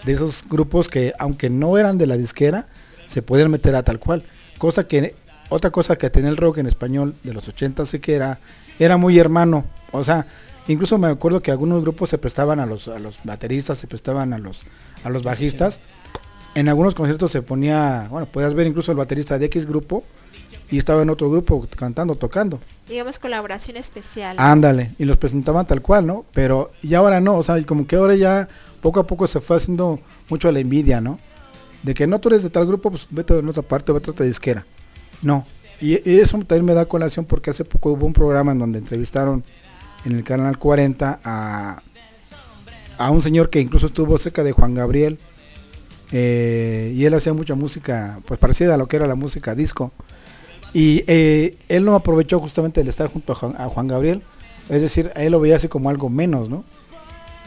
[0.05, 2.67] de esos grupos que aunque no eran de la disquera
[3.07, 4.25] se podían meter a tal cual.
[4.57, 5.15] Cosa que
[5.51, 8.41] otra cosa que tenía el rock en español de los 80 sí que era
[8.79, 9.67] era muy hermano.
[9.93, 10.27] O sea,
[10.69, 14.33] incluso me acuerdo que algunos grupos se prestaban a los a los bateristas, se prestaban
[14.33, 14.65] a los
[15.05, 15.81] a los bajistas.
[16.55, 20.05] En algunos conciertos se ponía, bueno, podías ver incluso el baterista de X grupo
[20.71, 22.61] y estaba en otro grupo cantando, tocando.
[22.89, 24.37] Digamos colaboración especial.
[24.39, 26.25] Ándale, y los presentaban tal cual, ¿no?
[26.33, 28.49] Pero y ahora no, o sea, y como que ahora ya
[28.81, 31.19] poco a poco se fue haciendo mucho la envidia, ¿no?
[31.83, 34.13] De que no tú eres de tal grupo, pues vete en otra parte, vete a
[34.13, 34.65] otra disquera.
[35.23, 35.47] No.
[35.81, 38.79] Y, y eso también me da colación porque hace poco hubo un programa en donde
[38.79, 39.45] entrevistaron
[40.05, 41.83] en el canal 40 a,
[42.99, 45.19] a un señor que incluso estuvo cerca de Juan Gabriel.
[46.13, 49.93] eh, y él hacía mucha música, pues parecida a lo que era la música disco.
[50.73, 54.23] Y eh, él no aprovechó justamente el estar junto a Juan, Gabriel.
[54.69, 56.65] Es decir, él lo veía así como algo menos, ¿no?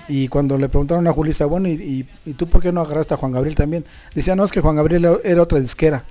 [0.07, 3.17] Y cuando le preguntaron a Julissa, bueno, ¿y, y, tú por qué no agarraste a
[3.17, 3.84] Juan Gabriel también?
[4.15, 6.05] Decía, no, es que Juan Gabriel era otra disquera.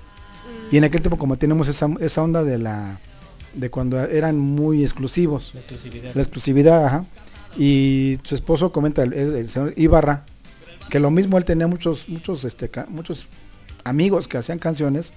[0.71, 2.99] Y en aquel tiempo como tenemos esa, esa onda de la
[3.57, 5.53] de cuando eran muy exclusivos.
[5.53, 6.15] La exclusividad.
[6.15, 7.05] La exclusividad, ajá.
[7.57, 10.25] Y su esposo comenta, el, señor Ibarra,
[10.89, 13.27] que lo mismo él tenía muchos, muchos, este, muchos
[13.83, 15.13] amigos que hacían canciones,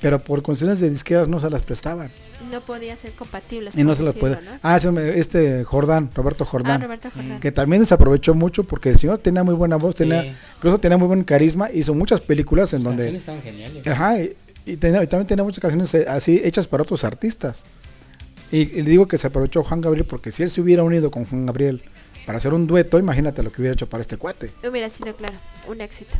[0.00, 2.12] pero por cuestiones de disqueras no se las prestaban.
[2.50, 3.74] No podía ser compatibles.
[3.76, 4.36] Y no se las puede.
[4.36, 4.58] ¿no?
[4.62, 6.82] Ah, este Jordán, Roberto Jordán.
[6.82, 7.40] Ah, Roberto Jordán.
[7.40, 10.32] Que también se aprovechó mucho porque el señor tenía muy buena voz, tenía, Sí.
[10.58, 13.04] incluso tenía muy buen carisma, hizo muchas películas en donde...
[13.04, 13.86] Canciones estaban geniales.
[13.86, 17.64] Ajá, y, y también tenía muchas canciones eh, así hechas para otros artistas.
[18.50, 21.24] Y, y digo que se aprovechó Juan Gabriel porque si él se hubiera unido con
[21.24, 21.82] Juan Gabriel
[22.26, 24.52] para hacer un dueto, imagínate lo que hubiera hecho para este cuate.
[24.68, 25.36] Hubiera sido, claro,
[25.68, 26.16] un éxito.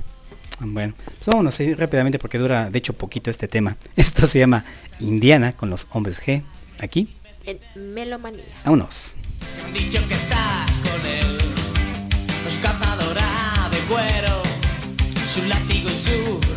[0.61, 3.77] Bueno, pues vámonos a ir rápidamente porque dura de hecho poquito este tema.
[3.97, 4.65] Esto se llama
[5.01, 6.43] Indiana con los hombres G.
[6.81, 7.15] Aquí,
[7.45, 7.59] En
[7.95, 8.45] Melomanía.
[8.65, 9.17] vámonos.
[9.57, 11.39] Me han dicho que estás con él.
[12.45, 14.43] Los cazadora de cuero,
[15.33, 16.54] su látigo y su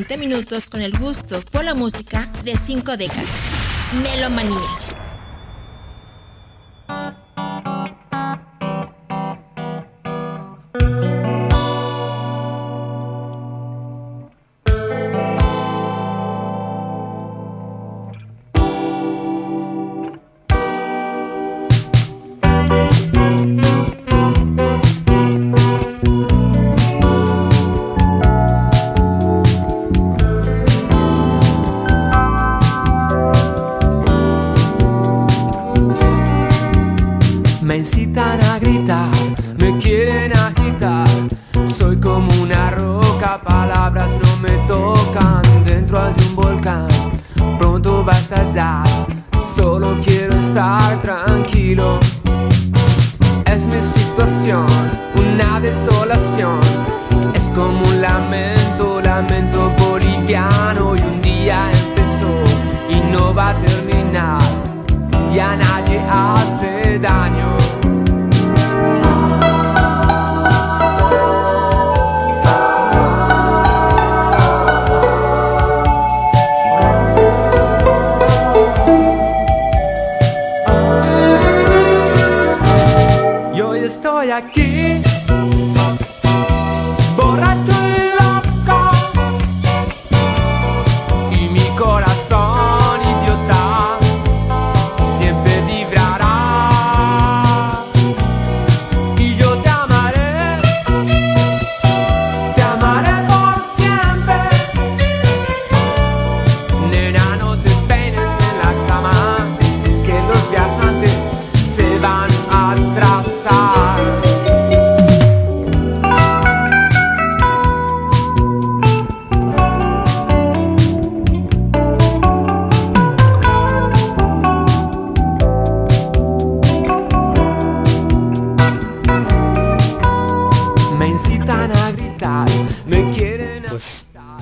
[0.00, 3.52] ...120 minutos con el gusto por la música de cinco décadas.
[4.02, 4.79] Melomanía.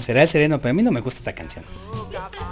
[0.01, 1.65] Será el sereno, pero a mí no me gusta esta canción.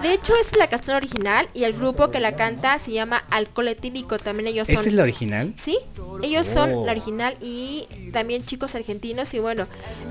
[0.02, 3.68] De hecho, es la canción original y el grupo que la canta se llama Alcohol
[3.68, 4.18] Etílico.
[4.18, 4.76] También ellos son...
[4.76, 5.54] ¿Esta es la original?
[5.56, 5.78] Sí,
[6.22, 6.84] ellos son Oh.
[6.84, 9.66] la original y también chicos argentinos y bueno,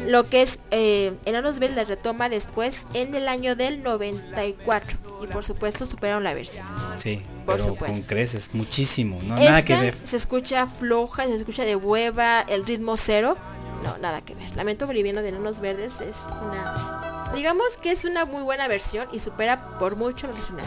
[0.07, 5.27] lo que es eh, Enanos Verdes la retoma después en el año del 94 y
[5.27, 6.65] por supuesto superaron la versión.
[6.97, 7.97] Sí, Por pero supuesto.
[7.97, 9.95] con creces, muchísimo, no nada que ver.
[10.03, 13.37] se escucha floja, se escucha de hueva, el ritmo cero,
[13.83, 14.55] no, nada que ver.
[14.55, 19.19] Lamento Boliviano de Enanos Verdes es una, digamos que es una muy buena versión y
[19.19, 20.65] supera por mucho la original.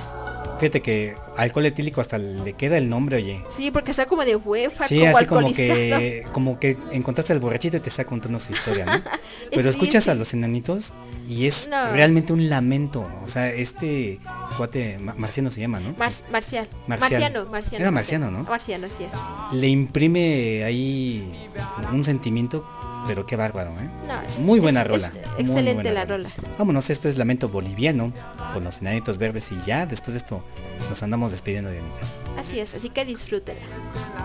[0.58, 3.44] Fíjate que alcohol etílico hasta le queda el nombre, oye.
[3.48, 7.38] Sí, porque está como de hueva, Sí, como así como que, como que encontraste al
[7.38, 8.92] borrachito y te está contando su historia, ¿no?
[9.50, 10.94] Pero Sí, escuchas a los enanitos
[11.28, 11.92] y es No.
[11.92, 13.08] realmente un lamento.
[13.24, 14.18] O sea, este
[14.56, 15.92] cuate Ma- marciano se llama, ¿no?
[15.96, 16.66] Mar- marcial.
[16.88, 17.10] Marcial.
[17.20, 17.82] Marciano, marciano.
[17.82, 18.42] Era marciano, ¿no?
[18.42, 19.12] Marciano, así es.
[19.52, 21.48] Le imprime ahí
[21.92, 22.68] un sentimiento,
[23.06, 23.88] pero qué bárbaro, ¿eh?
[24.06, 25.06] No, Muy buena es- rola.
[25.08, 26.30] es muy excelente buena la rola.
[26.58, 28.12] Vámonos, esto es Lamento Boliviano
[28.52, 30.44] con los enanitos verdes y ya después de esto
[30.90, 32.00] nos andamos despidiendo de Anita.
[32.38, 33.62] Así es, así que disfrútenla.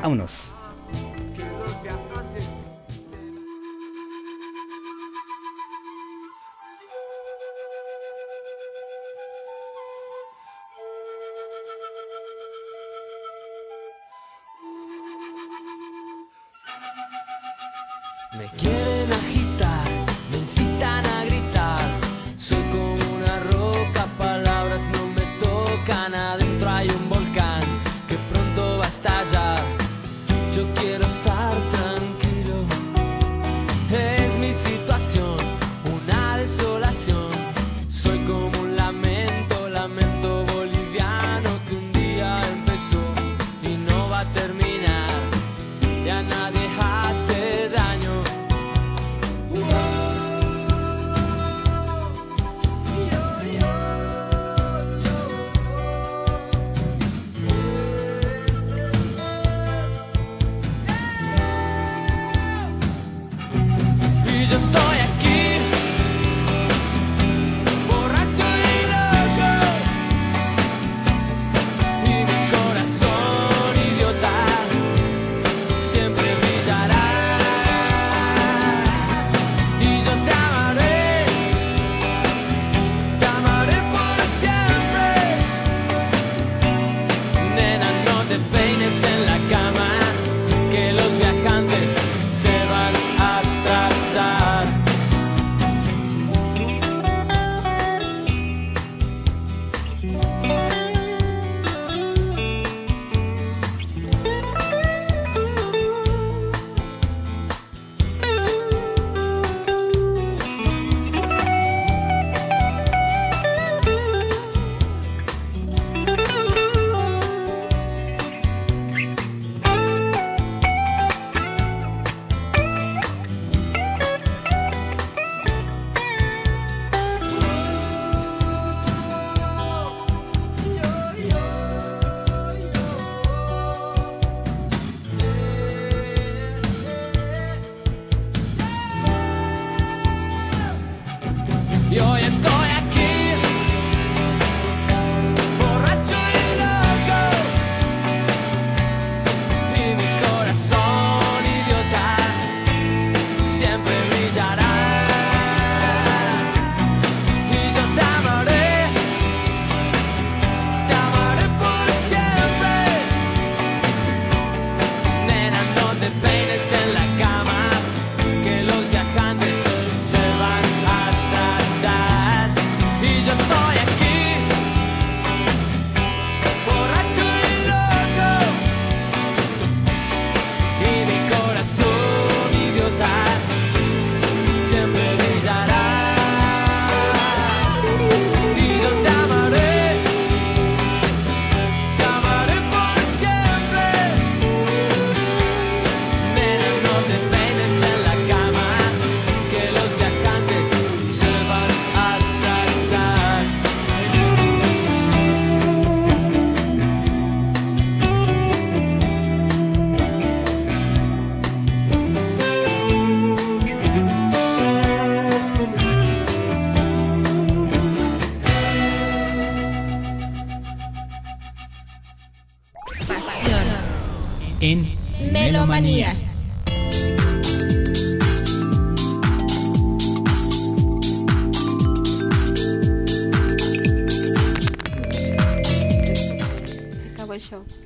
[0.02, 0.54] Vámonos.
[18.36, 18.83] Me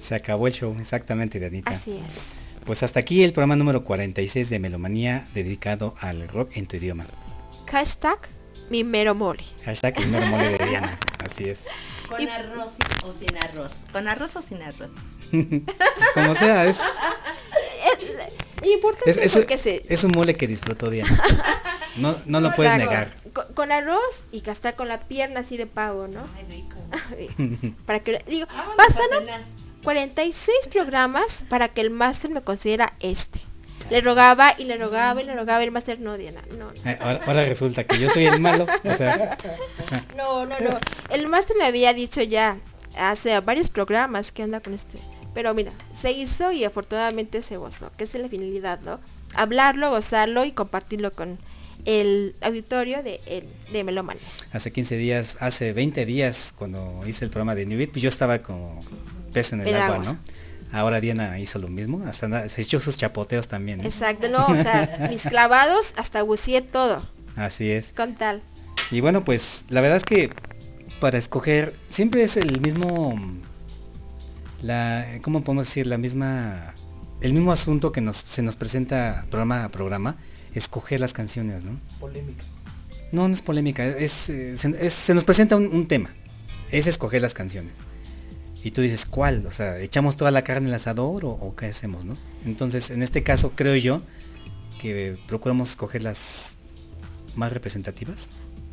[0.08, 1.72] Se acabó el show, exactamente, Dianita.
[1.72, 2.44] Así es.
[2.66, 7.06] Pues hasta aquí el programa número 46 de Melomanía dedicado al rock en tu idioma.
[7.70, 8.18] Hashtag
[8.70, 9.44] mi mero mole.
[9.66, 10.98] Hashtag el mero mole de Diana.
[11.26, 11.66] Así es.
[12.08, 12.70] Con Y- arroz
[13.04, 13.72] o sin arroz.
[13.92, 14.92] Con arroz o sin arroz.
[15.30, 16.80] Pues como sea, es,
[18.64, 19.84] Importante es, es- porque se...
[19.90, 21.22] es un mole que disfrutó Diana.
[21.98, 23.10] No, no lo puedes negar.
[23.34, 26.20] Con, con arroz y gastar con la pierna así de pavo, ¿no?
[26.38, 27.76] Ay, rico.
[27.88, 29.42] para que digo, Vámonos a cenar.
[29.88, 33.40] 46 programas para que el máster me considera este.
[33.90, 36.92] Le rogaba y le rogaba y le rogaba el máster no, Diana, no, no.
[36.92, 38.66] Eh, Ahora, ahora resulta que yo soy el malo.
[38.84, 39.38] O sea,
[40.18, 40.78] No, no, no.
[41.10, 42.58] El máster me había dicho ya
[43.00, 44.98] hace varios programas que anda con este.
[45.34, 49.00] Pero mira, se hizo y afortunadamente se gozó, que es la finalidad, ¿no?
[49.36, 51.40] Hablarlo, gozarlo y compartirlo con
[51.86, 54.18] el auditorio de, el, de
[54.52, 58.10] hace 15 días, hace 20 días, cuando hice el programa de New Beat, pues yo
[58.10, 58.78] estaba como
[59.34, 60.06] pez en el, El agua, agua.
[60.06, 60.20] ¿no?
[60.72, 63.80] Ahora Diana hizo lo mismo, hasta se echó sus chapoteos también.
[63.82, 63.86] ¿eh?
[63.86, 67.02] Exacto, no, o sea, mis clavados hasta buceé todo,
[67.36, 67.94] Así es.
[67.94, 68.42] con tal.
[68.92, 70.30] Y bueno, pues la verdad es que
[71.00, 73.16] para escoger siempre es el mismo
[74.64, 76.74] la cómo podemos decir la misma
[77.22, 80.18] el mismo asunto que nos se nos presenta programa a programa,
[80.54, 81.80] escoger las canciones, ¿no?
[82.00, 82.44] Polémica.
[83.12, 86.10] No, no es polémica, es, eh, se, es- se nos presenta un, un tema,
[86.72, 87.74] es escoger las canciones.
[88.68, 89.46] Y tú dices, ¿cuál?
[89.46, 92.18] O sea, ¿echamos toda la carne en el asador o, o qué hacemos, no?
[92.46, 94.02] Entonces, en este caso, creo yo
[94.82, 96.58] que procuramos escoger las
[97.38, 98.28] más representativas.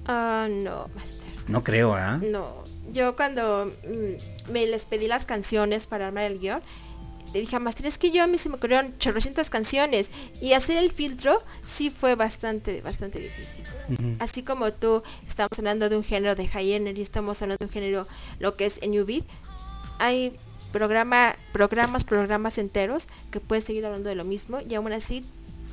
[0.06, 1.30] Ah, no, master.
[1.46, 2.18] No creo, ¿ah?
[2.20, 6.60] No, yo cuando mm, me les pedí las canciones para armar el guion,
[7.34, 10.52] le dije a Master, es que yo a mí se me ocurrieron chorrocientas canciones y
[10.52, 13.64] hacer el filtro sí fue bastante, bastante difícil.
[14.20, 17.72] Así como tú, estamos hablando de un género de high energy, estamos hablando de un
[17.72, 18.06] género,
[18.38, 19.24] lo que es en New Beat,
[19.98, 20.36] hay
[20.72, 25.24] programa, programas, programas enteros que puedes seguir hablando de lo mismo y aún así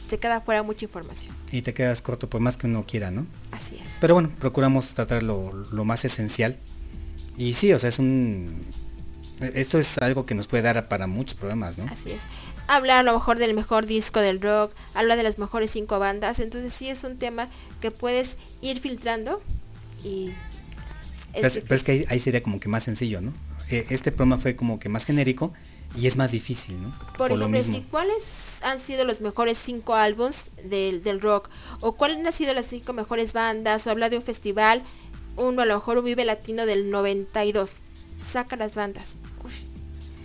[0.08, 1.34] se queda fuera mucha información.
[1.52, 3.26] Y te quedas corto por más que uno quiera, ¿no?
[3.52, 3.98] Así es.
[4.00, 6.58] Pero bueno, procuramos tratar lo, lo más esencial.
[7.38, 8.66] Y sí, o sea, es un...
[9.40, 11.86] Esto es algo que nos puede dar para muchos programas, ¿no?
[11.92, 12.28] Así es.
[12.68, 16.40] Hablar a lo mejor del mejor disco del rock, hablar de las mejores cinco bandas,
[16.40, 17.48] entonces sí es un tema
[17.80, 19.42] que puedes ir filtrando
[20.04, 20.32] y
[21.34, 23.34] es, pero es que ahí, ahí sería como que más sencillo, ¿no?
[23.72, 25.54] Eh, Este programa fue como que más genérico
[25.96, 26.94] y es más difícil, ¿no?
[27.18, 31.50] Por, lo ejemplo, cuáles han sido los mejores cinco álbums del, del rock
[31.82, 34.84] o cuáles han sido las cinco mejores bandas o hablar de un festival,
[35.38, 37.82] uno a lo mejor un Vive Latino del 92,
[38.20, 39.16] saca las bandas.
[39.44, 39.54] Uf,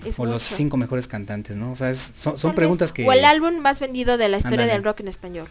[0.05, 1.73] es O los cinco mejores cantantes, ¿no?
[1.73, 3.07] O sea, es- son, vez, preguntas que...
[3.07, 5.49] O el álbum más vendido de la historia del rock en español.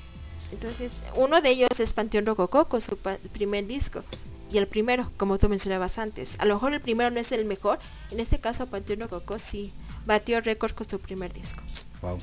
[0.51, 2.97] Entonces, uno de ellos es Panteón Rococó con su
[3.33, 4.03] primer disco.
[4.51, 6.35] Y el primero, como tú mencionabas antes.
[6.39, 7.79] A lo mejor el primero no es el mejor.
[8.11, 9.73] En este caso, Panteón Rococó sí
[10.05, 11.63] batió récord con su primer disco.
[12.01, 12.17] Wow,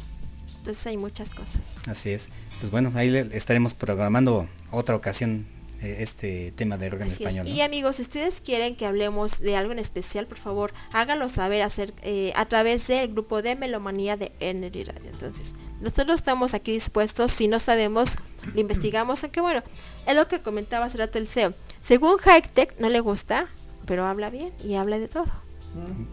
[0.58, 1.74] Entonces hay muchas cosas.
[1.88, 2.28] así es.
[2.60, 5.46] Pues bueno, ahí le- estaremos programando otra ocasión
[5.80, 7.20] eh, este tema de rock en Así es.
[7.22, 7.46] español.
[7.48, 7.52] ¿no?
[7.52, 11.62] Y amigos, si ustedes quieren que hablemos de algo en especial, por favor, háganlo saber
[11.62, 15.10] hacer, eh, a través del grupo de Melomanía de Energy Radio.
[15.10, 18.16] Entonces, nosotros estamos aquí dispuestos, si no sabemos,
[18.54, 19.64] lo investigamos, aunque bueno,
[20.06, 21.54] es lo que comentaba hace rato el CEO.
[21.80, 23.48] Según High Tech, no le gusta,
[23.86, 25.26] pero habla bien y habla de todo.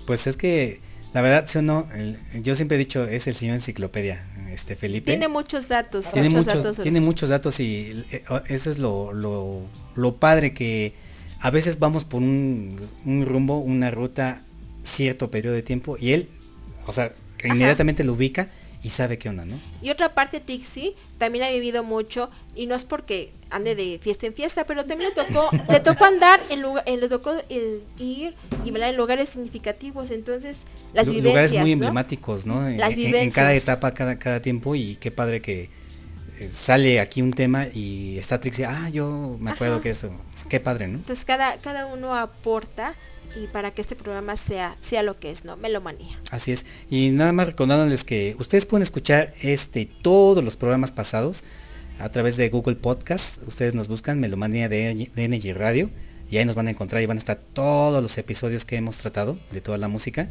[0.08, 0.82] Pues es que,
[1.14, 4.76] la verdad, si o no, el- yo siempre he dicho, es el señor enciclopedia, este
[4.76, 5.12] Felipe.
[5.12, 6.84] Tiene muchos datos, tiene muchos, muchos, datos.
[6.84, 9.62] tiene muchos datos y eh, eso es lo, lo,
[9.96, 10.94] lo padre que
[11.42, 14.42] a veces vamos por un, un rumbo, una ruta,
[14.84, 16.30] cierto periodo de tiempo y él,
[16.88, 18.50] o sea, inmediatamente lo ubica
[18.82, 19.60] y sabe qué onda, ¿no?
[19.82, 24.26] Y otra parte, Trixie también ha vivido mucho y no es porque ande de fiesta
[24.28, 28.36] en fiesta, pero también le tocó, le tocó andar en lugar, eh, le tocó ir
[28.64, 30.60] y bailar en lugares significativos, entonces
[30.94, 31.74] las Lu- vivencias, lugares muy ¿no?
[31.74, 32.68] emblemáticos, ¿no?
[32.68, 35.70] En- Las en, en cada etapa, cada, cada tiempo y qué padre que
[36.40, 39.84] eh, sale aquí un tema y está Trixie, ah, yo me acuerdo Ajá.
[39.84, 40.10] que eso,
[40.48, 41.00] qué padre, ¿no?
[41.00, 42.96] Entonces cada, cada uno aporta
[43.36, 45.58] y para que este programa sea, sea lo que es, ¿no?
[45.58, 46.20] Melomanía.
[46.32, 46.66] Así es.
[46.90, 51.44] Y nada más recordándoles que ustedes pueden escuchar este y todos los programas pasados
[52.00, 53.46] a través de Google Podcast.
[53.48, 55.90] Ustedes nos buscan Melomanía de, de Energy Radio
[56.32, 58.98] y ahí nos van a encontrar y van a estar todos los episodios que hemos
[58.98, 60.30] tratado de toda la música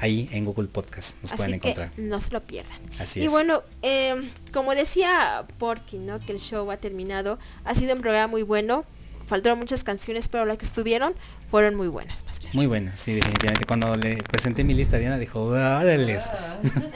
[0.00, 1.16] ahí en Google Podcast.
[1.22, 1.92] Nos pueden que encontrar.
[1.96, 2.78] no se lo pierdan.
[2.98, 3.30] Así y es.
[3.30, 4.14] bueno, eh,
[4.52, 6.20] como decía Porky, ¿no?
[6.20, 7.38] Que el show ha terminado.
[7.64, 8.84] Ha sido un programa muy bueno.
[9.28, 11.14] Faltaron muchas canciones, pero las que estuvieron
[11.50, 12.50] fueron muy buenas, Master.
[12.54, 13.66] Muy buena, sí, definitivamente.
[13.66, 16.24] Cuando le presenté mi lista, Diana dijo, órales.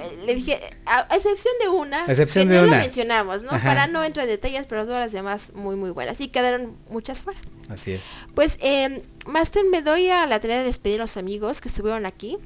[0.00, 2.76] Eh, Le dije, a, a excepción de una, excepción que de no una.
[2.76, 3.50] la mencionamos, ¿no?
[3.50, 3.66] Ajá.
[3.68, 6.20] Para no entrar en detalles, pero todas las demás muy, muy buenas.
[6.20, 7.40] Y quedaron muchas fuera.
[7.68, 8.16] Así es.
[8.34, 12.06] Pues eh, Master, me doy a la tarea de despedir a los amigos que estuvieron
[12.06, 12.38] aquí.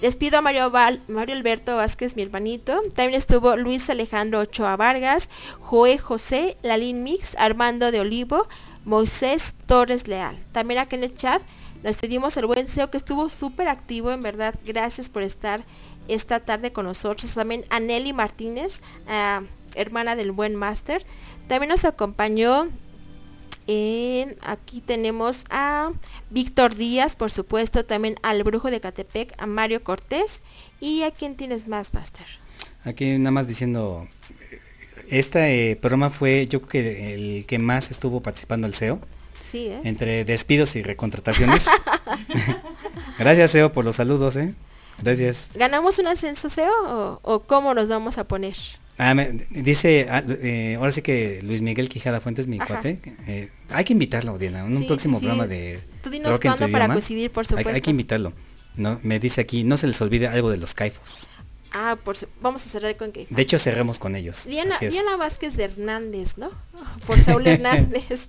[0.00, 2.82] Despido a Mario, Alberto Vázquez, mi hermanito.
[2.94, 8.46] También estuvo Luis Alejandro Ochoa Vargas, Joé José, Lalín Mix, Armando de Olivo,
[8.84, 10.36] Moisés Torres Leal.
[10.52, 11.40] También acá en el chat
[11.82, 14.54] nos pedimos el buen SEO que estuvo súper activo, en verdad.
[14.66, 15.64] Gracias por estar
[16.08, 17.32] esta tarde con nosotros.
[17.32, 19.42] También a Nelly Martínez, ah,
[19.74, 21.04] hermana del buen Master.
[21.48, 22.68] También nos acompañó
[23.66, 25.92] en- aquí tenemos a
[26.30, 30.42] Víctor Díaz, por supuesto, también al Brujo de Catepec, a Mario Cortés.
[30.80, 32.26] ¿Y a quién tienes más, Master?
[32.84, 34.06] Aquí nada más diciendo,
[34.52, 34.60] eh,
[35.08, 39.00] este eh, programa fue yo creo que el que más estuvo participando el SEO,
[39.42, 39.80] Sí, ¿eh?
[39.84, 41.66] entre despidos y recontrataciones.
[43.18, 44.54] Gracias SEO por los saludos, ¿eh?
[45.02, 45.50] Gracias.
[45.54, 48.56] ¿Ganamos un ascenso, SEO, o, o cómo nos vamos a poner?
[48.98, 52.66] Ah, me- dice, ah, eh, ahora sí que Luis Miguel Quijada Fuentes, mi Ajá.
[52.66, 55.26] cuate, eh, hay que invitarlo, Diana, en un Sí, próximo sí, sí.
[55.26, 56.94] programa de Tú dinos Rock en tu cuándo para idioma.
[56.94, 57.82] coincidir, por Hay- Hay, supuesto.
[57.84, 58.32] que invitarlo.
[58.76, 61.30] No, me dice aquí, no se les olvide algo de los caifos.
[61.72, 63.26] Ah, por su- vamos a cerrar con que...
[63.28, 64.46] De hecho, cerremos con ellos.
[64.46, 64.74] Diana.
[64.80, 66.50] Diana Vázquez de Hernández, ¿no?
[67.06, 68.28] Por Saúl Hernández.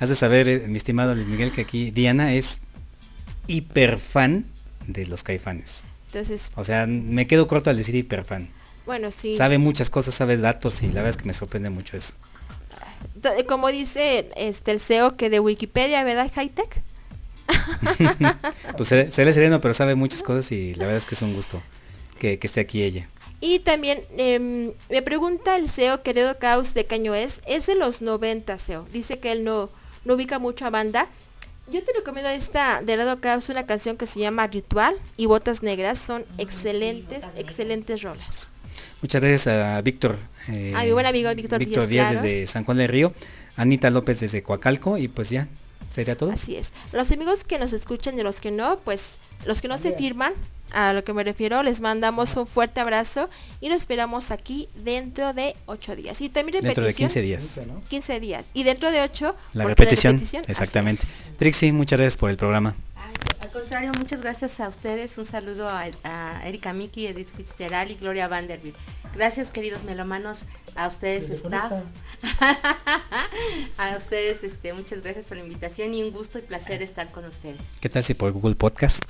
[0.00, 2.60] Has de saber, eh, mi estimado Luis Miguel, que aquí Diana es
[3.46, 4.46] hiper fan
[4.86, 5.82] de los caifanes.
[6.06, 8.48] Entonces, O sea, me quedo corto al decir hiper fan.
[8.88, 9.36] Bueno, sí.
[9.36, 12.14] Sabe muchas cosas, sabe datos y la verdad es que me sorprende mucho eso.
[13.36, 16.82] Eh, Como dice este el SEO que de Wikipedia, ¿verdad, Hightech?
[18.76, 21.22] Pues se, se le sereno, pero sabe muchas cosas y la verdad es que es
[21.22, 21.62] un gusto
[22.18, 23.08] que, que esté aquí ella.
[23.40, 28.00] Y también em, me pregunta el SEO, querido Caos, de Caño es, es de los
[28.00, 28.86] 90 SEO.
[28.90, 29.68] Dice que él no,
[30.06, 31.08] no ubica mucho a banda.
[31.70, 35.62] Yo te recomiendo esta de Lado Caos, una canción que se llama Ritual y Botas
[35.62, 35.98] Negras.
[35.98, 38.52] Son excelentes, excelentes rolas.
[39.02, 40.18] Muchas gracias a Víctor.
[40.48, 42.22] eh, A mi buen amigo Víctor Díaz, Díaz claro.
[42.22, 43.12] desde San Juan del Río,
[43.56, 45.48] Anita López desde Coacalco y pues ya,
[45.92, 46.32] sería todo.
[46.32, 46.72] Así es.
[46.92, 50.32] Los amigos que nos escuchan y los que no, pues los que no se firman,
[50.72, 55.32] a lo que me refiero, les mandamos un fuerte abrazo y nos esperamos aquí dentro
[55.32, 56.20] de ocho días.
[56.20, 57.08] Y también Dentro de repetición.
[57.08, 57.60] 15 días.
[57.88, 58.44] 15 días.
[58.52, 61.06] Y dentro de 8, La repetición, exactamente.
[61.38, 62.74] Trixie, muchas gracias por el programa.
[63.40, 65.16] Al contrario, muchas gracias a ustedes.
[65.18, 68.76] Un saludo a, a Erika Miki, Edith Fitzgerald y Gloria Vanderbilt.
[69.14, 70.40] Gracias, queridos melomanos,
[70.76, 71.72] a ustedes, staff.
[73.78, 77.24] a ustedes, este, muchas gracias por la invitación y un gusto y placer estar con
[77.24, 77.58] ustedes.
[77.80, 79.02] ¿Qué tal si por Google Podcast?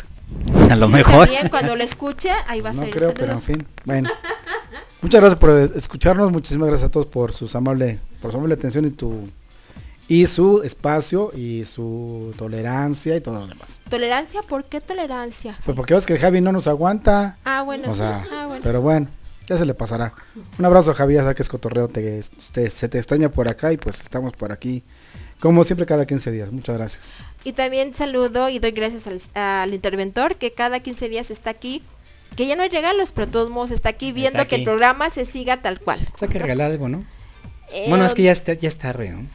[0.70, 1.26] A lo mejor.
[1.26, 3.66] También cuando lo escuche, ahí va a No ser creo, el pero en fin.
[3.84, 4.10] Bueno.
[5.00, 8.84] Muchas gracias por escucharnos, muchísimas gracias a todos por sus amable, por su amable atención
[8.84, 9.28] y tu
[10.08, 13.80] y su espacio y su tolerancia y todo lo demás.
[13.90, 15.56] Tolerancia, ¿por qué tolerancia?
[15.64, 17.36] Pues porque ves que el Javi no nos aguanta.
[17.44, 17.98] Ah, bueno, O sí.
[17.98, 18.62] sea, Ah, bueno.
[18.64, 19.08] pero bueno,
[19.46, 20.14] ya se le pasará.
[20.58, 22.22] Un abrazo Javi, ya sabes que es cotorreo, te,
[22.52, 24.82] te- se te extraña por acá y pues estamos por aquí.
[25.40, 26.50] Como siempre cada 15 días.
[26.50, 27.18] Muchas gracias.
[27.44, 31.82] Y también saludo y doy gracias al, al interventor que cada 15 días está aquí.
[32.34, 35.24] Que ya no hay regalos, pero todos modos está aquí viendo que el programa se
[35.24, 36.00] siga tal cual.
[36.14, 37.04] O sea, que regalar algo, ¿no?
[37.72, 39.26] Eh, Bueno, es que ya está, ya es tarde, ¿no?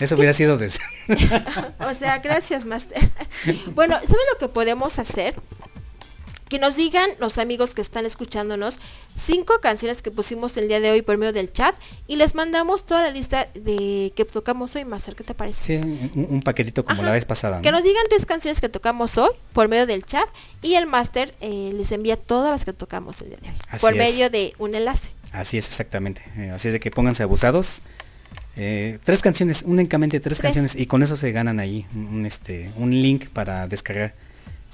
[0.00, 0.78] Eso hubiera sido desde...
[1.78, 3.10] o sea, gracias, Master.
[3.74, 5.34] bueno, ¿saben lo que podemos hacer?
[6.48, 8.80] Que nos digan los amigos que están escuchándonos
[9.14, 11.76] cinco canciones que pusimos el día de hoy por medio del chat
[12.08, 15.14] y les mandamos toda la lista de que tocamos hoy, Master.
[15.14, 15.64] ¿Qué te parece?
[15.64, 17.58] Sí, un, un paquetito como la vez pasada.
[17.58, 17.62] ¿no?
[17.62, 20.26] Que nos digan tres canciones que tocamos hoy por medio del chat
[20.60, 23.80] y el máster eh, les envía todas las que tocamos el día de hoy Así
[23.86, 23.98] por es.
[23.98, 25.12] medio de un enlace.
[25.30, 26.20] Así es, exactamente.
[26.36, 27.82] Eh, así es de que pónganse abusados.
[28.56, 30.48] Eh, tres canciones, únicamente tres, Tres.
[30.48, 34.14] canciones y con eso se ganan ahí un, este, un link para descargar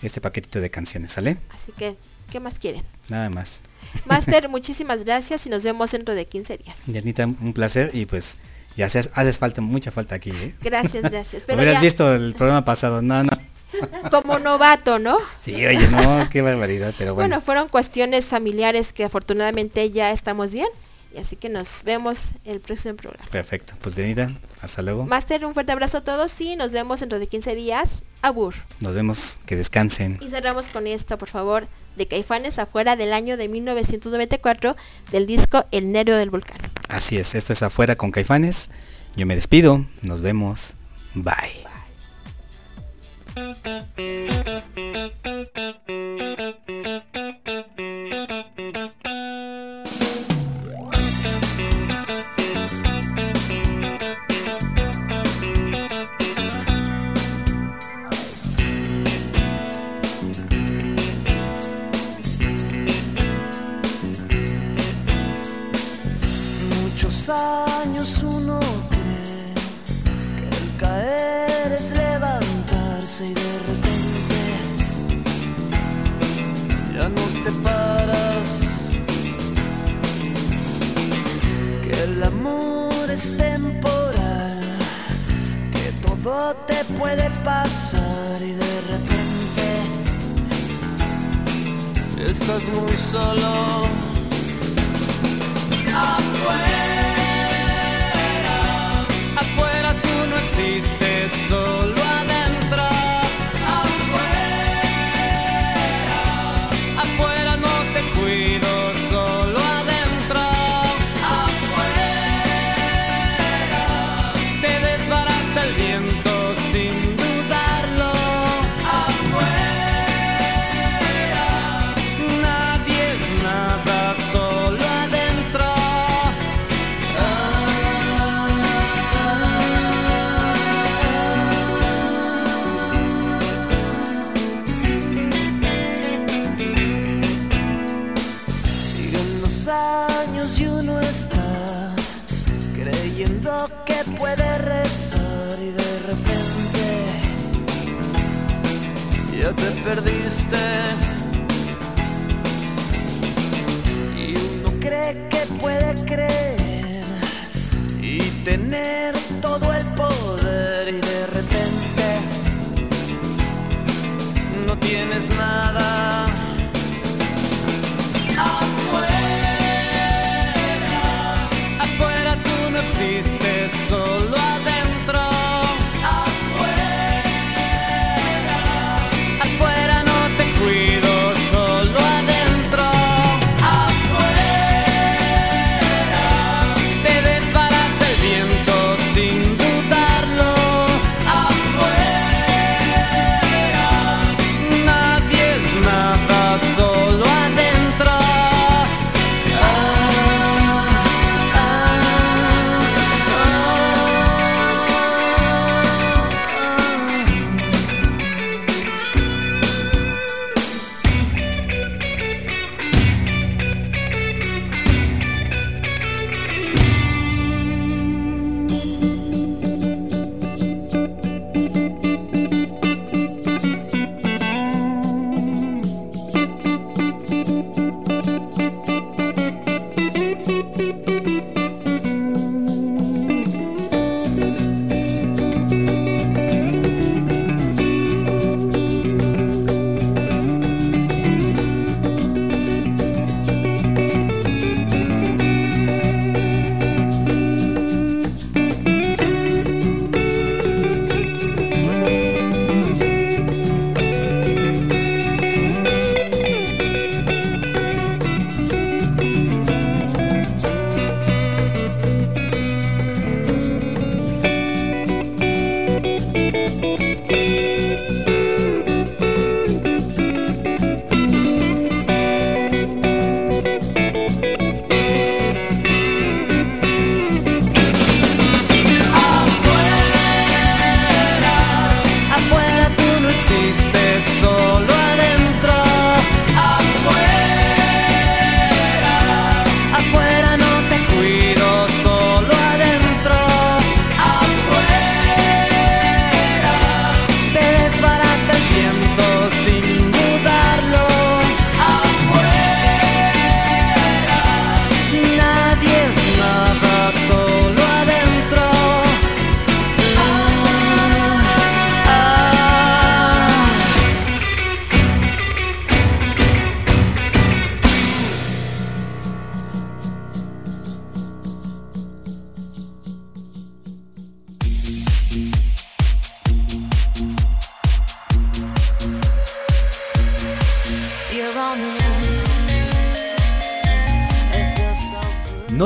[0.03, 1.39] este paquetito de canciones, ¿sale?
[1.51, 1.97] Así que,
[2.31, 2.83] ¿qué más quieren?
[3.09, 3.63] Nada más.
[4.07, 6.79] Máster, muchísimas gracias y nos vemos dentro de 15 días.
[6.87, 8.39] Yanita, un placer y pues
[8.77, 10.55] ya haces, haces falta, mucha falta aquí, ¿eh?
[10.61, 11.43] Gracias, gracias.
[11.47, 13.31] Pero Hubieras ya, visto el programa pasado, no, no.
[14.11, 15.19] como novato, ¿no?
[15.41, 17.43] Sí, oye, no, qué barbaridad, pero Bueno, bueno.
[17.45, 20.69] fueron cuestiones familiares que afortunadamente ya estamos bien.
[21.17, 23.25] Y así que nos vemos el próximo programa.
[23.31, 25.07] Perfecto, pues Yanita, hasta luego.
[25.07, 28.03] Máster, un fuerte abrazo a todos y nos vemos dentro de 15 días.
[28.21, 28.55] Abur.
[28.81, 30.19] Nos vemos, que descansen.
[30.21, 34.77] Y cerramos con esto, por favor, de Caifanes afuera del año de 1994
[35.11, 36.59] del disco El Nervio del Volcán.
[36.91, 38.69] Así es, esto es afuera con Caifanes.
[39.17, 40.75] Yo me despido, nos vemos.
[41.15, 41.65] Bye.